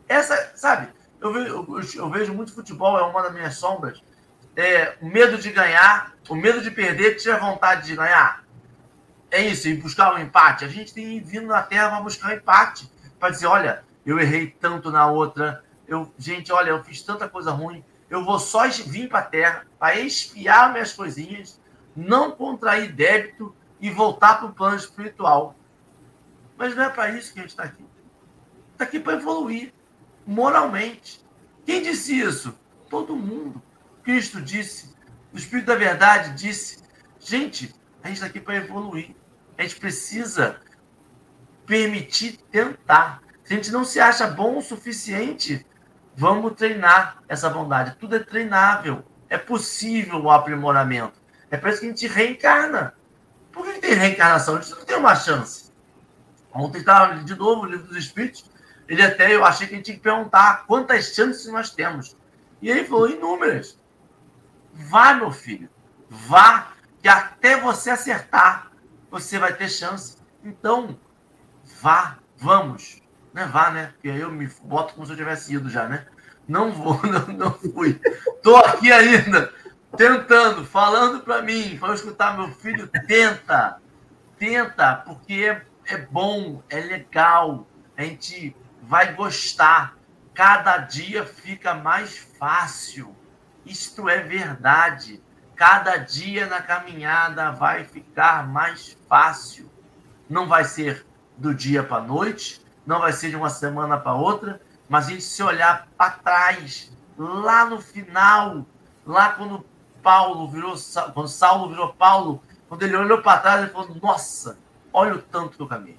Essa, 0.07 0.51
sabe, 0.55 0.89
eu 1.21 1.31
vejo, 1.31 1.47
eu, 1.47 1.81
eu 1.95 2.09
vejo 2.09 2.33
muito 2.33 2.53
futebol, 2.53 2.97
é 2.97 3.03
uma 3.03 3.21
das 3.21 3.33
minhas 3.33 3.55
sombras. 3.55 4.01
É, 4.55 4.95
o 5.01 5.07
medo 5.07 5.37
de 5.37 5.49
ganhar, 5.51 6.13
o 6.29 6.35
medo 6.35 6.61
de 6.61 6.71
perder, 6.71 7.15
tira 7.15 7.37
vontade 7.37 7.87
de 7.87 7.95
ganhar. 7.95 8.43
É 9.29 9.41
isso, 9.41 9.67
e 9.67 9.75
buscar 9.75 10.13
um 10.13 10.19
empate. 10.19 10.65
A 10.65 10.67
gente 10.67 10.93
tem 10.93 11.21
vindo 11.21 11.47
na 11.47 11.61
Terra 11.61 11.89
para 11.89 12.01
buscar 12.01 12.29
um 12.29 12.35
empate. 12.35 12.91
Para 13.19 13.29
dizer, 13.29 13.47
olha, 13.47 13.83
eu 14.05 14.19
errei 14.19 14.47
tanto 14.47 14.91
na 14.91 15.07
outra. 15.07 15.63
Eu, 15.87 16.13
gente, 16.17 16.51
olha, 16.51 16.71
eu 16.71 16.83
fiz 16.83 17.01
tanta 17.01 17.29
coisa 17.29 17.51
ruim. 17.51 17.83
Eu 18.09 18.25
vou 18.25 18.39
só 18.39 18.67
vir 18.67 19.07
para 19.07 19.19
a 19.19 19.23
Terra 19.23 19.65
para 19.79 19.99
espiar 19.99 20.71
minhas 20.73 20.91
coisinhas, 20.91 21.61
não 21.95 22.31
contrair 22.31 22.91
débito 22.91 23.55
e 23.79 23.89
voltar 23.89 24.35
para 24.35 24.47
o 24.47 24.53
plano 24.53 24.75
espiritual. 24.75 25.55
Mas 26.57 26.75
não 26.75 26.83
é 26.83 26.89
para 26.89 27.09
isso 27.11 27.33
que 27.33 27.39
a 27.39 27.43
gente 27.43 27.51
está 27.51 27.63
aqui 27.63 27.91
está 28.81 28.85
aqui 28.85 28.99
para 28.99 29.13
evoluir 29.13 29.73
moralmente. 30.25 31.23
Quem 31.65 31.83
disse 31.83 32.19
isso? 32.19 32.57
Todo 32.89 33.15
mundo. 33.15 33.61
Cristo 34.03 34.41
disse, 34.41 34.93
o 35.33 35.37
Espírito 35.37 35.67
da 35.67 35.75
Verdade 35.75 36.33
disse. 36.33 36.79
Gente, 37.19 37.73
a 38.03 38.07
gente 38.07 38.17
está 38.17 38.27
aqui 38.27 38.39
para 38.39 38.55
evoluir. 38.55 39.15
A 39.57 39.61
gente 39.61 39.75
precisa 39.77 40.59
permitir 41.65 42.37
tentar. 42.51 43.21
Se 43.43 43.53
a 43.53 43.55
gente 43.55 43.71
não 43.71 43.85
se 43.85 43.99
acha 43.99 44.27
bom 44.27 44.57
o 44.57 44.61
suficiente, 44.61 45.65
vamos 46.15 46.53
treinar 46.53 47.21
essa 47.27 47.49
bondade. 47.49 47.95
Tudo 47.99 48.15
é 48.15 48.19
treinável. 48.19 49.03
É 49.29 49.37
possível 49.37 50.21
o 50.21 50.31
aprimoramento. 50.31 51.21
É 51.49 51.57
por 51.57 51.69
isso 51.69 51.79
que 51.79 51.85
a 51.85 51.89
gente 51.89 52.07
reencarna. 52.07 52.93
Por 53.51 53.65
que 53.65 53.79
tem 53.79 53.93
reencarnação? 53.93 54.57
A 54.57 54.61
gente 54.61 54.75
não 54.75 54.85
tem 54.85 54.97
uma 54.97 55.15
chance. 55.15 55.71
Ontem 56.53 56.79
estava 56.79 57.15
de 57.23 57.35
novo 57.35 57.61
o 57.61 57.65
livro 57.65 57.87
dos 57.87 57.97
Espíritos. 57.97 58.45
Ele 58.87 59.01
até, 59.01 59.33
eu 59.33 59.45
achei 59.45 59.67
que 59.67 59.75
ele 59.75 59.81
tinha 59.81 59.95
que 59.95 60.03
perguntar 60.03 60.65
quantas 60.65 61.13
chances 61.13 61.45
nós 61.47 61.69
temos. 61.69 62.17
E 62.61 62.69
ele 62.69 62.83
falou, 62.83 63.09
inúmeras. 63.09 63.79
Vá, 64.74 65.13
meu 65.13 65.32
filho. 65.32 65.69
Vá, 66.09 66.74
que 67.01 67.07
até 67.07 67.59
você 67.59 67.89
acertar, 67.89 68.72
você 69.09 69.39
vai 69.39 69.53
ter 69.53 69.69
chance. 69.69 70.17
Então, 70.43 70.99
vá, 71.82 72.17
vamos. 72.38 73.01
Não 73.34 73.43
é 73.43 73.47
vá, 73.47 73.72
né? 73.72 73.88
Porque 73.93 74.09
aí 74.09 74.19
eu 74.19 74.32
me 74.32 74.47
boto 74.63 74.93
como 74.93 75.05
se 75.05 75.13
eu 75.13 75.17
tivesse 75.17 75.53
ido 75.53 75.69
já, 75.69 75.88
né? 75.88 76.05
Não 76.47 76.72
vou, 76.72 77.01
não, 77.07 77.28
não 77.28 77.53
fui. 77.53 77.99
Tô 78.43 78.57
aqui 78.57 78.91
ainda, 78.91 79.53
tentando, 79.95 80.65
falando 80.65 81.22
para 81.22 81.41
mim, 81.41 81.78
para 81.80 81.93
escutar 81.93 82.38
meu 82.38 82.49
filho, 82.49 82.88
tenta. 83.07 83.80
Tenta, 84.38 84.95
porque 84.95 85.34
é, 85.34 85.65
é 85.93 85.97
bom, 85.97 86.61
é 86.69 86.80
legal. 86.80 87.67
A 87.95 88.03
gente 88.03 88.55
vai 88.82 89.13
gostar. 89.13 89.95
Cada 90.34 90.78
dia 90.78 91.26
fica 91.26 91.74
mais 91.74 92.17
fácil. 92.17 93.15
Isto 93.66 94.09
é 94.09 94.20
verdade. 94.20 95.22
Cada 95.55 95.97
dia 95.97 96.47
na 96.47 96.62
caminhada 96.62 97.51
vai 97.51 97.84
ficar 97.84 98.47
mais 98.47 98.97
fácil. 99.07 99.70
Não 100.30 100.47
vai 100.47 100.64
ser 100.64 101.05
do 101.38 101.53
dia 101.53 101.84
para 101.84 101.97
a 101.97 102.05
noite, 102.05 102.62
não 102.86 102.99
vai 102.99 103.14
ser 103.14 103.30
de 103.30 103.36
uma 103.36 103.49
semana 103.49 103.97
para 103.97 104.14
outra, 104.14 104.62
mas 104.88 105.07
a 105.07 105.09
gente 105.12 105.24
se 105.24 105.41
olhar 105.43 105.88
para 105.97 106.12
trás, 106.12 106.91
lá 107.18 107.66
no 107.66 107.82
final, 107.82 108.66
lá 109.05 109.30
quando 109.34 109.66
Paulo 110.01 110.47
virou, 110.47 110.76
quando 111.14 111.28
Saulo 111.28 111.70
virou 111.70 111.93
Paulo, 111.93 112.41
quando 112.68 112.84
ele 112.84 112.95
olhou 112.95 113.22
para 113.22 113.39
trás, 113.39 113.62
ele 113.62 113.72
falou: 113.72 113.95
Nossa, 114.01 114.57
olha 114.93 115.16
o 115.16 115.22
tanto 115.22 115.68
que 115.68 115.74
eu. 115.74 115.95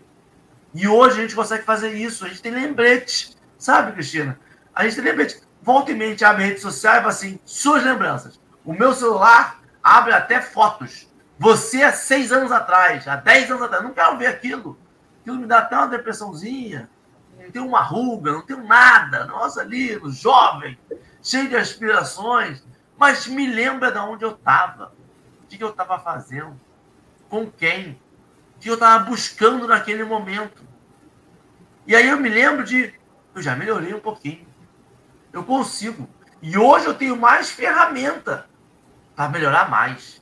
E 0.74 0.88
hoje 0.88 1.18
a 1.18 1.22
gente 1.22 1.34
consegue 1.34 1.64
fazer 1.64 1.92
isso. 1.92 2.24
A 2.24 2.28
gente 2.28 2.42
tem 2.42 2.52
lembrete. 2.52 3.36
Sabe, 3.58 3.92
Cristina? 3.92 4.38
A 4.74 4.84
gente 4.84 4.96
tem 4.96 5.04
lembrete. 5.04 5.42
Volta 5.62 5.92
e 5.92 5.94
mente, 5.94 6.24
abre 6.24 6.42
a 6.42 6.46
rede 6.46 6.60
social 6.60 6.94
e 6.94 6.98
fala 6.98 7.08
assim: 7.08 7.38
suas 7.44 7.84
lembranças. 7.84 8.40
O 8.64 8.72
meu 8.72 8.92
celular 8.92 9.60
abre 9.82 10.12
até 10.12 10.40
fotos. 10.40 11.08
Você 11.38 11.82
há 11.82 11.92
seis 11.92 12.30
anos 12.32 12.52
atrás, 12.52 13.06
há 13.08 13.16
dez 13.16 13.50
anos 13.50 13.62
atrás, 13.62 13.82
não 13.82 13.92
quero 13.92 14.18
ver 14.18 14.26
aquilo. 14.26 14.78
Aquilo 15.20 15.38
me 15.38 15.46
dá 15.46 15.58
até 15.58 15.76
uma 15.76 15.88
depressãozinha. 15.88 16.88
Não 17.38 17.50
tenho 17.50 17.66
uma 17.66 17.80
ruga, 17.80 18.32
não 18.32 18.42
tenho 18.42 18.64
nada. 18.64 19.24
Nossa, 19.24 19.60
ali, 19.62 20.00
jovem, 20.10 20.78
cheio 21.22 21.48
de 21.48 21.56
aspirações. 21.56 22.64
Mas 22.96 23.26
me 23.26 23.46
lembra 23.46 23.90
de 23.90 23.98
onde 23.98 24.24
eu 24.24 24.32
estava. 24.32 24.92
O 25.42 25.46
que 25.46 25.62
eu 25.62 25.70
estava 25.70 25.98
fazendo. 25.98 26.60
Com 27.28 27.50
quem 27.50 28.00
que 28.60 28.68
eu 28.68 28.74
estava 28.74 29.04
buscando 29.04 29.66
naquele 29.66 30.04
momento. 30.04 30.62
E 31.84 31.96
aí 31.96 32.08
eu 32.08 32.16
me 32.16 32.28
lembro 32.28 32.64
de, 32.64 32.94
eu 33.34 33.42
já 33.42 33.56
melhorei 33.56 33.92
um 33.92 33.98
pouquinho. 33.98 34.46
Eu 35.32 35.42
consigo. 35.44 36.08
E 36.42 36.58
hoje 36.58 36.86
eu 36.86 36.94
tenho 36.94 37.16
mais 37.16 37.50
ferramenta 37.50 38.46
para 39.16 39.28
melhorar 39.28 39.70
mais. 39.70 40.20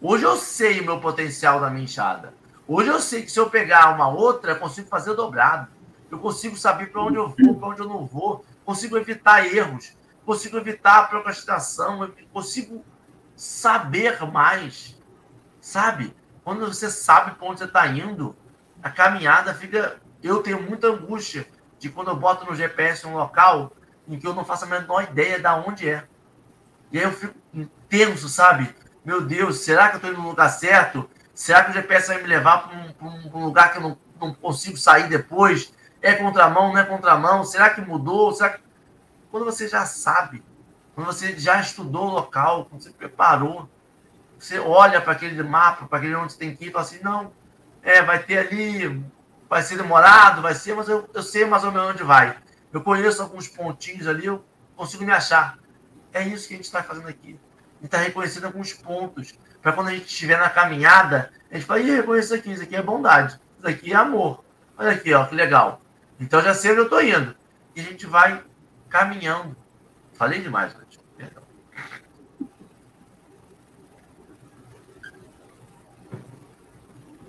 Hoje 0.00 0.24
eu 0.24 0.36
sei 0.36 0.80
o 0.80 0.84
meu 0.84 1.00
potencial 1.00 1.60
da 1.60 1.70
minha 1.70 1.84
enxada. 1.84 2.34
Hoje 2.66 2.88
eu 2.88 3.00
sei 3.00 3.22
que 3.22 3.30
se 3.30 3.40
eu 3.40 3.50
pegar 3.50 3.94
uma 3.94 4.08
outra, 4.08 4.52
eu 4.52 4.58
consigo 4.58 4.88
fazer 4.88 5.14
dobrado. 5.14 5.68
Eu 6.10 6.18
consigo 6.18 6.56
saber 6.56 6.92
para 6.92 7.02
onde 7.02 7.16
eu 7.16 7.28
vou, 7.28 7.54
para 7.56 7.68
onde 7.68 7.80
eu 7.80 7.88
não 7.88 8.06
vou. 8.06 8.44
Consigo 8.64 8.96
evitar 8.96 9.46
erros. 9.46 9.96
Consigo 10.24 10.58
evitar 10.58 11.08
procrastinação. 11.08 12.12
Consigo 12.32 12.84
saber 13.34 14.22
mais. 14.30 14.96
Sabe? 15.60 16.14
Quando 16.44 16.66
você 16.66 16.90
sabe 16.90 17.32
para 17.32 17.48
onde 17.48 17.58
você 17.58 17.64
está 17.64 17.86
indo, 17.86 18.36
a 18.82 18.90
caminhada 18.90 19.54
fica. 19.54 20.00
Eu 20.22 20.42
tenho 20.42 20.62
muita 20.62 20.88
angústia 20.88 21.48
de 21.78 21.88
quando 21.88 22.08
eu 22.08 22.16
boto 22.16 22.46
no 22.46 22.54
GPS 22.54 23.06
um 23.06 23.14
local 23.14 23.72
em 24.08 24.18
que 24.18 24.26
eu 24.26 24.34
não 24.34 24.44
faço 24.44 24.64
a 24.64 24.68
menor 24.68 25.02
ideia 25.04 25.38
de 25.38 25.48
onde 25.48 25.88
é. 25.88 26.04
E 26.90 26.98
aí 26.98 27.04
eu 27.04 27.12
fico 27.12 27.34
tenso, 27.88 28.28
sabe? 28.28 28.74
Meu 29.04 29.20
Deus, 29.20 29.60
será 29.60 29.88
que 29.88 29.94
eu 29.94 29.96
estou 29.96 30.10
indo 30.12 30.22
no 30.22 30.28
lugar 30.28 30.48
certo? 30.48 31.08
Será 31.34 31.64
que 31.64 31.70
o 31.70 31.74
GPS 31.74 32.08
vai 32.08 32.22
me 32.22 32.28
levar 32.28 32.68
para 32.68 32.78
um, 33.06 33.38
um, 33.38 33.44
lugar 33.44 33.72
que 33.72 33.78
eu 33.78 33.82
não, 33.82 33.98
não 34.20 34.34
consigo 34.34 34.76
sair 34.76 35.08
depois? 35.08 35.72
É 36.00 36.14
contramão, 36.14 36.72
não 36.72 36.78
é 36.78 36.84
contramão? 36.84 37.44
Será 37.44 37.70
que 37.70 37.80
mudou? 37.80 38.32
Será 38.32 38.50
que... 38.50 38.60
Quando 39.30 39.44
você 39.44 39.66
já 39.66 39.86
sabe, 39.86 40.42
quando 40.94 41.06
você 41.06 41.38
já 41.38 41.58
estudou 41.60 42.08
o 42.08 42.12
local, 42.12 42.66
quando 42.66 42.82
você 42.82 42.90
preparou, 42.90 43.68
você 44.38 44.58
olha 44.58 45.00
para 45.00 45.12
aquele 45.12 45.42
mapa, 45.42 45.86
para 45.86 45.98
aquele 45.98 46.14
onde 46.14 46.32
você 46.32 46.38
tem 46.38 46.54
que 46.54 46.66
ir 46.66 46.68
e 46.68 46.70
fala 46.72 46.84
assim, 46.84 47.00
não, 47.02 47.32
é, 47.82 48.02
vai 48.02 48.18
ter 48.22 48.38
ali, 48.38 49.02
vai 49.48 49.62
ser 49.62 49.76
demorado, 49.76 50.42
vai 50.42 50.54
ser, 50.54 50.74
mas 50.74 50.88
eu, 50.88 51.08
eu 51.14 51.22
sei 51.22 51.44
mais 51.44 51.64
ou 51.64 51.72
menos 51.72 51.90
onde 51.90 52.02
vai. 52.02 52.36
Eu 52.72 52.80
conheço 52.80 53.20
alguns 53.20 53.48
pontinhos 53.48 54.06
ali, 54.06 54.26
eu 54.26 54.44
consigo 54.74 55.04
me 55.04 55.12
achar. 55.12 55.58
É 56.12 56.22
isso 56.26 56.48
que 56.48 56.54
a 56.54 56.56
gente 56.56 56.66
está 56.66 56.82
fazendo 56.82 57.08
aqui. 57.08 57.28
A 57.28 57.74
gente 57.76 57.84
está 57.84 57.98
reconhecendo 57.98 58.44
alguns 58.44 58.72
pontos. 58.72 59.38
Para 59.60 59.72
quando 59.72 59.88
a 59.88 59.92
gente 59.92 60.06
estiver 60.06 60.38
na 60.38 60.50
caminhada, 60.50 61.30
a 61.50 61.54
gente 61.54 61.66
fala, 61.66 61.80
ih, 61.80 61.96
reconheço 61.96 62.34
aqui, 62.34 62.50
isso 62.50 62.62
aqui 62.62 62.74
é 62.74 62.82
bondade, 62.82 63.40
isso 63.58 63.68
aqui 63.68 63.92
é 63.92 63.96
amor. 63.96 64.42
Olha 64.76 64.92
aqui, 64.92 65.12
ó, 65.12 65.24
que 65.26 65.34
legal. 65.34 65.80
Então 66.18 66.40
já 66.40 66.54
sei 66.54 66.72
onde 66.72 66.80
eu 66.80 66.84
estou 66.84 67.02
indo. 67.02 67.36
E 67.76 67.80
a 67.80 67.84
gente 67.84 68.06
vai 68.06 68.42
caminhando. 68.88 69.56
Falei 70.14 70.40
demais, 70.40 70.72
gente. 70.72 70.98
Perdão. 71.16 71.42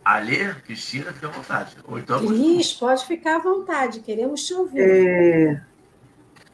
Alê, 0.03 0.53
Cristina, 0.65 1.13
fica 1.13 1.27
à 1.27 1.31
vontade. 1.31 1.77
Ou 1.87 1.97
então... 1.97 2.25
Cris, 2.25 2.73
pode 2.73 3.05
ficar 3.05 3.37
à 3.37 3.39
vontade, 3.39 4.01
queremos 4.01 4.45
te 4.45 4.53
ouvir. 4.53 4.81
É, 4.81 5.61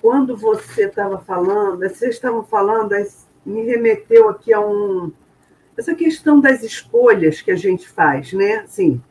quando 0.01 0.37
você 0.37 0.85
estava 0.85 1.19
falando, 1.19 1.79
vocês 1.79 2.15
estavam 2.15 2.43
falando, 2.43 2.93
me 3.45 3.63
remeteu 3.63 4.29
aqui 4.29 4.53
a 4.53 4.61
um. 4.61 5.11
Essa 5.75 5.95
questão 5.95 6.39
das 6.39 6.61
escolhas 6.61 7.41
que 7.41 7.51
a 7.51 7.55
gente 7.55 7.87
faz, 7.87 8.33
né? 8.33 8.57
Assim, 8.57 9.01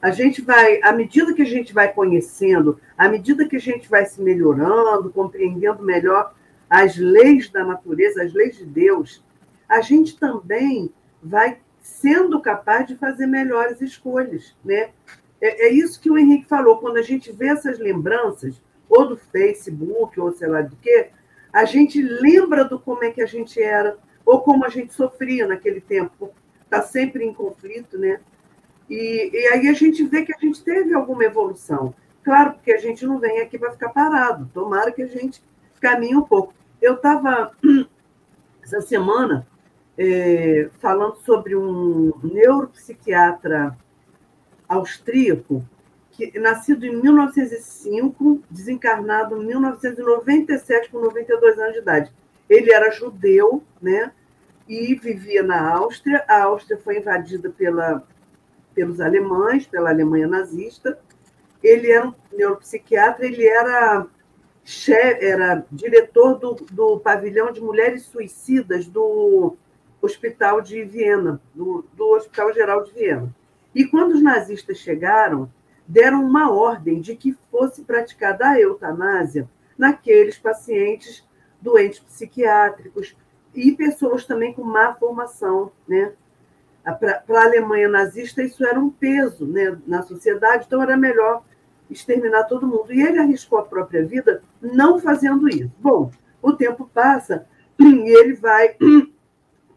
a 0.00 0.10
gente 0.10 0.40
vai, 0.40 0.80
à 0.82 0.92
medida 0.92 1.34
que 1.34 1.42
a 1.42 1.46
gente 1.46 1.74
vai 1.74 1.92
conhecendo, 1.92 2.80
à 2.96 3.08
medida 3.08 3.46
que 3.46 3.56
a 3.56 3.60
gente 3.60 3.88
vai 3.88 4.06
se 4.06 4.22
melhorando, 4.22 5.10
compreendendo 5.10 5.82
melhor 5.82 6.32
as 6.68 6.96
leis 6.96 7.50
da 7.50 7.64
natureza, 7.64 8.22
as 8.22 8.32
leis 8.32 8.56
de 8.56 8.64
Deus, 8.64 9.22
a 9.68 9.80
gente 9.80 10.16
também 10.16 10.90
vai 11.22 11.58
sendo 11.90 12.40
capaz 12.40 12.86
de 12.86 12.96
fazer 12.96 13.26
melhores 13.26 13.80
escolhas, 13.80 14.56
né? 14.64 14.90
É, 15.40 15.66
é 15.66 15.72
isso 15.72 16.00
que 16.00 16.10
o 16.10 16.16
Henrique 16.16 16.48
falou, 16.48 16.78
quando 16.78 16.98
a 16.98 17.02
gente 17.02 17.32
vê 17.32 17.48
essas 17.48 17.78
lembranças, 17.78 18.62
ou 18.88 19.08
do 19.08 19.16
Facebook, 19.16 20.18
ou 20.18 20.32
sei 20.32 20.48
lá 20.48 20.62
do 20.62 20.76
que, 20.76 21.08
a 21.52 21.64
gente 21.64 22.00
lembra 22.00 22.64
do 22.64 22.78
como 22.78 23.04
é 23.04 23.10
que 23.10 23.20
a 23.20 23.26
gente 23.26 23.60
era, 23.60 23.98
ou 24.24 24.40
como 24.40 24.64
a 24.64 24.68
gente 24.68 24.94
sofria 24.94 25.46
naquele 25.46 25.80
tempo. 25.80 26.32
Está 26.64 26.82
sempre 26.82 27.24
em 27.24 27.34
conflito, 27.34 27.98
né? 27.98 28.20
E, 28.88 29.30
e 29.32 29.48
aí 29.48 29.68
a 29.68 29.72
gente 29.72 30.04
vê 30.04 30.24
que 30.24 30.32
a 30.32 30.38
gente 30.38 30.62
teve 30.62 30.94
alguma 30.94 31.24
evolução. 31.24 31.94
Claro, 32.22 32.52
porque 32.54 32.72
a 32.72 32.78
gente 32.78 33.04
não 33.04 33.18
vem 33.18 33.40
aqui 33.40 33.58
para 33.58 33.72
ficar 33.72 33.88
parado. 33.88 34.48
Tomara 34.54 34.92
que 34.92 35.02
a 35.02 35.06
gente 35.06 35.42
caminhe 35.80 36.14
um 36.14 36.22
pouco. 36.22 36.54
Eu 36.80 36.94
estava, 36.94 37.52
essa 38.62 38.80
semana, 38.80 39.46
é, 40.02 40.70
falando 40.78 41.16
sobre 41.26 41.54
um 41.54 42.10
neuropsiquiatra 42.22 43.76
austríaco, 44.66 45.62
que, 46.10 46.38
nascido 46.38 46.86
em 46.86 46.96
1905, 46.96 48.42
desencarnado 48.50 49.36
em 49.36 49.46
1997, 49.46 50.88
com 50.88 51.00
92 51.00 51.58
anos 51.58 51.72
de 51.74 51.78
idade. 51.80 52.12
Ele 52.48 52.72
era 52.72 52.90
judeu, 52.90 53.62
né? 53.80 54.10
E 54.66 54.94
vivia 54.94 55.42
na 55.42 55.70
Áustria. 55.70 56.24
A 56.26 56.44
Áustria 56.44 56.78
foi 56.78 56.96
invadida 56.96 57.50
pela 57.50 58.02
pelos 58.74 59.00
alemães, 59.00 59.66
pela 59.66 59.90
Alemanha 59.90 60.26
nazista. 60.26 60.98
Ele 61.62 61.90
era 61.90 62.06
um 62.06 62.14
neuropsiquiatra, 62.32 63.26
ele 63.26 63.46
era, 63.46 64.06
chefe, 64.64 65.26
era 65.26 65.66
diretor 65.70 66.38
do, 66.38 66.54
do 66.70 67.00
pavilhão 67.00 67.52
de 67.52 67.60
mulheres 67.60 68.04
suicidas 68.04 68.86
do 68.86 69.58
Hospital 70.02 70.60
de 70.60 70.82
Viena, 70.84 71.40
do, 71.54 71.84
do 71.94 72.10
Hospital 72.12 72.52
Geral 72.52 72.84
de 72.84 72.92
Viena. 72.92 73.34
E 73.74 73.84
quando 73.84 74.12
os 74.12 74.22
nazistas 74.22 74.78
chegaram, 74.78 75.50
deram 75.86 76.24
uma 76.24 76.50
ordem 76.50 77.00
de 77.00 77.16
que 77.16 77.36
fosse 77.50 77.82
praticada 77.82 78.48
a 78.48 78.60
eutanásia 78.60 79.48
naqueles 79.76 80.38
pacientes 80.38 81.26
doentes 81.60 82.00
psiquiátricos 82.00 83.16
e 83.54 83.72
pessoas 83.72 84.24
também 84.24 84.52
com 84.52 84.62
má 84.62 84.94
formação, 84.94 85.72
né? 85.86 86.12
Para 86.82 87.22
a 87.28 87.44
Alemanha 87.44 87.88
nazista, 87.88 88.42
isso 88.42 88.64
era 88.64 88.80
um 88.80 88.88
peso 88.88 89.46
né, 89.46 89.78
na 89.86 90.02
sociedade, 90.02 90.64
então 90.66 90.82
era 90.82 90.96
melhor 90.96 91.44
exterminar 91.90 92.44
todo 92.44 92.66
mundo. 92.66 92.92
E 92.92 93.02
ele 93.02 93.18
arriscou 93.18 93.58
a 93.58 93.64
própria 93.64 94.04
vida 94.04 94.42
não 94.62 94.98
fazendo 94.98 95.48
isso. 95.48 95.70
Bom, 95.78 96.10
o 96.40 96.52
tempo 96.52 96.88
passa 96.92 97.46
e 97.78 98.16
ele 98.18 98.34
vai, 98.34 98.76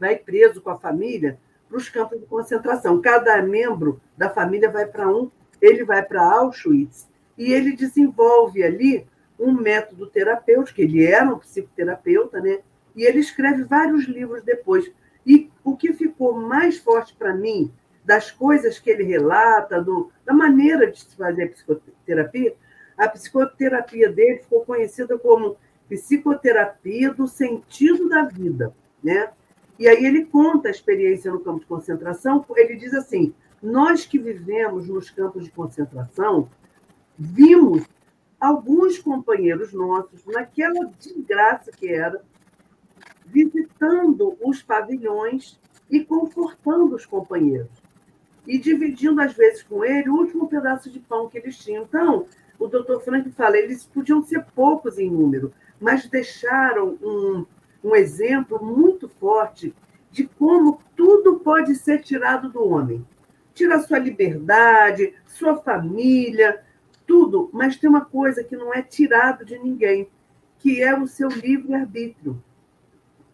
vai 0.04 0.18
preso 0.18 0.62
com 0.62 0.70
a 0.70 0.78
família 0.78 1.40
para 1.70 1.78
os 1.78 1.88
campos 1.88 2.20
de 2.20 2.26
concentração. 2.26 3.02
Cada 3.02 3.42
membro 3.42 4.02
da 4.18 4.30
família 4.30 4.70
vai 4.70 4.86
para 4.86 5.08
um, 5.08 5.32
ele 5.62 5.86
vai 5.86 6.04
para 6.04 6.22
Auschwitz 6.22 7.08
e 7.38 7.54
ele 7.54 7.74
desenvolve 7.74 8.62
ali 8.62 9.08
um 9.40 9.54
método 9.54 10.06
terapêutico, 10.08 10.82
ele 10.82 11.06
era 11.06 11.34
um 11.34 11.40
psicoterapeuta, 11.40 12.42
né? 12.42 12.60
E 12.94 13.04
ele 13.04 13.20
escreve 13.20 13.64
vários 13.64 14.04
livros 14.04 14.44
depois. 14.44 14.92
E 15.26 15.50
o 15.64 15.78
que 15.78 15.94
ficou 15.94 16.34
mais 16.34 16.78
forte 16.78 17.16
para 17.16 17.34
mim 17.34 17.72
das 18.04 18.30
coisas 18.30 18.78
que 18.78 18.90
ele 18.90 19.04
relata, 19.04 19.82
do, 19.82 20.12
da 20.26 20.34
maneira 20.34 20.92
de 20.92 21.00
se 21.00 21.16
fazer 21.16 21.48
psicoterapia, 21.48 22.54
a 22.98 23.08
psicoterapia 23.08 24.12
dele 24.12 24.40
ficou 24.40 24.66
conhecida 24.66 25.18
como 25.18 25.56
psicoterapia 25.88 27.14
do 27.14 27.26
sentido 27.26 28.10
da 28.10 28.24
vida, 28.26 28.76
né? 29.02 29.32
E 29.80 29.88
aí 29.88 30.06
ele 30.06 30.26
conta 30.26 30.68
a 30.68 30.72
experiência 30.72 31.32
no 31.32 31.40
campo 31.40 31.60
de 31.60 31.66
concentração, 31.66 32.46
ele 32.56 32.76
diz 32.76 32.94
assim: 32.94 33.34
nós 33.62 34.06
que 34.06 34.20
vivemos 34.20 34.88
nos 34.88 35.10
campos 35.10 35.46
de 35.46 35.52
concentração, 35.52 36.50
vimos 37.18 37.84
alguns 38.40 39.00
companheiros 39.00 39.72
nossos, 39.72 40.26
naquela 40.26 40.92
desgraça 41.00 41.72
que 41.72 41.88
era, 41.88 42.22
visitando 43.26 44.38
os 44.42 44.62
pavilhões 44.62 45.58
e 45.90 46.04
confortando 46.04 46.96
os 46.96 47.06
companheiros. 47.06 47.72
E 48.46 48.60
dividindo, 48.60 49.22
às 49.22 49.34
vezes, 49.34 49.64
com 49.64 49.86
ele 49.86 50.10
o 50.10 50.16
último 50.16 50.50
pedaço 50.50 50.90
de 50.90 51.00
pão 51.00 51.30
que 51.30 51.38
eles 51.38 51.58
tinham. 51.58 51.84
Então, 51.84 52.26
o 52.60 52.68
doutor 52.68 53.02
Frank 53.02 53.32
fala, 53.32 53.58
eles 53.58 53.86
podiam 53.86 54.22
ser 54.22 54.46
poucos 54.54 55.00
em 55.00 55.10
número, 55.10 55.54
mas 55.80 56.10
deixaram 56.10 56.98
um, 57.02 57.46
um 57.84 57.96
exemplo 57.96 58.64
muito 58.64 59.10
forte 59.10 59.76
de 60.10 60.26
como 60.26 60.80
tudo 60.96 61.40
pode 61.40 61.76
ser 61.76 62.02
tirado 62.02 62.50
do 62.50 62.68
homem. 62.68 63.06
Tira 63.54 63.80
sua 63.80 64.00
liberdade, 64.00 65.14
sua 65.26 65.58
família, 65.58 66.64
tudo, 67.06 67.50
mas 67.52 67.78
tem 67.78 67.90
uma 67.90 68.06
coisa 68.06 68.44
que 68.44 68.56
não 68.56 68.74
é 68.74 68.82
tirado 68.82 69.44
de 69.44 69.60
ninguém, 69.60 70.08
que 70.60 70.82
é 70.82 70.98
o 70.98 71.08
seu 71.08 71.28
livre-arbítrio 71.28 72.42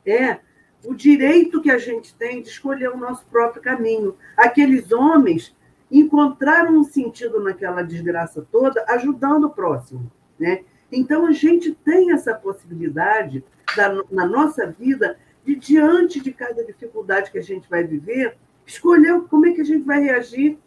é 0.10 0.40
o 0.86 0.94
direito 0.94 1.62
que 1.62 1.70
a 1.70 1.78
gente 1.78 2.16
tem 2.16 2.42
de 2.42 2.50
escolher 2.50 2.90
o 2.90 2.98
nosso 2.98 3.26
próprio 3.26 3.62
caminho. 3.62 4.16
Aqueles 4.36 4.92
homens 4.92 5.56
encontraram 5.92 6.78
um 6.78 6.84
sentido 6.84 7.42
naquela 7.42 7.82
desgraça 7.82 8.46
toda, 8.52 8.86
ajudando 8.88 9.46
o 9.46 9.50
próximo, 9.50 10.12
né? 10.40 10.64
Então 10.92 11.26
a 11.26 11.32
gente 11.32 11.74
tem 11.74 12.12
essa 12.12 12.34
possibilidade 12.34 13.44
da, 13.76 14.04
na 14.12 14.26
nossa 14.26 14.68
vida 14.68 15.18
de 15.46 15.56
diante 15.56 16.20
de 16.20 16.32
cada 16.32 16.64
dificuldade 16.64 17.32
que 17.32 17.38
a 17.38 17.44
gente 17.44 17.70
vai 17.70 17.84
viver, 17.84 18.38
escolher 18.66 19.22
como 19.30 19.48
é 19.48 19.54
que 19.54 19.62
a 19.62 19.66
gente 19.66 19.86
vai 19.86 20.00
reagir. 20.00 20.58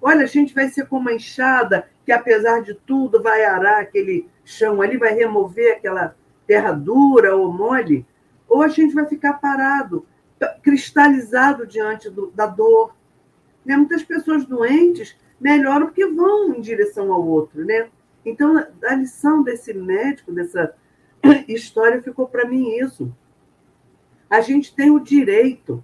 Olha, 0.00 0.22
a 0.22 0.26
gente 0.26 0.54
vai 0.54 0.68
ser 0.68 0.86
como 0.86 1.02
uma 1.02 1.12
enxada 1.12 1.88
que 2.04 2.12
apesar 2.12 2.62
de 2.62 2.74
tudo 2.74 3.22
vai 3.22 3.44
arar 3.44 3.80
aquele 3.80 4.28
chão 4.44 4.80
ali, 4.80 4.96
vai 4.96 5.12
remover 5.14 5.76
aquela 5.76 6.14
terra 6.46 6.72
dura 6.72 7.34
ou 7.36 7.52
mole 7.52 8.06
ou 8.48 8.62
a 8.62 8.68
gente 8.68 8.94
vai 8.94 9.06
ficar 9.06 9.34
parado, 9.34 10.06
cristalizado 10.62 11.66
diante 11.66 12.08
do, 12.08 12.30
da 12.30 12.46
dor. 12.46 12.94
Né? 13.64 13.76
Muitas 13.76 14.02
pessoas 14.02 14.44
doentes 14.44 15.16
melhoram 15.40 15.86
porque 15.86 16.06
vão 16.06 16.54
em 16.54 16.60
direção 16.60 17.12
ao 17.12 17.26
outro. 17.26 17.64
Né? 17.64 17.88
Então, 18.24 18.56
a 18.84 18.94
lição 18.94 19.42
desse 19.42 19.74
médico, 19.74 20.32
dessa 20.32 20.74
história, 21.48 22.02
ficou 22.02 22.28
para 22.28 22.48
mim 22.48 22.76
isso. 22.78 23.12
A 24.28 24.40
gente 24.40 24.74
tem 24.74 24.90
o 24.90 24.98
direito, 24.98 25.82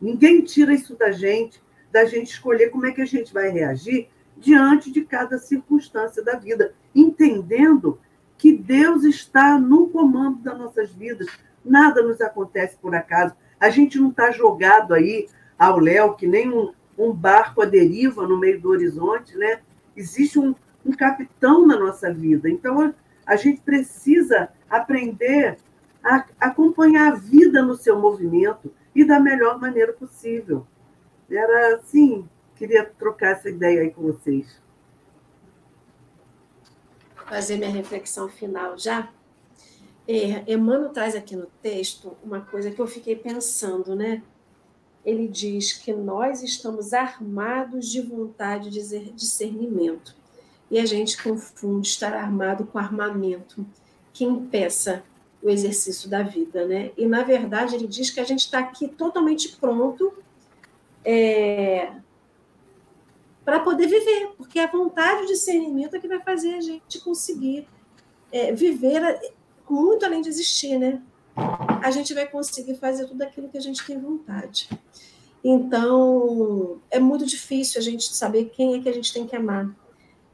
ninguém 0.00 0.42
tira 0.42 0.74
isso 0.74 0.96
da 0.96 1.10
gente, 1.10 1.62
da 1.90 2.04
gente 2.04 2.32
escolher 2.32 2.70
como 2.70 2.86
é 2.86 2.92
que 2.92 3.00
a 3.00 3.06
gente 3.06 3.32
vai 3.32 3.48
reagir 3.48 4.08
diante 4.36 4.92
de 4.92 5.02
cada 5.04 5.38
circunstância 5.38 6.22
da 6.22 6.36
vida, 6.36 6.74
entendendo 6.94 7.98
que 8.36 8.52
Deus 8.52 9.04
está 9.04 9.58
no 9.58 9.88
comando 9.88 10.38
das 10.38 10.56
nossas 10.56 10.90
vidas. 10.92 11.26
Nada 11.64 12.02
nos 12.02 12.20
acontece 12.20 12.76
por 12.80 12.94
acaso. 12.94 13.34
A 13.58 13.68
gente 13.68 13.98
não 13.98 14.10
está 14.10 14.30
jogado 14.30 14.94
aí 14.94 15.28
ao 15.58 15.78
léu, 15.80 16.14
que 16.14 16.26
nem 16.26 16.48
um, 16.48 16.72
um, 16.96 17.12
barco 17.12 17.62
à 17.62 17.64
deriva 17.64 18.26
no 18.26 18.38
meio 18.38 18.60
do 18.60 18.70
horizonte, 18.70 19.36
né? 19.36 19.60
Existe 19.96 20.38
um, 20.38 20.54
um 20.86 20.92
capitão 20.92 21.66
na 21.66 21.76
nossa 21.76 22.14
vida. 22.14 22.48
Então, 22.48 22.94
a 23.28 23.36
gente 23.36 23.60
precisa 23.60 24.48
aprender 24.70 25.58
a 26.02 26.24
acompanhar 26.40 27.12
a 27.12 27.16
vida 27.16 27.62
no 27.62 27.76
seu 27.76 28.00
movimento 28.00 28.72
e 28.94 29.04
da 29.04 29.20
melhor 29.20 29.60
maneira 29.60 29.92
possível. 29.92 30.66
Era 31.30 31.76
assim, 31.76 32.26
queria 32.56 32.86
trocar 32.86 33.32
essa 33.32 33.50
ideia 33.50 33.82
aí 33.82 33.90
com 33.90 34.00
vocês. 34.00 34.62
Fazer 37.26 37.58
minha 37.58 37.70
reflexão 37.70 38.30
final 38.30 38.78
já. 38.78 39.10
É, 40.08 40.50
Emmanuel 40.50 40.88
traz 40.88 41.14
aqui 41.14 41.36
no 41.36 41.44
texto 41.60 42.16
uma 42.24 42.40
coisa 42.40 42.70
que 42.70 42.80
eu 42.80 42.86
fiquei 42.86 43.14
pensando, 43.14 43.94
né? 43.94 44.22
Ele 45.04 45.28
diz 45.28 45.74
que 45.74 45.92
nós 45.92 46.42
estamos 46.42 46.94
armados 46.94 47.90
de 47.90 48.00
vontade 48.00 48.70
de 48.70 49.10
discernimento. 49.10 50.16
E 50.70 50.78
a 50.78 50.86
gente 50.86 51.22
confunde 51.22 51.88
estar 51.88 52.12
armado 52.12 52.66
com 52.66 52.78
armamento 52.78 53.64
que 54.12 54.24
impeça 54.24 55.02
o 55.42 55.48
exercício 55.48 56.10
da 56.10 56.22
vida, 56.22 56.66
né? 56.66 56.90
E 56.96 57.06
na 57.06 57.22
verdade 57.22 57.74
ele 57.74 57.86
diz 57.86 58.10
que 58.10 58.20
a 58.20 58.24
gente 58.24 58.40
está 58.40 58.58
aqui 58.58 58.88
totalmente 58.88 59.56
pronto 59.56 60.12
é, 61.04 61.92
para 63.44 63.60
poder 63.60 63.86
viver, 63.86 64.32
porque 64.36 64.58
a 64.58 64.66
vontade 64.66 65.22
de 65.22 65.28
discernimento 65.28 65.94
é 65.94 65.98
que 66.00 66.08
vai 66.08 66.20
fazer 66.20 66.54
a 66.54 66.60
gente 66.60 67.00
conseguir 67.00 67.66
é, 68.32 68.52
viver 68.52 69.00
muito 69.68 70.04
além 70.04 70.20
de 70.20 70.28
existir, 70.28 70.78
né? 70.78 71.00
A 71.82 71.90
gente 71.90 72.12
vai 72.12 72.26
conseguir 72.26 72.74
fazer 72.74 73.06
tudo 73.06 73.22
aquilo 73.22 73.48
que 73.48 73.56
a 73.56 73.60
gente 73.60 73.86
tem 73.86 73.98
vontade. 73.98 74.68
Então, 75.42 76.80
é 76.90 76.98
muito 76.98 77.24
difícil 77.24 77.80
a 77.80 77.82
gente 77.82 78.12
saber 78.12 78.46
quem 78.46 78.74
é 78.74 78.82
que 78.82 78.88
a 78.88 78.92
gente 78.92 79.12
tem 79.12 79.26
que 79.26 79.36
amar. 79.36 79.70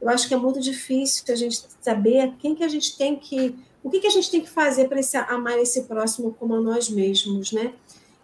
Eu 0.01 0.09
acho 0.09 0.27
que 0.27 0.33
é 0.33 0.37
muito 0.37 0.59
difícil 0.59 1.23
a 1.29 1.35
gente 1.35 1.65
saber 1.81 2.33
quem 2.39 2.53
que 2.53 2.63
a 2.63 2.67
gente 2.67 2.97
tem 2.97 3.15
que 3.15 3.57
o 3.85 3.89
que, 3.89 3.99
que 3.99 4.07
a 4.07 4.11
gente 4.11 4.31
tem 4.31 4.41
que 4.41 4.49
fazer 4.49 4.89
para 4.89 4.99
amar 5.29 5.59
esse 5.59 5.83
próximo 5.83 6.33
como 6.39 6.55
a 6.55 6.59
nós 6.59 6.89
mesmos, 6.89 7.51
né? 7.51 7.71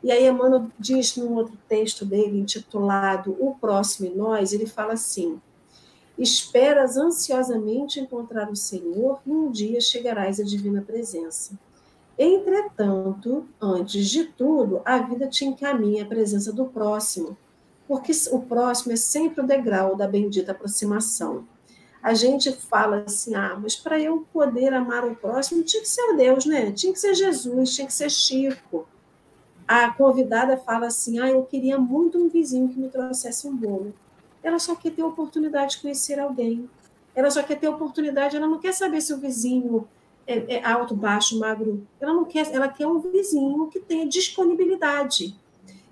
E 0.03 0.11
aí 0.11 0.27
Emmanuel 0.27 0.65
diz 0.79 1.15
num 1.15 1.35
outro 1.35 1.55
texto 1.69 2.03
dele, 2.03 2.39
intitulado 2.39 3.37
O 3.39 3.53
Próximo 3.53 4.07
e 4.07 4.15
Nós, 4.15 4.53
ele 4.53 4.65
fala 4.65 4.93
assim, 4.93 5.39
esperas 6.17 6.97
ansiosamente 6.97 7.99
encontrar 7.99 8.49
o 8.49 8.55
Senhor 8.55 9.19
e 9.23 9.29
um 9.29 9.51
dia 9.51 9.79
chegarás 9.79 10.39
à 10.39 10.43
divina 10.43 10.81
presença. 10.81 11.53
Entretanto, 12.17 13.45
antes 13.61 14.09
de 14.09 14.25
tudo, 14.25 14.81
a 14.83 14.97
vida 14.97 15.27
te 15.27 15.45
encaminha 15.45 16.03
à 16.03 16.07
presença 16.07 16.51
do 16.51 16.65
próximo, 16.65 17.37
porque 17.87 18.11
o 18.31 18.39
próximo 18.39 18.93
é 18.93 18.95
sempre 18.95 19.41
o 19.41 19.47
degrau 19.47 19.95
da 19.95 20.07
bendita 20.07 20.53
aproximação 20.53 21.45
a 22.01 22.13
gente 22.15 22.51
fala 22.51 23.03
assim, 23.05 23.35
ah, 23.35 23.57
mas 23.61 23.75
para 23.75 23.99
eu 23.99 24.25
poder 24.33 24.73
amar 24.73 25.05
o 25.05 25.15
próximo, 25.15 25.63
tinha 25.63 25.81
que 25.81 25.87
ser 25.89 26.15
Deus, 26.17 26.45
né? 26.45 26.71
Tinha 26.71 26.91
que 26.91 26.99
ser 26.99 27.13
Jesus, 27.13 27.75
tinha 27.75 27.85
que 27.85 27.93
ser 27.93 28.09
Chico. 28.09 28.87
A 29.67 29.93
convidada 29.93 30.57
fala 30.57 30.87
assim, 30.87 31.19
ah, 31.19 31.29
eu 31.29 31.43
queria 31.43 31.77
muito 31.77 32.17
um 32.17 32.27
vizinho 32.27 32.69
que 32.69 32.79
me 32.79 32.89
trouxesse 32.89 33.47
um 33.47 33.55
bolo. 33.55 33.93
Ela 34.41 34.57
só 34.57 34.73
quer 34.73 34.91
ter 34.91 35.03
a 35.03 35.07
oportunidade 35.07 35.75
de 35.75 35.81
conhecer 35.81 36.19
alguém. 36.19 36.67
Ela 37.13 37.29
só 37.29 37.43
quer 37.43 37.59
ter 37.59 37.67
a 37.67 37.71
oportunidade, 37.71 38.35
ela 38.35 38.47
não 38.47 38.57
quer 38.57 38.73
saber 38.73 38.99
se 38.99 39.13
o 39.13 39.17
vizinho 39.17 39.87
é, 40.25 40.55
é 40.55 40.65
alto, 40.65 40.95
baixo, 40.95 41.37
magro. 41.37 41.85
Ela 41.99 42.13
não 42.13 42.25
quer, 42.25 42.51
ela 42.51 42.67
quer 42.67 42.87
um 42.87 42.99
vizinho 42.99 43.67
que 43.67 43.79
tenha 43.79 44.07
disponibilidade. 44.07 45.35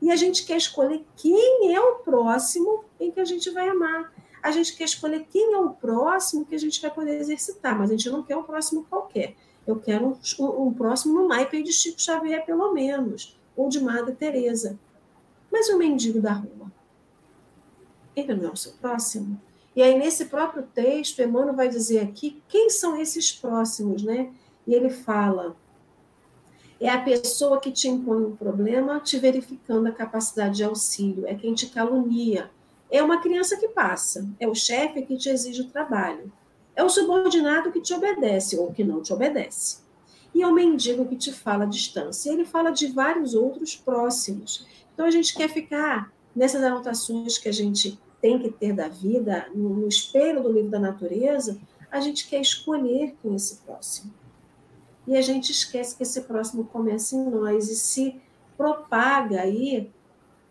E 0.02 0.10
a 0.10 0.16
gente 0.16 0.44
quer 0.46 0.58
escolher 0.58 1.06
quem 1.16 1.76
é 1.76 1.80
o 1.80 1.96
próximo 1.96 2.84
em 3.00 3.12
que 3.12 3.20
a 3.20 3.26
gente 3.26 3.52
vai 3.52 3.70
amar 3.70 4.12
a 4.42 4.52
gente 4.52 4.76
quer 4.76 4.86
escolher 4.86 5.26
quem 5.30 5.54
é 5.54 5.58
o 5.58 5.72
próximo 5.72 6.46
que 6.46 6.56
a 6.56 6.60
gente 6.60 6.82
vai 6.82 6.92
poder 6.92 7.20
exercitar, 7.20 7.78
mas 7.78 7.90
a 7.90 7.94
gente 7.94 8.10
não 8.10 8.24
quer 8.24 8.38
um 8.38 8.44
próximo 8.44 8.86
qualquer. 8.90 9.36
Eu 9.66 9.80
quero 9.80 10.18
um, 10.40 10.68
um, 10.68 10.74
próximo 10.74 11.14
no 11.14 11.28
naipe 11.28 11.62
de 11.62 11.72
Chico 11.72 12.02
Xavier, 12.02 12.46
pelo 12.46 12.74
menos, 12.74 13.38
ou 13.56 13.70
de 13.70 13.80
Madre 13.80 14.16
Teresa. 14.16 14.80
Mas 15.52 15.70
o 15.70 15.78
mendigo 15.78 16.20
da 16.22 16.34
rua, 16.34 16.72
ele 18.16 18.34
não 18.34 18.50
é 18.50 18.52
o 18.52 18.56
seu 18.56 18.74
próximo? 18.74 19.40
E 19.76 19.82
aí, 19.82 19.98
nesse 19.98 20.26
próprio 20.26 20.64
texto, 20.64 21.22
Emmanuel 21.22 21.56
vai 21.56 21.70
dizer 21.70 22.00
aqui 22.00 22.42
quem 22.48 22.70
são 22.70 23.00
esses 23.00 23.32
próximos, 23.32 24.04
né? 24.04 24.32
E 24.66 24.74
ele 24.74 24.90
fala: 24.90 25.56
é 26.80 26.90
a 26.90 27.02
pessoa 27.02 27.60
que 27.60 27.72
te 27.72 27.88
impõe 27.88 28.26
um 28.26 28.36
problema, 28.36 29.00
te 29.00 29.18
verificando 29.20 29.88
a 29.88 29.92
capacidade 29.92 30.58
de 30.58 30.64
auxílio, 30.64 31.28
é 31.28 31.36
quem 31.36 31.54
te 31.54 31.68
calunia, 31.68 32.50
é 32.92 33.02
uma 33.04 33.22
criança 33.22 33.58
que 33.58 33.68
passa, 33.68 34.28
é 34.40 34.48
o 34.48 34.56
chefe 34.56 35.04
que 35.04 35.18
te 35.18 35.30
exige 35.30 35.62
o 35.62 35.70
trabalho, 35.70 36.32
é 36.76 36.84
o 36.84 36.90
subordinado 36.90 37.72
que 37.72 37.82
te 37.82 37.94
obedece 37.94 38.58
ou 38.58 38.72
que 38.72 38.84
não 38.84 39.02
te 39.02 39.14
obedece. 39.14 39.80
E 40.34 40.42
é 40.42 40.48
o 40.48 40.54
mendigo 40.54 41.06
que 41.06 41.16
te 41.16 41.32
fala 41.34 41.64
a 41.64 41.68
distância. 41.68 42.32
Ele 42.32 42.46
fala 42.46 42.72
de 42.72 42.88
vários 42.88 43.34
outros 43.34 43.76
próximos. 43.76 44.66
Então 44.94 45.06
a 45.06 45.12
gente 45.12 45.34
quer 45.34 45.50
ficar 45.50 46.12
nessas 46.36 46.64
anotações 46.64 47.38
que 47.38 47.50
a 47.50 47.52
gente 47.52 48.00
tem 48.22 48.40
que 48.40 48.50
ter 48.52 48.74
da 48.74 48.88
vida, 48.88 49.48
no, 49.54 49.88
espelho 49.88 50.44
do 50.44 50.52
livro 50.52 50.70
da 50.70 50.80
natureza, 50.80 51.60
a 51.92 52.00
gente 52.00 52.28
quer 52.28 52.42
escolher 52.42 53.16
com 53.22 53.34
esse 53.34 53.58
próximo. 53.58 54.14
E 55.08 55.18
a 55.18 55.22
gente 55.22 55.52
esquece 55.52 55.96
que 55.96 56.04
esse 56.04 56.22
próximo 56.22 56.66
começa 56.66 57.16
em 57.16 57.30
nós 57.30 57.70
e 57.70 57.76
se 57.76 58.22
propaga 58.58 59.42
aí 59.42 59.90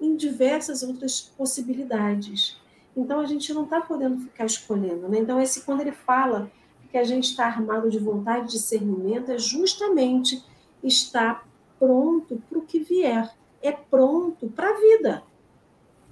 em 0.01 0.16
diversas 0.16 0.82
outras 0.82 1.20
possibilidades. 1.20 2.57
Então 2.96 3.20
a 3.20 3.26
gente 3.26 3.53
não 3.53 3.64
está 3.64 3.80
podendo 3.80 4.18
ficar 4.20 4.44
escolhendo. 4.44 5.09
Né? 5.09 5.18
Então, 5.18 5.40
esse, 5.40 5.62
quando 5.62 5.80
ele 5.82 5.92
fala 5.92 6.51
que 6.90 6.99
a 6.99 7.05
gente 7.05 7.30
está 7.30 7.46
armado 7.46 7.90
de 7.90 7.99
vontade 7.99 8.46
de 8.46 8.53
discernimento, 8.53 9.30
é 9.30 9.38
justamente 9.38 10.42
estar 10.82 11.46
pronto 11.78 12.42
para 12.49 12.59
o 12.59 12.62
que 12.62 12.80
vier, 12.80 13.32
é 13.62 13.72
pronto 13.72 14.49
para 14.49 14.70
a 14.70 14.80
vida. 14.80 15.22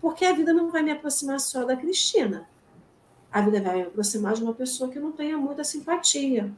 Porque 0.01 0.24
a 0.24 0.32
vida 0.32 0.53
não 0.53 0.70
vai 0.70 0.82
me 0.82 0.93
aproximar 0.93 1.41
só 1.41 1.64
da 1.64 1.76
Cristina. 1.76 2.49
A 3.32 3.41
vida 3.41 3.61
vai 3.61 3.76
me 3.76 3.82
aproximar 3.82 4.34
de 4.34 4.43
uma 4.43 4.55
pessoa 4.55 4.91
que 4.91 5.01
não 5.01 5.12
tenha 5.12 5.37
muita 5.37 5.64
simpatia, 5.64 6.53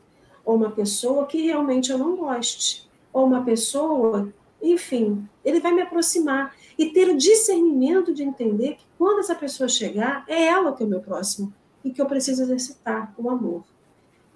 ou 0.45 0.57
uma 0.57 0.71
pessoa 0.71 1.27
que 1.27 1.43
realmente 1.43 1.91
eu 1.91 1.99
não 1.99 2.17
goste, 2.17 2.89
ou 3.13 3.27
uma 3.27 3.43
pessoa, 3.43 4.33
enfim, 4.63 5.29
ele 5.45 5.61
vai 5.61 5.73
me 5.73 5.83
aproximar 5.83 6.55
e 6.79 6.87
ter 6.91 7.09
o 7.09 7.17
discernimento 7.17 8.15
de 8.15 8.23
entender 8.23 8.75
que 8.77 8.85
quando 8.97 9.19
essa 9.19 9.35
pessoa 9.35 9.69
chegar, 9.69 10.25
é 10.29 10.47
ela 10.47 10.73
que 10.73 10.83
é 10.83 10.87
o 10.87 10.89
meu 10.89 11.01
próximo 11.01 11.53
e 11.85 11.91
que 11.91 12.01
eu 12.01 12.07
preciso 12.07 12.43
exercitar 12.43 13.13
o 13.19 13.29
amor. 13.29 13.65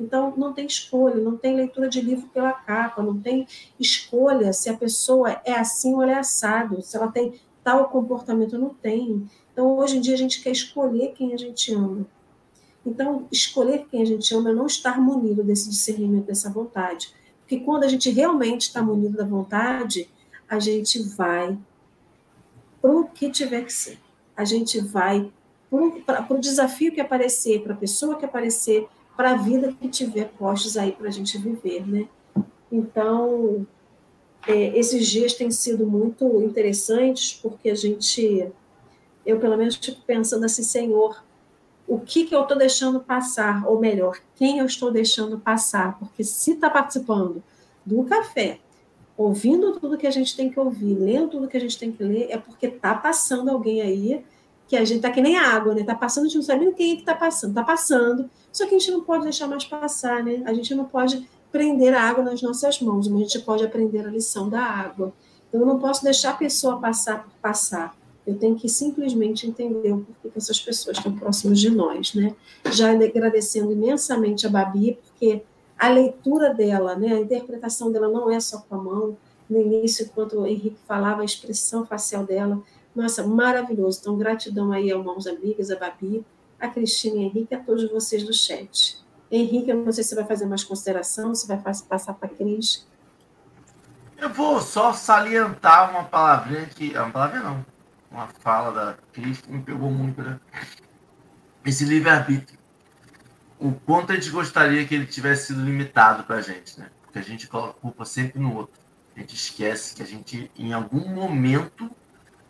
Então, 0.01 0.35
não 0.37 0.53
tem 0.53 0.67
escolha, 0.67 1.17
não 1.17 1.37
tem 1.37 1.55
leitura 1.55 1.89
de 1.89 2.01
livro 2.01 2.29
pela 2.29 2.53
capa, 2.53 3.03
não 3.03 3.21
tem 3.21 3.47
escolha 3.79 4.53
se 4.53 4.69
a 4.69 4.77
pessoa 4.77 5.41
é 5.45 5.53
assim 5.53 5.95
ou 5.95 6.03
ela 6.03 6.13
é 6.13 6.19
assado, 6.19 6.83
se 6.83 6.97
ela 6.97 7.13
tem 7.13 7.35
tal 7.63 7.89
comportamento, 7.89 8.59
não 8.59 8.71
tem. 8.71 9.25
Então, 9.53 9.79
hoje 9.79 9.99
em 9.99 10.01
dia, 10.01 10.15
a 10.15 10.19
gente 10.19 10.43
quer 10.43 10.51
escolher 10.51 11.13
quem 11.13 11.33
a 11.33 11.37
gente 11.37 11.73
ama. 11.73 12.05
Então, 12.85 13.29
escolher 13.31 13.87
quem 13.89 14.03
a 14.03 14.05
gente 14.05 14.35
ama 14.35 14.51
é 14.51 14.55
não 14.55 14.67
estar 14.67 15.01
munido 15.01 15.45
desse 15.45 15.71
discernimento, 15.71 16.27
dessa 16.27 16.51
vontade. 16.51 17.15
Porque 17.41 17.61
quando 17.61 17.85
a 17.85 17.89
gente 17.89 18.11
realmente 18.11 18.63
está 18.63 18.83
munido 18.83 19.17
da 19.17 19.25
vontade, 19.25 20.11
a 20.49 20.59
gente 20.59 21.01
vai 21.01 21.57
para 22.83 22.91
o 22.91 23.05
que 23.05 23.31
tiver 23.31 23.65
que 23.65 23.73
ser. 23.73 23.99
A 24.37 24.45
gente 24.45 24.81
vai 24.81 25.31
para 26.05 26.35
o 26.35 26.41
desafio 26.41 26.93
que 26.93 27.01
aparecer, 27.01 27.63
para 27.63 27.73
a 27.73 27.77
pessoa 27.77 28.17
que 28.17 28.27
aparecer, 28.27 28.87
para 29.17 29.31
a 29.31 29.37
vida 29.37 29.73
que 29.73 29.89
tiver 29.89 30.29
postos 30.37 30.77
aí 30.77 30.93
para 30.93 31.09
a 31.09 31.11
gente 31.11 31.39
viver, 31.39 31.87
né? 31.87 32.09
Então, 32.71 33.67
é, 34.47 34.79
esses 34.79 35.07
dias 35.07 35.35
têm 35.35 35.51
sido 35.51 35.87
muito 35.87 36.43
interessantes, 36.43 37.39
porque 37.41 37.71
a 37.71 37.75
gente, 37.75 38.51
eu 39.25 39.39
pelo 39.39 39.57
menos 39.57 39.77
fico 39.77 40.01
pensando 40.07 40.45
assim, 40.45 40.63
Senhor, 40.63 41.23
o 41.87 42.01
que, 42.01 42.25
que 42.25 42.35
eu 42.35 42.43
estou 42.43 42.57
deixando 42.57 43.01
passar, 43.01 43.67
ou 43.67 43.79
melhor, 43.79 44.19
quem 44.35 44.59
eu 44.59 44.67
estou 44.67 44.91
deixando 44.91 45.39
passar, 45.39 45.99
porque 45.99 46.25
se 46.25 46.53
está 46.53 46.69
participando 46.71 47.43
do 47.85 48.05
café, 48.05 48.59
ouvindo 49.17 49.79
tudo 49.79 49.99
que 49.99 50.07
a 50.07 50.11
gente 50.11 50.37
tem 50.37 50.51
que 50.51 50.59
ouvir, 50.59 50.95
lendo 50.95 51.29
tudo 51.29 51.49
que 51.49 51.57
a 51.57 51.61
gente 51.61 51.79
tem 51.79 51.93
que 51.93 52.03
ler, 52.03 52.29
é 52.31 52.39
porque 52.39 52.69
tá 52.69 52.95
passando 52.95 53.51
alguém 53.51 53.81
aí 53.81 54.25
que 54.67 54.77
a 54.77 54.85
gente 54.85 55.03
tá 55.03 55.11
que 55.11 55.21
nem 55.21 55.37
água, 55.37 55.75
né? 55.75 55.85
Tá 55.85 55.95
passando, 55.95 56.25
a 56.25 56.29
gente 56.29 56.37
não 56.37 56.43
sabe 56.43 56.65
nem 56.65 56.73
quem 56.73 56.93
é 56.95 56.97
que 56.97 57.03
tá 57.03 57.15
passando, 57.15 57.55
tá 57.55 57.63
passando. 57.63 58.31
Só 58.51 58.67
que 58.67 58.75
a 58.75 58.79
gente 58.79 58.91
não 58.91 59.03
pode 59.03 59.25
deixar 59.25 59.47
mais 59.47 59.65
passar, 59.65 60.25
né? 60.25 60.43
A 60.47 60.55
gente 60.55 60.75
não 60.75 60.87
pode 60.87 61.29
prender 61.51 61.95
a 61.95 62.01
água 62.01 62.25
nas 62.25 62.41
nossas 62.41 62.81
mãos, 62.81 63.07
mas 63.07 63.21
a 63.21 63.25
gente 63.25 63.39
pode 63.41 63.63
aprender 63.63 64.07
a 64.07 64.11
lição 64.11 64.49
da 64.49 64.63
água. 64.63 65.13
Então, 65.49 65.61
eu 65.61 65.67
não 65.67 65.79
posso 65.79 66.03
deixar 66.03 66.31
a 66.31 66.35
pessoa 66.35 66.81
passar 66.81 67.25
por 67.25 67.33
passar. 67.43 67.95
Eu 68.27 68.39
tenho 68.39 68.57
que 68.57 68.69
simplesmente 68.69 69.47
entender 69.47 69.93
o 69.93 69.99
porquê 69.99 70.31
que 70.31 70.39
essas 70.39 70.59
pessoas 70.59 70.97
estão 70.97 71.13
próximas 71.13 71.61
de 71.61 71.69
nós, 71.69 72.15
né? 72.15 72.35
Já 72.71 72.93
agradecendo 72.93 73.73
imensamente 73.73 74.47
a 74.47 74.51
Babi, 74.51 74.99
porque 75.07 75.43
a 75.83 75.89
leitura 75.89 76.55
dela, 76.55 76.95
né, 76.95 77.13
a 77.13 77.19
interpretação 77.19 77.91
dela 77.91 78.07
não 78.07 78.31
é 78.31 78.39
só 78.39 78.61
com 78.61 78.77
a 78.77 78.79
mão. 78.79 79.17
No 79.51 79.61
início, 79.61 80.07
enquanto 80.07 80.39
o 80.39 80.47
Henrique 80.47 80.79
falava, 80.87 81.23
a 81.23 81.25
expressão 81.25 81.85
facial 81.85 82.25
dela, 82.25 82.63
nossa, 82.95 83.27
maravilhoso. 83.27 83.99
Então, 84.01 84.17
gratidão 84.17 84.71
aí 84.71 84.93
aos 84.93 85.01
irmãos 85.01 85.27
amigas, 85.27 85.73
a 85.73 85.77
Babi, 85.77 86.25
a 86.61 86.69
Cristina 86.69 87.17
e 87.17 87.25
Henrique, 87.25 87.53
a 87.57 87.59
todos 87.59 87.91
vocês 87.91 88.23
do 88.23 88.33
chat. 88.33 88.97
Henrique, 89.29 89.71
eu 89.71 89.77
não 89.79 89.91
sei 89.91 90.05
se 90.05 90.11
você 90.11 90.15
vai 90.15 90.25
fazer 90.25 90.47
mais 90.47 90.63
consideração, 90.63 91.35
se 91.35 91.49
vai 91.49 91.61
passar 91.61 92.15
para 92.15 92.29
a 92.29 92.31
Cris. 92.31 92.87
Eu 94.19 94.29
vou 94.29 94.61
só 94.61 94.93
salientar 94.93 95.91
uma 95.91 96.05
palavrinha 96.05 96.67
que. 96.67 96.97
Uma 96.97 97.11
palavra 97.11 97.41
não. 97.41 97.67
Uma 98.09 98.29
fala 98.29 98.71
da 98.71 98.97
Cris 99.13 99.41
que 99.41 99.51
me 99.51 99.61
pegou 99.61 99.91
muito, 99.91 100.23
né? 100.23 100.39
Esse 101.65 101.85
livre-arbítrio. 101.85 102.62
O 103.63 103.71
quanto 103.71 104.11
a 104.11 104.17
gente 104.17 104.29
gostaria 104.31 104.85
que 104.85 104.93
ele 104.93 105.07
tivesse 105.07 105.47
sido 105.47 105.65
limitado 105.65 106.25
para 106.25 106.39
a 106.39 106.41
gente, 106.41 106.81
né? 106.81 106.91
Porque 107.01 107.21
a 107.21 107.23
gente 107.23 107.47
coloca 107.47 107.75
culpa 107.75 108.05
sempre 108.05 108.41
no 108.41 108.57
outro. 108.57 108.75
A 109.15 109.21
gente 109.21 109.37
esquece 109.37 109.95
que 109.95 110.03
a 110.03 110.05
gente, 110.05 110.51
em 110.59 110.73
algum 110.73 111.09
momento, 111.15 111.89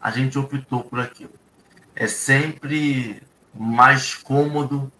a 0.00 0.10
gente 0.10 0.38
optou 0.38 0.82
por 0.82 0.98
aquilo. 0.98 1.34
É 1.94 2.06
sempre 2.06 3.22
mais 3.54 4.14
cômodo 4.14 4.90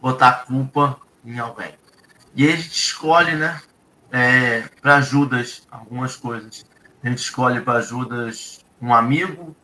botar 0.00 0.28
a 0.28 0.32
culpa 0.46 0.98
em 1.22 1.38
alguém. 1.38 1.74
E 2.34 2.46
aí 2.46 2.54
a 2.54 2.56
gente 2.56 2.74
escolhe, 2.74 3.36
né, 3.36 3.60
é, 4.10 4.62
para 4.80 5.02
Judas 5.02 5.68
algumas 5.70 6.16
coisas. 6.16 6.64
A 7.02 7.10
gente 7.10 7.18
escolhe 7.18 7.60
para 7.60 7.82
Judas 7.82 8.64
um 8.80 8.94
amigo, 8.94 9.54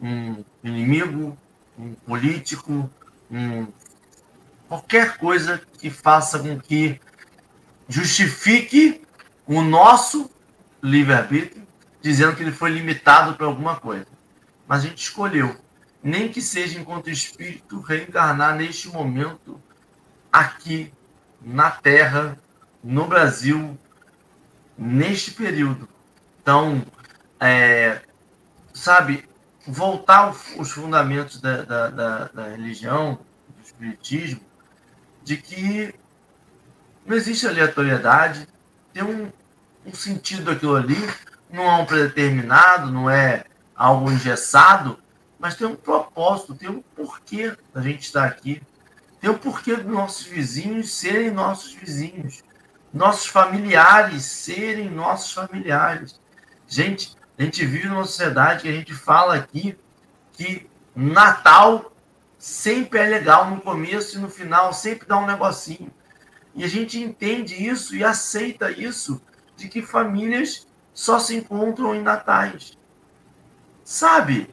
um 0.00 0.42
inimigo, 0.64 1.36
um 1.78 1.92
político, 1.92 2.88
um 3.30 3.66
qualquer 4.70 5.18
coisa 5.18 5.60
que 5.78 5.90
faça 5.90 6.38
com 6.38 6.56
que 6.56 7.00
justifique 7.88 9.02
o 9.44 9.62
nosso 9.62 10.30
livre-arbítrio, 10.80 11.66
dizendo 12.00 12.36
que 12.36 12.42
ele 12.44 12.52
foi 12.52 12.70
limitado 12.70 13.34
para 13.34 13.46
alguma 13.46 13.80
coisa. 13.80 14.06
Mas 14.68 14.84
a 14.84 14.86
gente 14.86 15.02
escolheu, 15.02 15.56
nem 16.00 16.28
que 16.28 16.40
seja 16.40 16.78
enquanto 16.78 17.10
espírito, 17.10 17.80
reencarnar 17.80 18.54
neste 18.54 18.88
momento 18.88 19.60
aqui 20.32 20.94
na 21.42 21.72
Terra, 21.72 22.38
no 22.82 23.08
Brasil, 23.08 23.76
neste 24.78 25.32
período. 25.32 25.88
Então, 26.40 26.86
é, 27.40 28.02
sabe, 28.72 29.28
voltar 29.66 30.32
os 30.56 30.70
fundamentos 30.70 31.40
da, 31.40 31.62
da, 31.62 31.90
da, 31.90 32.24
da 32.28 32.48
religião, 32.50 33.18
do 33.48 33.62
espiritismo, 33.64 34.48
de 35.30 35.36
que 35.36 35.94
não 37.06 37.16
existe 37.16 37.46
aleatoriedade, 37.46 38.48
tem 38.92 39.04
um, 39.04 39.30
um 39.86 39.94
sentido 39.94 40.50
aquilo 40.50 40.74
ali, 40.74 40.98
não 41.48 41.62
é 41.62 41.76
um 41.76 41.86
predeterminado, 41.86 42.90
não 42.90 43.08
é 43.08 43.44
algo 43.76 44.10
engessado, 44.10 44.98
mas 45.38 45.54
tem 45.54 45.68
um 45.68 45.76
propósito, 45.76 46.56
tem 46.56 46.68
um 46.68 46.82
porquê 46.82 47.56
da 47.72 47.80
gente 47.80 48.02
estar 48.02 48.24
aqui. 48.24 48.60
Tem 49.20 49.30
um 49.30 49.38
porquê 49.38 49.76
dos 49.76 49.86
nossos 49.86 50.26
vizinhos 50.26 50.92
serem 50.92 51.30
nossos 51.30 51.74
vizinhos, 51.74 52.42
nossos 52.92 53.26
familiares 53.28 54.24
serem 54.24 54.90
nossos 54.90 55.32
familiares. 55.32 56.20
Gente, 56.66 57.16
a 57.38 57.42
gente 57.44 57.64
vive 57.64 57.86
numa 57.86 58.04
sociedade 58.04 58.62
que 58.62 58.68
a 58.68 58.72
gente 58.72 58.92
fala 58.92 59.36
aqui 59.36 59.78
que 60.32 60.68
Natal 60.92 61.89
sempre 62.40 62.98
é 62.98 63.06
legal 63.06 63.50
no 63.50 63.60
começo 63.60 64.16
e 64.16 64.20
no 64.20 64.30
final 64.30 64.72
sempre 64.72 65.06
dá 65.06 65.18
um 65.18 65.26
negocinho. 65.26 65.92
E 66.54 66.64
a 66.64 66.66
gente 66.66 66.98
entende 66.98 67.54
isso 67.54 67.94
e 67.94 68.02
aceita 68.02 68.70
isso 68.70 69.20
de 69.54 69.68
que 69.68 69.82
famílias 69.82 70.66
só 70.94 71.18
se 71.18 71.36
encontram 71.36 71.94
em 71.94 72.02
natais. 72.02 72.78
Sabe? 73.84 74.52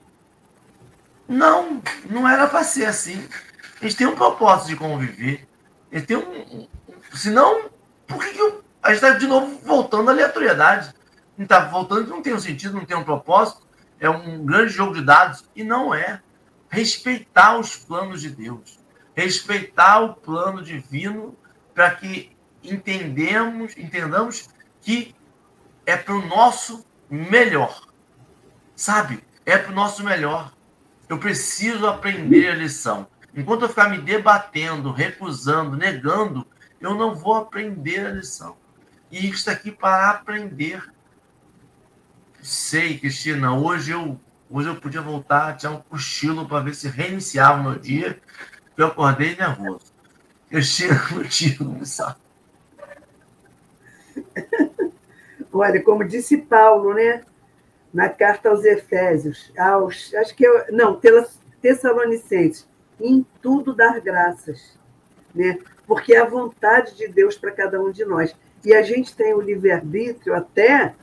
Não, 1.28 1.82
não 2.10 2.28
era 2.28 2.48
para 2.48 2.64
ser 2.64 2.86
assim. 2.86 3.26
Eles 3.82 3.96
têm 3.96 4.06
um 4.06 4.16
propósito 4.16 4.68
de 4.68 4.76
conviver. 4.76 5.48
Eles 5.90 6.06
têm 6.06 6.18
um. 6.18 6.68
senão, 7.14 7.70
por 8.06 8.20
que, 8.20 8.34
que 8.34 8.40
eu, 8.40 8.64
a 8.84 8.90
gente 8.90 9.04
está 9.04 9.18
de 9.18 9.28
novo 9.28 9.60
voltando 9.64 10.10
à 10.10 10.12
aleatoriedade? 10.12 10.94
Não 11.38 11.44
está 11.44 11.62
voltando, 11.62 12.10
não 12.10 12.22
tem 12.22 12.34
um 12.34 12.40
sentido, 12.40 12.74
não 12.74 12.86
tem 12.86 12.98
um 12.98 13.04
propósito. 13.04 13.66
É 13.98 14.10
um 14.10 14.46
grande 14.46 14.74
jogo 14.74 14.94
de 14.94 15.02
dados. 15.02 15.46
E 15.56 15.64
não 15.64 15.94
é. 15.94 16.22
Respeitar 16.70 17.58
os 17.58 17.76
planos 17.76 18.22
de 18.22 18.30
Deus. 18.30 18.80
Respeitar 19.16 20.00
o 20.02 20.14
plano 20.16 20.62
divino 20.62 21.36
para 21.74 21.92
que 21.92 22.36
entendemos, 22.64 23.76
entendamos 23.78 24.50
que 24.82 25.16
é 25.86 25.96
para 25.96 26.16
o 26.16 26.26
nosso 26.26 26.86
melhor. 27.10 27.88
Sabe? 28.76 29.24
É 29.46 29.58
para 29.58 29.72
o 29.72 29.76
nosso 29.76 30.04
melhor. 30.04 30.54
Eu 31.08 31.18
preciso 31.18 31.88
aprender 31.88 32.50
a 32.50 32.56
lição. 32.56 33.08
Enquanto 33.34 33.62
eu 33.64 33.70
ficar 33.70 33.90
me 33.90 34.00
debatendo, 34.00 34.92
recusando, 34.92 35.78
negando, 35.78 36.46
eu 36.82 36.96
não 36.96 37.16
vou 37.16 37.36
aprender 37.36 38.06
a 38.06 38.12
lição. 38.12 38.58
E 39.12 39.30
está 39.30 39.52
aqui 39.52 39.72
para 39.72 40.10
aprender. 40.10 40.84
Sei, 42.42 42.98
Cristina, 42.98 43.56
hoje 43.56 43.92
eu, 43.92 44.20
hoje 44.50 44.70
eu 44.70 44.76
podia 44.76 45.02
voltar 45.02 45.58
tirar 45.58 45.74
um 45.74 45.82
cochilo 45.82 46.48
para 46.48 46.64
ver 46.64 46.76
se 46.76 46.88
reiniciava 46.88 47.60
o 47.60 47.64
meu 47.64 47.80
dia, 47.80 48.20
eu 48.76 48.88
acordei 48.88 49.36
nervoso. 49.36 49.94
Cristina, 50.50 50.96
motivo, 51.12 51.64
não 51.66 51.86
sabe. 51.86 52.18
Olha, 55.52 55.82
como 55.84 56.08
disse 56.08 56.38
Paulo, 56.38 56.94
né? 56.94 57.24
Na 57.94 58.10
carta 58.10 58.50
aos 58.50 58.64
Efésios, 58.64 59.52
aos, 59.58 60.14
acho 60.14 60.36
que 60.36 60.46
eu, 60.46 60.66
não, 60.72 61.00
Tessalonicenses, 61.62 62.68
em 63.00 63.26
tudo 63.42 63.74
dar 63.74 64.00
graças, 64.02 64.78
né? 65.34 65.58
Porque 65.86 66.14
é 66.14 66.20
a 66.20 66.26
vontade 66.26 66.96
de 66.96 67.08
Deus 67.08 67.38
para 67.38 67.52
cada 67.52 67.82
um 67.82 67.92
de 67.92 68.06
nós. 68.06 68.36
E 68.64 68.74
a 68.74 68.82
gente 68.84 69.16
tem 69.16 69.34
o 69.34 69.42
livre-arbítrio 69.42 70.36
até 70.36 70.94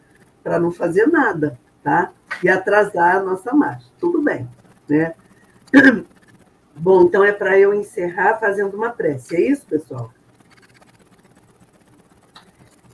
para 0.42 0.58
não 0.58 0.70
fazer 0.70 1.06
nada, 1.06 1.58
tá? 1.84 2.10
E 2.42 2.48
atrasar 2.48 3.16
a 3.16 3.22
nossa 3.22 3.52
marcha. 3.52 3.86
Tudo 4.00 4.22
bem, 4.22 4.48
né? 4.88 5.14
Bom, 6.74 7.02
então 7.02 7.22
é 7.22 7.30
para 7.30 7.56
eu 7.58 7.72
encerrar 7.72 8.38
fazendo 8.40 8.74
uma 8.74 8.90
prece. 8.90 9.36
É 9.36 9.40
isso, 9.40 9.64
pessoal? 9.66 10.10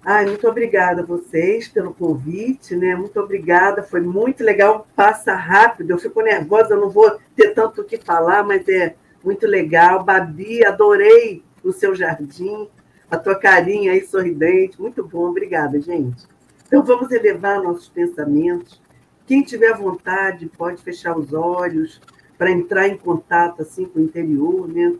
Ai, 0.04 0.26
muito 0.26 0.46
obrigada 0.48 1.02
a 1.02 1.06
vocês 1.06 1.68
pelo 1.68 1.94
convite, 1.94 2.74
né? 2.74 2.94
Muito 2.94 3.18
obrigada, 3.20 3.82
foi 3.82 4.00
muito 4.00 4.42
legal. 4.42 4.86
Passa 4.96 5.34
rápido, 5.34 5.90
eu 5.90 5.98
fico 5.98 6.20
nervosa, 6.20 6.74
eu 6.74 6.80
não 6.80 6.90
vou 6.90 7.18
ter 7.36 7.54
tanto 7.54 7.82
o 7.82 7.84
que 7.84 7.96
falar, 7.96 8.42
mas 8.42 8.68
é 8.68 8.96
muito 9.22 9.46
legal. 9.46 10.02
Babi, 10.02 10.64
adorei 10.64 11.42
o 11.62 11.72
seu 11.72 11.94
jardim, 11.94 12.68
a 13.10 13.16
tua 13.18 13.38
carinha 13.38 13.92
aí 13.92 14.04
sorridente, 14.04 14.80
muito 14.80 15.06
bom, 15.06 15.28
obrigada, 15.28 15.80
gente. 15.80 16.26
Então 16.70 16.84
vamos 16.84 17.10
elevar 17.10 17.60
nossos 17.60 17.88
pensamentos. 17.88 18.80
Quem 19.26 19.42
tiver 19.42 19.76
vontade 19.76 20.46
pode 20.46 20.80
fechar 20.80 21.18
os 21.18 21.32
olhos 21.32 22.00
para 22.38 22.52
entrar 22.52 22.86
em 22.86 22.96
contato 22.96 23.62
assim 23.62 23.86
com 23.86 23.98
o 23.98 24.02
interior, 24.02 24.68
né? 24.68 24.94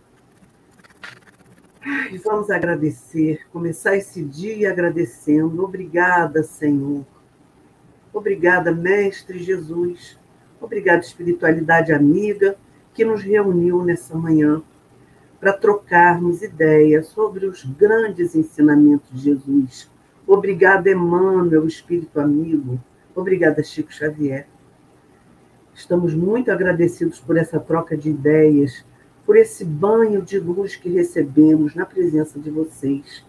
E 2.11 2.19
vamos 2.19 2.51
agradecer, 2.51 3.47
começar 3.53 3.97
esse 3.97 4.21
dia 4.21 4.73
agradecendo. 4.73 5.63
Obrigada, 5.63 6.43
Senhor. 6.43 7.07
Obrigada, 8.13 8.73
Mestre 8.73 9.39
Jesus. 9.39 10.19
Obrigada, 10.61 11.03
espiritualidade 11.03 11.93
amiga, 11.93 12.57
que 12.93 13.05
nos 13.05 13.23
reuniu 13.23 13.85
nessa 13.85 14.17
manhã 14.17 14.61
para 15.39 15.53
trocarmos 15.53 16.43
ideias 16.43 17.07
sobre 17.07 17.47
os 17.47 17.63
grandes 17.63 18.35
ensinamentos 18.35 19.09
de 19.13 19.21
Jesus. 19.21 19.90
Obrigada, 20.33 20.89
Emmanuel, 20.89 21.67
Espírito 21.67 22.21
amigo. 22.21 22.81
Obrigada, 23.17 23.65
Chico 23.65 23.93
Xavier. 23.93 24.47
Estamos 25.75 26.15
muito 26.15 26.53
agradecidos 26.53 27.19
por 27.19 27.37
essa 27.37 27.59
troca 27.59 27.97
de 27.97 28.11
ideias 28.11 28.85
por 29.27 29.37
esse 29.37 29.65
banho 29.65 30.23
de 30.23 30.39
luz 30.39 30.77
que 30.77 30.89
recebemos 30.89 31.75
na 31.75 31.85
presença 31.85 32.39
de 32.39 32.49
vocês. 32.49 33.27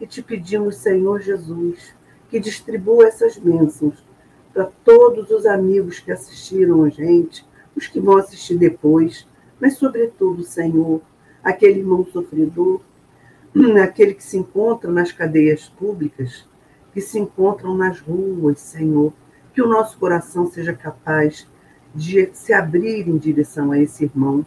E 0.00 0.06
te 0.06 0.22
pedimos, 0.22 0.76
Senhor 0.76 1.20
Jesus, 1.20 1.92
que 2.30 2.38
distribua 2.38 3.08
essas 3.08 3.36
bênçãos 3.36 4.04
para 4.52 4.70
todos 4.84 5.30
os 5.30 5.46
amigos 5.46 5.98
que 5.98 6.12
assistiram 6.12 6.84
a 6.84 6.88
gente, 6.88 7.44
os 7.74 7.88
que 7.88 7.98
vão 7.98 8.16
assistir 8.16 8.56
depois, 8.56 9.26
mas, 9.60 9.76
sobretudo, 9.76 10.44
Senhor, 10.44 11.00
aquele 11.42 11.80
irmão 11.80 12.06
sofredor, 12.06 12.80
aquele 13.82 14.14
que 14.14 14.24
se 14.24 14.36
encontra 14.36 14.90
nas 14.90 15.12
cadeias 15.12 15.68
públicas, 15.68 16.48
que 16.92 17.00
se 17.00 17.18
encontram 17.18 17.76
nas 17.76 18.00
ruas, 18.00 18.58
Senhor, 18.60 19.12
que 19.52 19.62
o 19.62 19.68
nosso 19.68 19.96
coração 19.98 20.46
seja 20.46 20.72
capaz 20.72 21.46
de 21.94 22.30
se 22.32 22.52
abrir 22.52 23.08
em 23.08 23.16
direção 23.16 23.70
a 23.70 23.78
esse 23.78 24.04
irmão, 24.04 24.44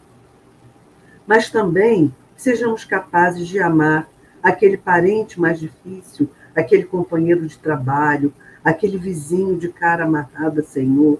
mas 1.26 1.50
também 1.50 2.14
sejamos 2.36 2.84
capazes 2.84 3.48
de 3.48 3.58
amar 3.58 4.08
aquele 4.42 4.76
parente 4.76 5.40
mais 5.40 5.58
difícil, 5.58 6.28
aquele 6.54 6.84
companheiro 6.84 7.46
de 7.46 7.58
trabalho, 7.58 8.32
aquele 8.62 8.98
vizinho 8.98 9.56
de 9.58 9.68
cara 9.68 10.04
amarrada, 10.04 10.62
Senhor, 10.62 11.18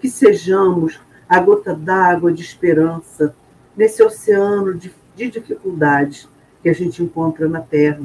que 0.00 0.10
sejamos 0.10 1.00
a 1.28 1.40
gota 1.40 1.74
d'água 1.74 2.32
de 2.32 2.42
esperança 2.42 3.34
nesse 3.76 4.02
oceano 4.02 4.74
de, 4.74 4.92
de 5.14 5.30
dificuldades 5.30 6.28
que 6.68 6.70
a 6.70 6.74
gente 6.74 7.02
encontra 7.02 7.48
na 7.48 7.62
terra. 7.62 8.02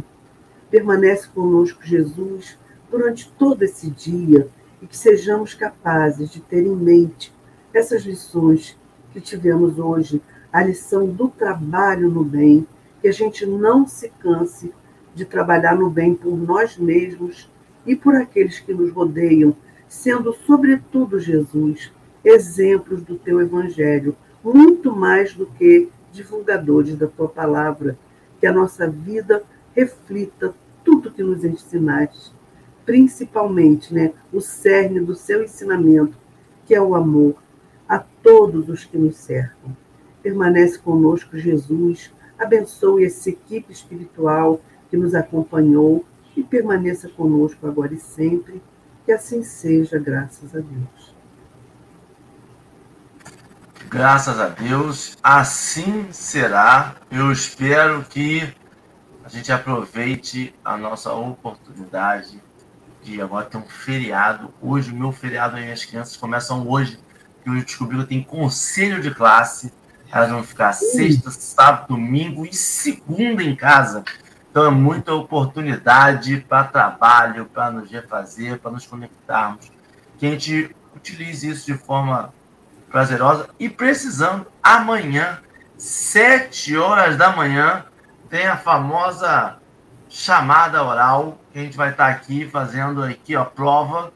Permanece 0.71 1.27
conosco, 1.27 1.85
Jesus, 1.85 2.57
durante 2.89 3.29
todo 3.31 3.61
esse 3.63 3.89
dia 3.89 4.47
e 4.81 4.87
que 4.87 4.97
sejamos 4.97 5.53
capazes 5.53 6.29
de 6.29 6.39
ter 6.39 6.65
em 6.65 6.75
mente 6.75 7.33
essas 7.73 8.03
lições 8.03 8.77
que 9.11 9.19
tivemos 9.19 9.77
hoje, 9.77 10.21
a 10.51 10.63
lição 10.63 11.05
do 11.05 11.27
trabalho 11.27 12.09
no 12.09 12.23
bem, 12.23 12.65
que 13.01 13.07
a 13.09 13.11
gente 13.11 13.45
não 13.45 13.85
se 13.85 14.09
canse 14.19 14.73
de 15.13 15.25
trabalhar 15.25 15.75
no 15.75 15.89
bem 15.89 16.15
por 16.15 16.35
nós 16.37 16.77
mesmos 16.77 17.51
e 17.85 17.97
por 17.97 18.15
aqueles 18.15 18.59
que 18.59 18.73
nos 18.73 18.91
rodeiam, 18.93 19.53
sendo, 19.89 20.33
sobretudo, 20.47 21.19
Jesus, 21.19 21.91
exemplos 22.23 23.03
do 23.03 23.15
teu 23.15 23.41
evangelho, 23.41 24.15
muito 24.41 24.95
mais 24.95 25.33
do 25.33 25.45
que 25.47 25.89
divulgadores 26.13 26.95
da 26.95 27.07
tua 27.07 27.27
palavra, 27.27 27.97
que 28.43 28.47
a 28.47 28.51
nossa 28.51 28.89
vida 28.89 29.41
reflita 29.73 30.53
tudo 30.83 31.09
que 31.09 31.23
nos 31.23 31.45
ensinaste, 31.45 32.33
principalmente, 32.85 33.93
né, 33.93 34.11
o 34.33 34.41
cerne 34.41 34.99
do 34.99 35.15
seu 35.15 35.41
ensinamento, 35.41 36.17
que 36.65 36.75
é 36.75 36.81
o 36.81 36.93
amor 36.93 37.35
a 37.87 37.99
todos 37.99 38.67
os 38.67 38.83
que 38.83 38.97
nos 38.97 39.15
cercam. 39.15 39.73
Permanece 40.21 40.77
conosco, 40.77 41.37
Jesus, 41.37 42.13
abençoe 42.37 43.05
essa 43.05 43.29
equipe 43.29 43.71
espiritual 43.71 44.59
que 44.89 44.97
nos 44.97 45.15
acompanhou 45.15 46.03
e 46.35 46.43
permaneça 46.43 47.07
conosco 47.07 47.65
agora 47.65 47.93
e 47.93 47.97
sempre. 47.97 48.61
Que 49.05 49.13
assim 49.13 49.41
seja, 49.41 49.97
graças 49.97 50.53
a 50.53 50.59
Deus. 50.59 51.12
Graças 53.93 54.39
a 54.39 54.47
Deus, 54.47 55.15
assim 55.21 56.11
será. 56.11 56.95
Eu 57.11 57.31
espero 57.31 58.03
que 58.03 58.41
a 59.23 59.29
gente 59.29 59.51
aproveite 59.51 60.51
a 60.65 60.75
nossa 60.75 61.13
oportunidade 61.13 62.41
de 63.03 63.21
agora 63.21 63.45
ter 63.45 63.57
um 63.57 63.61
feriado. 63.61 64.51
Hoje, 64.59 64.91
o 64.91 64.95
meu 64.95 65.11
feriado 65.11 65.59
e 65.59 65.71
as 65.71 65.85
crianças 65.85 66.17
começam 66.17 66.67
hoje. 66.67 66.97
Eu 67.45 67.53
descobri 67.53 67.99
que 67.99 68.05
tem 68.07 68.23
conselho 68.23 68.99
de 68.99 69.13
classe. 69.13 69.71
Elas 70.11 70.31
vão 70.31 70.43
ficar 70.43 70.73
sexta, 70.73 71.29
sábado, 71.29 71.89
domingo 71.89 72.47
e 72.47 72.53
segunda 72.53 73.43
em 73.43 73.55
casa. 73.55 74.03
Então 74.49 74.65
é 74.65 74.71
muita 74.71 75.13
oportunidade 75.13 76.43
para 76.49 76.63
trabalho, 76.63 77.45
para 77.45 77.69
nos 77.69 77.91
refazer, 77.91 78.57
para 78.57 78.71
nos 78.71 78.87
conectarmos. 78.87 79.71
Que 80.17 80.25
a 80.25 80.31
gente 80.31 80.75
utilize 80.95 81.47
isso 81.47 81.67
de 81.67 81.77
forma 81.77 82.33
prazerosa 82.93 83.49
e 83.59 83.67
precisando. 83.67 84.45
Amanhã, 84.61 85.39
sete 85.75 86.77
horas 86.77 87.17
da 87.17 87.35
manhã, 87.35 87.85
tem 88.29 88.45
a 88.45 88.55
famosa 88.55 89.57
chamada 90.07 90.83
oral, 90.83 91.39
que 91.51 91.57
a 91.57 91.63
gente 91.63 91.75
vai 91.75 91.89
estar 91.89 92.07
aqui 92.07 92.47
fazendo 92.47 93.03
aqui 93.03 93.35
a 93.35 93.43
prova 93.43 94.13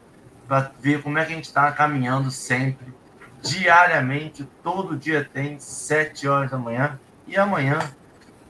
para 0.47 0.71
ver 0.79 1.01
como 1.01 1.17
é 1.17 1.25
que 1.25 1.31
a 1.31 1.35
gente 1.35 1.45
está 1.45 1.71
caminhando 1.71 2.29
sempre, 2.29 2.93
diariamente, 3.41 4.47
todo 4.63 4.95
dia 4.95 5.27
tem 5.33 5.59
sete 5.59 6.27
horas 6.27 6.51
da 6.51 6.57
manhã 6.57 6.99
e 7.25 7.35
amanhã 7.35 7.79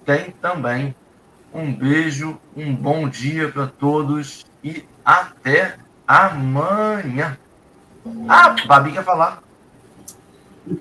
tem 0.06 0.32
também 0.32 0.94
um 1.54 1.74
beijo, 1.74 2.38
um 2.54 2.76
bom 2.76 3.08
dia 3.08 3.50
para 3.50 3.66
todos 3.66 4.46
e 4.62 4.86
até 5.06 5.78
amanhã. 6.06 7.38
Ah, 8.28 8.56
Babi 8.68 8.92
quer 8.92 9.04
falar. 9.06 9.47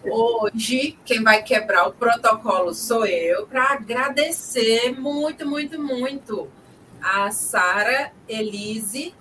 Hoje, 0.05 0.99
quem 1.05 1.23
vai 1.23 1.43
quebrar 1.43 1.89
o 1.89 1.93
protocolo 1.93 2.75
sou 2.75 3.07
eu, 3.07 3.47
para 3.47 3.73
agradecer 3.73 4.99
muito, 4.99 5.47
muito, 5.47 5.81
muito 5.81 6.49
a 7.01 7.31
Sara 7.31 8.13
Elise, 8.29 9.15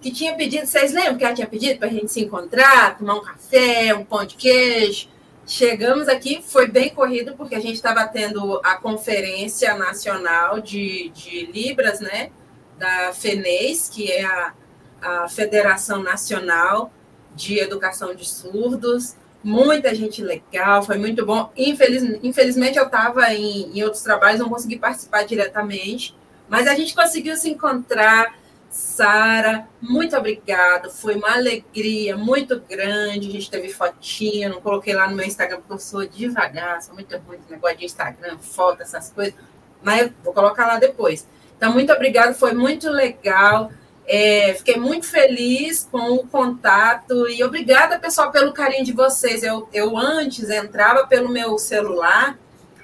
que 0.00 0.12
tinha 0.12 0.34
pedido, 0.34 0.66
vocês 0.66 0.92
lembram 0.92 1.16
que 1.16 1.24
ela 1.24 1.34
tinha 1.34 1.46
pedido 1.46 1.78
para 1.78 1.88
a 1.88 1.92
gente 1.92 2.10
se 2.10 2.20
encontrar, 2.20 2.98
tomar 2.98 3.14
um 3.14 3.22
café, 3.22 3.94
um 3.94 4.04
pão 4.04 4.24
de 4.24 4.34
queijo? 4.36 5.08
Chegamos 5.46 6.08
aqui, 6.08 6.42
foi 6.42 6.68
bem 6.68 6.90
corrido, 6.90 7.34
porque 7.36 7.54
a 7.54 7.60
gente 7.60 7.74
estava 7.74 8.06
tendo 8.06 8.60
a 8.64 8.76
Conferência 8.76 9.74
Nacional 9.74 10.60
de, 10.60 11.10
de 11.10 11.46
Libras, 11.46 12.00
né? 12.00 12.30
Da 12.78 13.12
FENES, 13.12 13.88
que 13.88 14.10
é 14.10 14.24
a, 14.24 14.54
a 15.00 15.28
Federação 15.28 16.02
Nacional 16.02 16.92
de 17.34 17.58
Educação 17.58 18.14
de 18.14 18.28
Surdos. 18.28 19.16
Muita 19.42 19.94
gente 19.94 20.22
legal, 20.22 20.82
foi 20.82 20.98
muito 20.98 21.26
bom. 21.26 21.50
Infeliz, 21.56 22.02
infelizmente, 22.22 22.78
eu 22.78 22.86
estava 22.86 23.32
em, 23.34 23.76
em 23.76 23.82
outros 23.82 24.02
trabalhos, 24.02 24.40
não 24.40 24.48
consegui 24.48 24.78
participar 24.78 25.24
diretamente, 25.24 26.14
mas 26.48 26.66
a 26.66 26.74
gente 26.74 26.94
conseguiu 26.94 27.36
se 27.36 27.50
encontrar 27.50 28.34
Sara, 28.72 29.68
muito 29.82 30.16
obrigado. 30.16 30.90
Foi 30.90 31.14
uma 31.14 31.34
alegria 31.34 32.16
muito 32.16 32.58
grande. 32.58 33.28
A 33.28 33.32
gente 33.32 33.50
teve 33.50 33.68
fotinha, 33.68 34.48
não 34.48 34.62
coloquei 34.62 34.94
lá 34.94 35.06
no 35.06 35.14
meu 35.14 35.26
Instagram, 35.26 35.58
porque 35.58 35.74
eu 35.74 35.78
sou 35.78 36.06
devagar, 36.06 36.80
sou 36.80 36.94
muito 36.94 37.14
ruim 37.18 37.38
de 37.38 37.52
negócio 37.52 37.76
de 37.76 37.84
Instagram, 37.84 38.38
foto, 38.38 38.82
essas 38.82 39.10
coisas. 39.10 39.34
Mas 39.82 40.00
eu 40.00 40.12
vou 40.24 40.32
colocar 40.32 40.66
lá 40.66 40.78
depois. 40.78 41.28
Então, 41.54 41.70
muito 41.70 41.92
obrigado, 41.92 42.34
foi 42.34 42.54
muito 42.54 42.88
legal. 42.90 43.70
É, 44.06 44.54
fiquei 44.54 44.76
muito 44.76 45.06
feliz 45.06 45.88
com 45.90 46.14
o 46.14 46.26
contato 46.26 47.28
e 47.28 47.42
obrigada, 47.44 47.98
pessoal, 47.98 48.30
pelo 48.30 48.52
carinho 48.52 48.84
de 48.84 48.92
vocês. 48.92 49.42
Eu, 49.42 49.68
eu 49.72 49.96
antes 49.96 50.50
entrava 50.50 51.06
pelo 51.06 51.28
meu 51.28 51.56
celular 51.58 52.36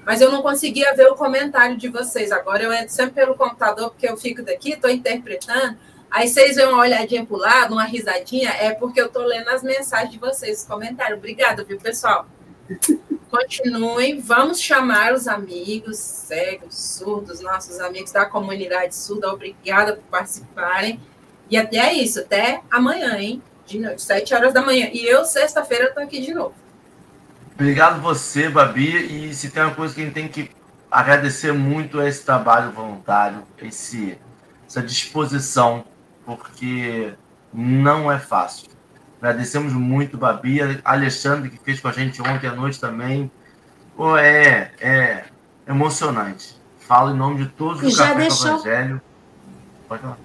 mas 0.09 0.23
eu 0.23 0.33
não 0.33 0.41
conseguia 0.41 0.95
ver 0.97 1.07
o 1.09 1.15
comentário 1.15 1.77
de 1.77 1.87
vocês. 1.87 2.33
Agora 2.33 2.63
eu 2.63 2.73
entro 2.73 2.89
sempre 2.89 3.17
pelo 3.17 3.35
computador, 3.35 3.91
porque 3.91 4.09
eu 4.09 4.17
fico 4.17 4.43
daqui, 4.43 4.71
estou 4.71 4.89
interpretando. 4.89 5.77
Aí 6.11 6.27
vocês 6.27 6.57
veem 6.57 6.67
uma 6.67 6.81
olhadinha 6.81 7.27
para 7.27 7.37
o 7.37 7.39
lado, 7.39 7.75
uma 7.75 7.85
risadinha, 7.85 8.49
é 8.59 8.73
porque 8.73 8.99
eu 8.99 9.05
estou 9.05 9.23
lendo 9.23 9.51
as 9.51 9.63
mensagens 9.63 10.11
de 10.11 10.19
vocês, 10.19 10.61
os 10.61 10.65
comentários. 10.65 11.19
Obrigada, 11.19 11.63
viu, 11.63 11.79
pessoal? 11.79 12.27
Continuem, 13.31 14.21
vamos 14.21 14.61
chamar 14.61 15.13
os 15.13 15.29
amigos 15.29 15.99
cegos, 15.99 16.75
surdos, 16.75 17.41
nossos 17.41 17.79
amigos 17.81 18.13
da 18.13 18.27
comunidade 18.27 18.95
surda. 18.95 19.33
Obrigada 19.33 19.95
por 19.95 20.05
participarem. 20.05 21.01
E 21.51 21.57
até 21.57 21.93
isso, 21.93 22.21
até 22.21 22.63
amanhã, 22.71 23.17
hein? 23.19 23.43
De 23.67 23.79
noite, 23.79 24.03
sete 24.03 24.35
horas 24.35 24.53
da 24.53 24.63
manhã. 24.63 24.89
E 24.93 25.05
eu, 25.05 25.25
sexta-feira, 25.25 25.89
estou 25.89 26.03
aqui 26.03 26.21
de 26.21 26.33
novo. 26.33 26.55
Obrigado 27.55 28.01
você, 28.01 28.49
Babi. 28.49 29.29
E 29.29 29.35
se 29.35 29.51
tem 29.51 29.63
uma 29.63 29.75
coisa 29.75 29.95
que 29.95 30.01
a 30.01 30.05
gente 30.05 30.15
tem 30.15 30.29
que 30.29 30.51
agradecer 30.91 31.53
muito 31.53 32.01
é 32.01 32.09
esse 32.09 32.25
trabalho 32.25 32.73
voluntário, 32.73 33.43
esse, 33.61 34.19
essa 34.67 34.83
disposição, 34.83 35.85
porque 36.25 37.13
não 37.53 38.11
é 38.11 38.19
fácil. 38.19 38.69
Agradecemos 39.21 39.73
muito, 39.73 40.17
Babi, 40.17 40.61
Alexandre, 40.85 41.51
que 41.51 41.59
fez 41.59 41.81
com 41.81 41.89
a 41.89 41.93
gente 41.93 42.23
ontem 42.23 42.47
à 42.47 42.55
noite 42.55 42.81
também. 42.81 43.31
Pô, 43.97 44.17
é, 44.17 44.71
é 44.81 45.25
emocionante. 45.67 46.57
Falo 46.79 47.11
em 47.11 47.17
nome 47.17 47.45
de 47.45 47.51
todos 47.51 47.83
os 47.83 47.97
Café 47.97 48.15
deixou... 48.15 48.49
Evangelho. 48.49 49.03
Pode 49.89 50.03
falar. 50.03 50.19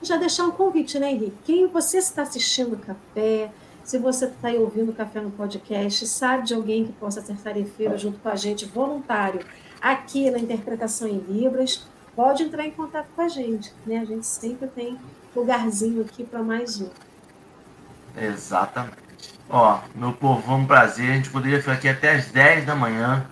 Já 0.00 0.16
deixar 0.16 0.44
um 0.44 0.52
convite, 0.52 0.98
né, 0.98 1.10
Henrique? 1.10 1.36
Quem 1.44 1.66
você 1.66 1.98
está 1.98 2.22
assistindo 2.22 2.74
o 2.74 2.78
café, 2.78 3.50
se 3.82 3.98
você 3.98 4.26
está 4.26 4.48
aí 4.48 4.56
ouvindo 4.56 4.90
o 4.90 4.94
Café 4.94 5.20
no 5.20 5.30
Podcast, 5.30 6.06
sabe 6.06 6.44
de 6.44 6.54
alguém 6.54 6.86
que 6.86 6.92
possa 6.92 7.20
ser 7.20 7.36
tarefeiro 7.36 7.98
junto 7.98 8.20
com 8.20 8.28
a 8.28 8.36
gente, 8.36 8.64
voluntário, 8.66 9.40
aqui 9.80 10.30
na 10.30 10.38
Interpretação 10.38 11.08
em 11.08 11.18
Libras, 11.18 11.88
pode 12.14 12.44
entrar 12.44 12.64
em 12.64 12.70
contato 12.70 13.08
com 13.16 13.22
a 13.22 13.28
gente. 13.28 13.72
Né? 13.84 13.98
A 13.98 14.04
gente 14.04 14.26
sempre 14.26 14.68
tem 14.68 14.96
lugarzinho 15.34 16.02
aqui 16.02 16.22
para 16.22 16.42
mais 16.42 16.80
um. 16.80 16.88
Exatamente. 18.20 19.08
Ó, 19.48 19.80
meu 19.94 20.12
povo, 20.12 20.54
um 20.54 20.66
prazer. 20.66 21.10
A 21.10 21.14
gente 21.14 21.30
poderia 21.30 21.60
ficar 21.60 21.72
aqui 21.72 21.88
até 21.88 22.12
as 22.12 22.26
10 22.26 22.66
da 22.66 22.74
manhã, 22.74 23.26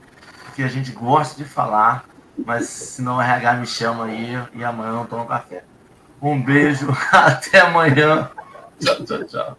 porque 0.44 0.62
a 0.62 0.68
gente 0.68 0.90
gosta 0.92 1.36
de 1.36 1.48
falar, 1.48 2.06
mas 2.44 2.66
senão 2.68 3.16
o 3.16 3.20
RH 3.20 3.54
me 3.54 3.66
chama 3.66 4.06
aí 4.06 4.38
e 4.54 4.64
amanhã 4.64 4.92
não 4.92 5.06
tomo 5.06 5.26
café. 5.26 5.64
Um 6.20 6.42
beijo, 6.42 6.88
até 7.12 7.60
amanhã. 7.60 8.30
Tchau, 8.80 9.04
tchau, 9.04 9.24
tchau. 9.24 9.58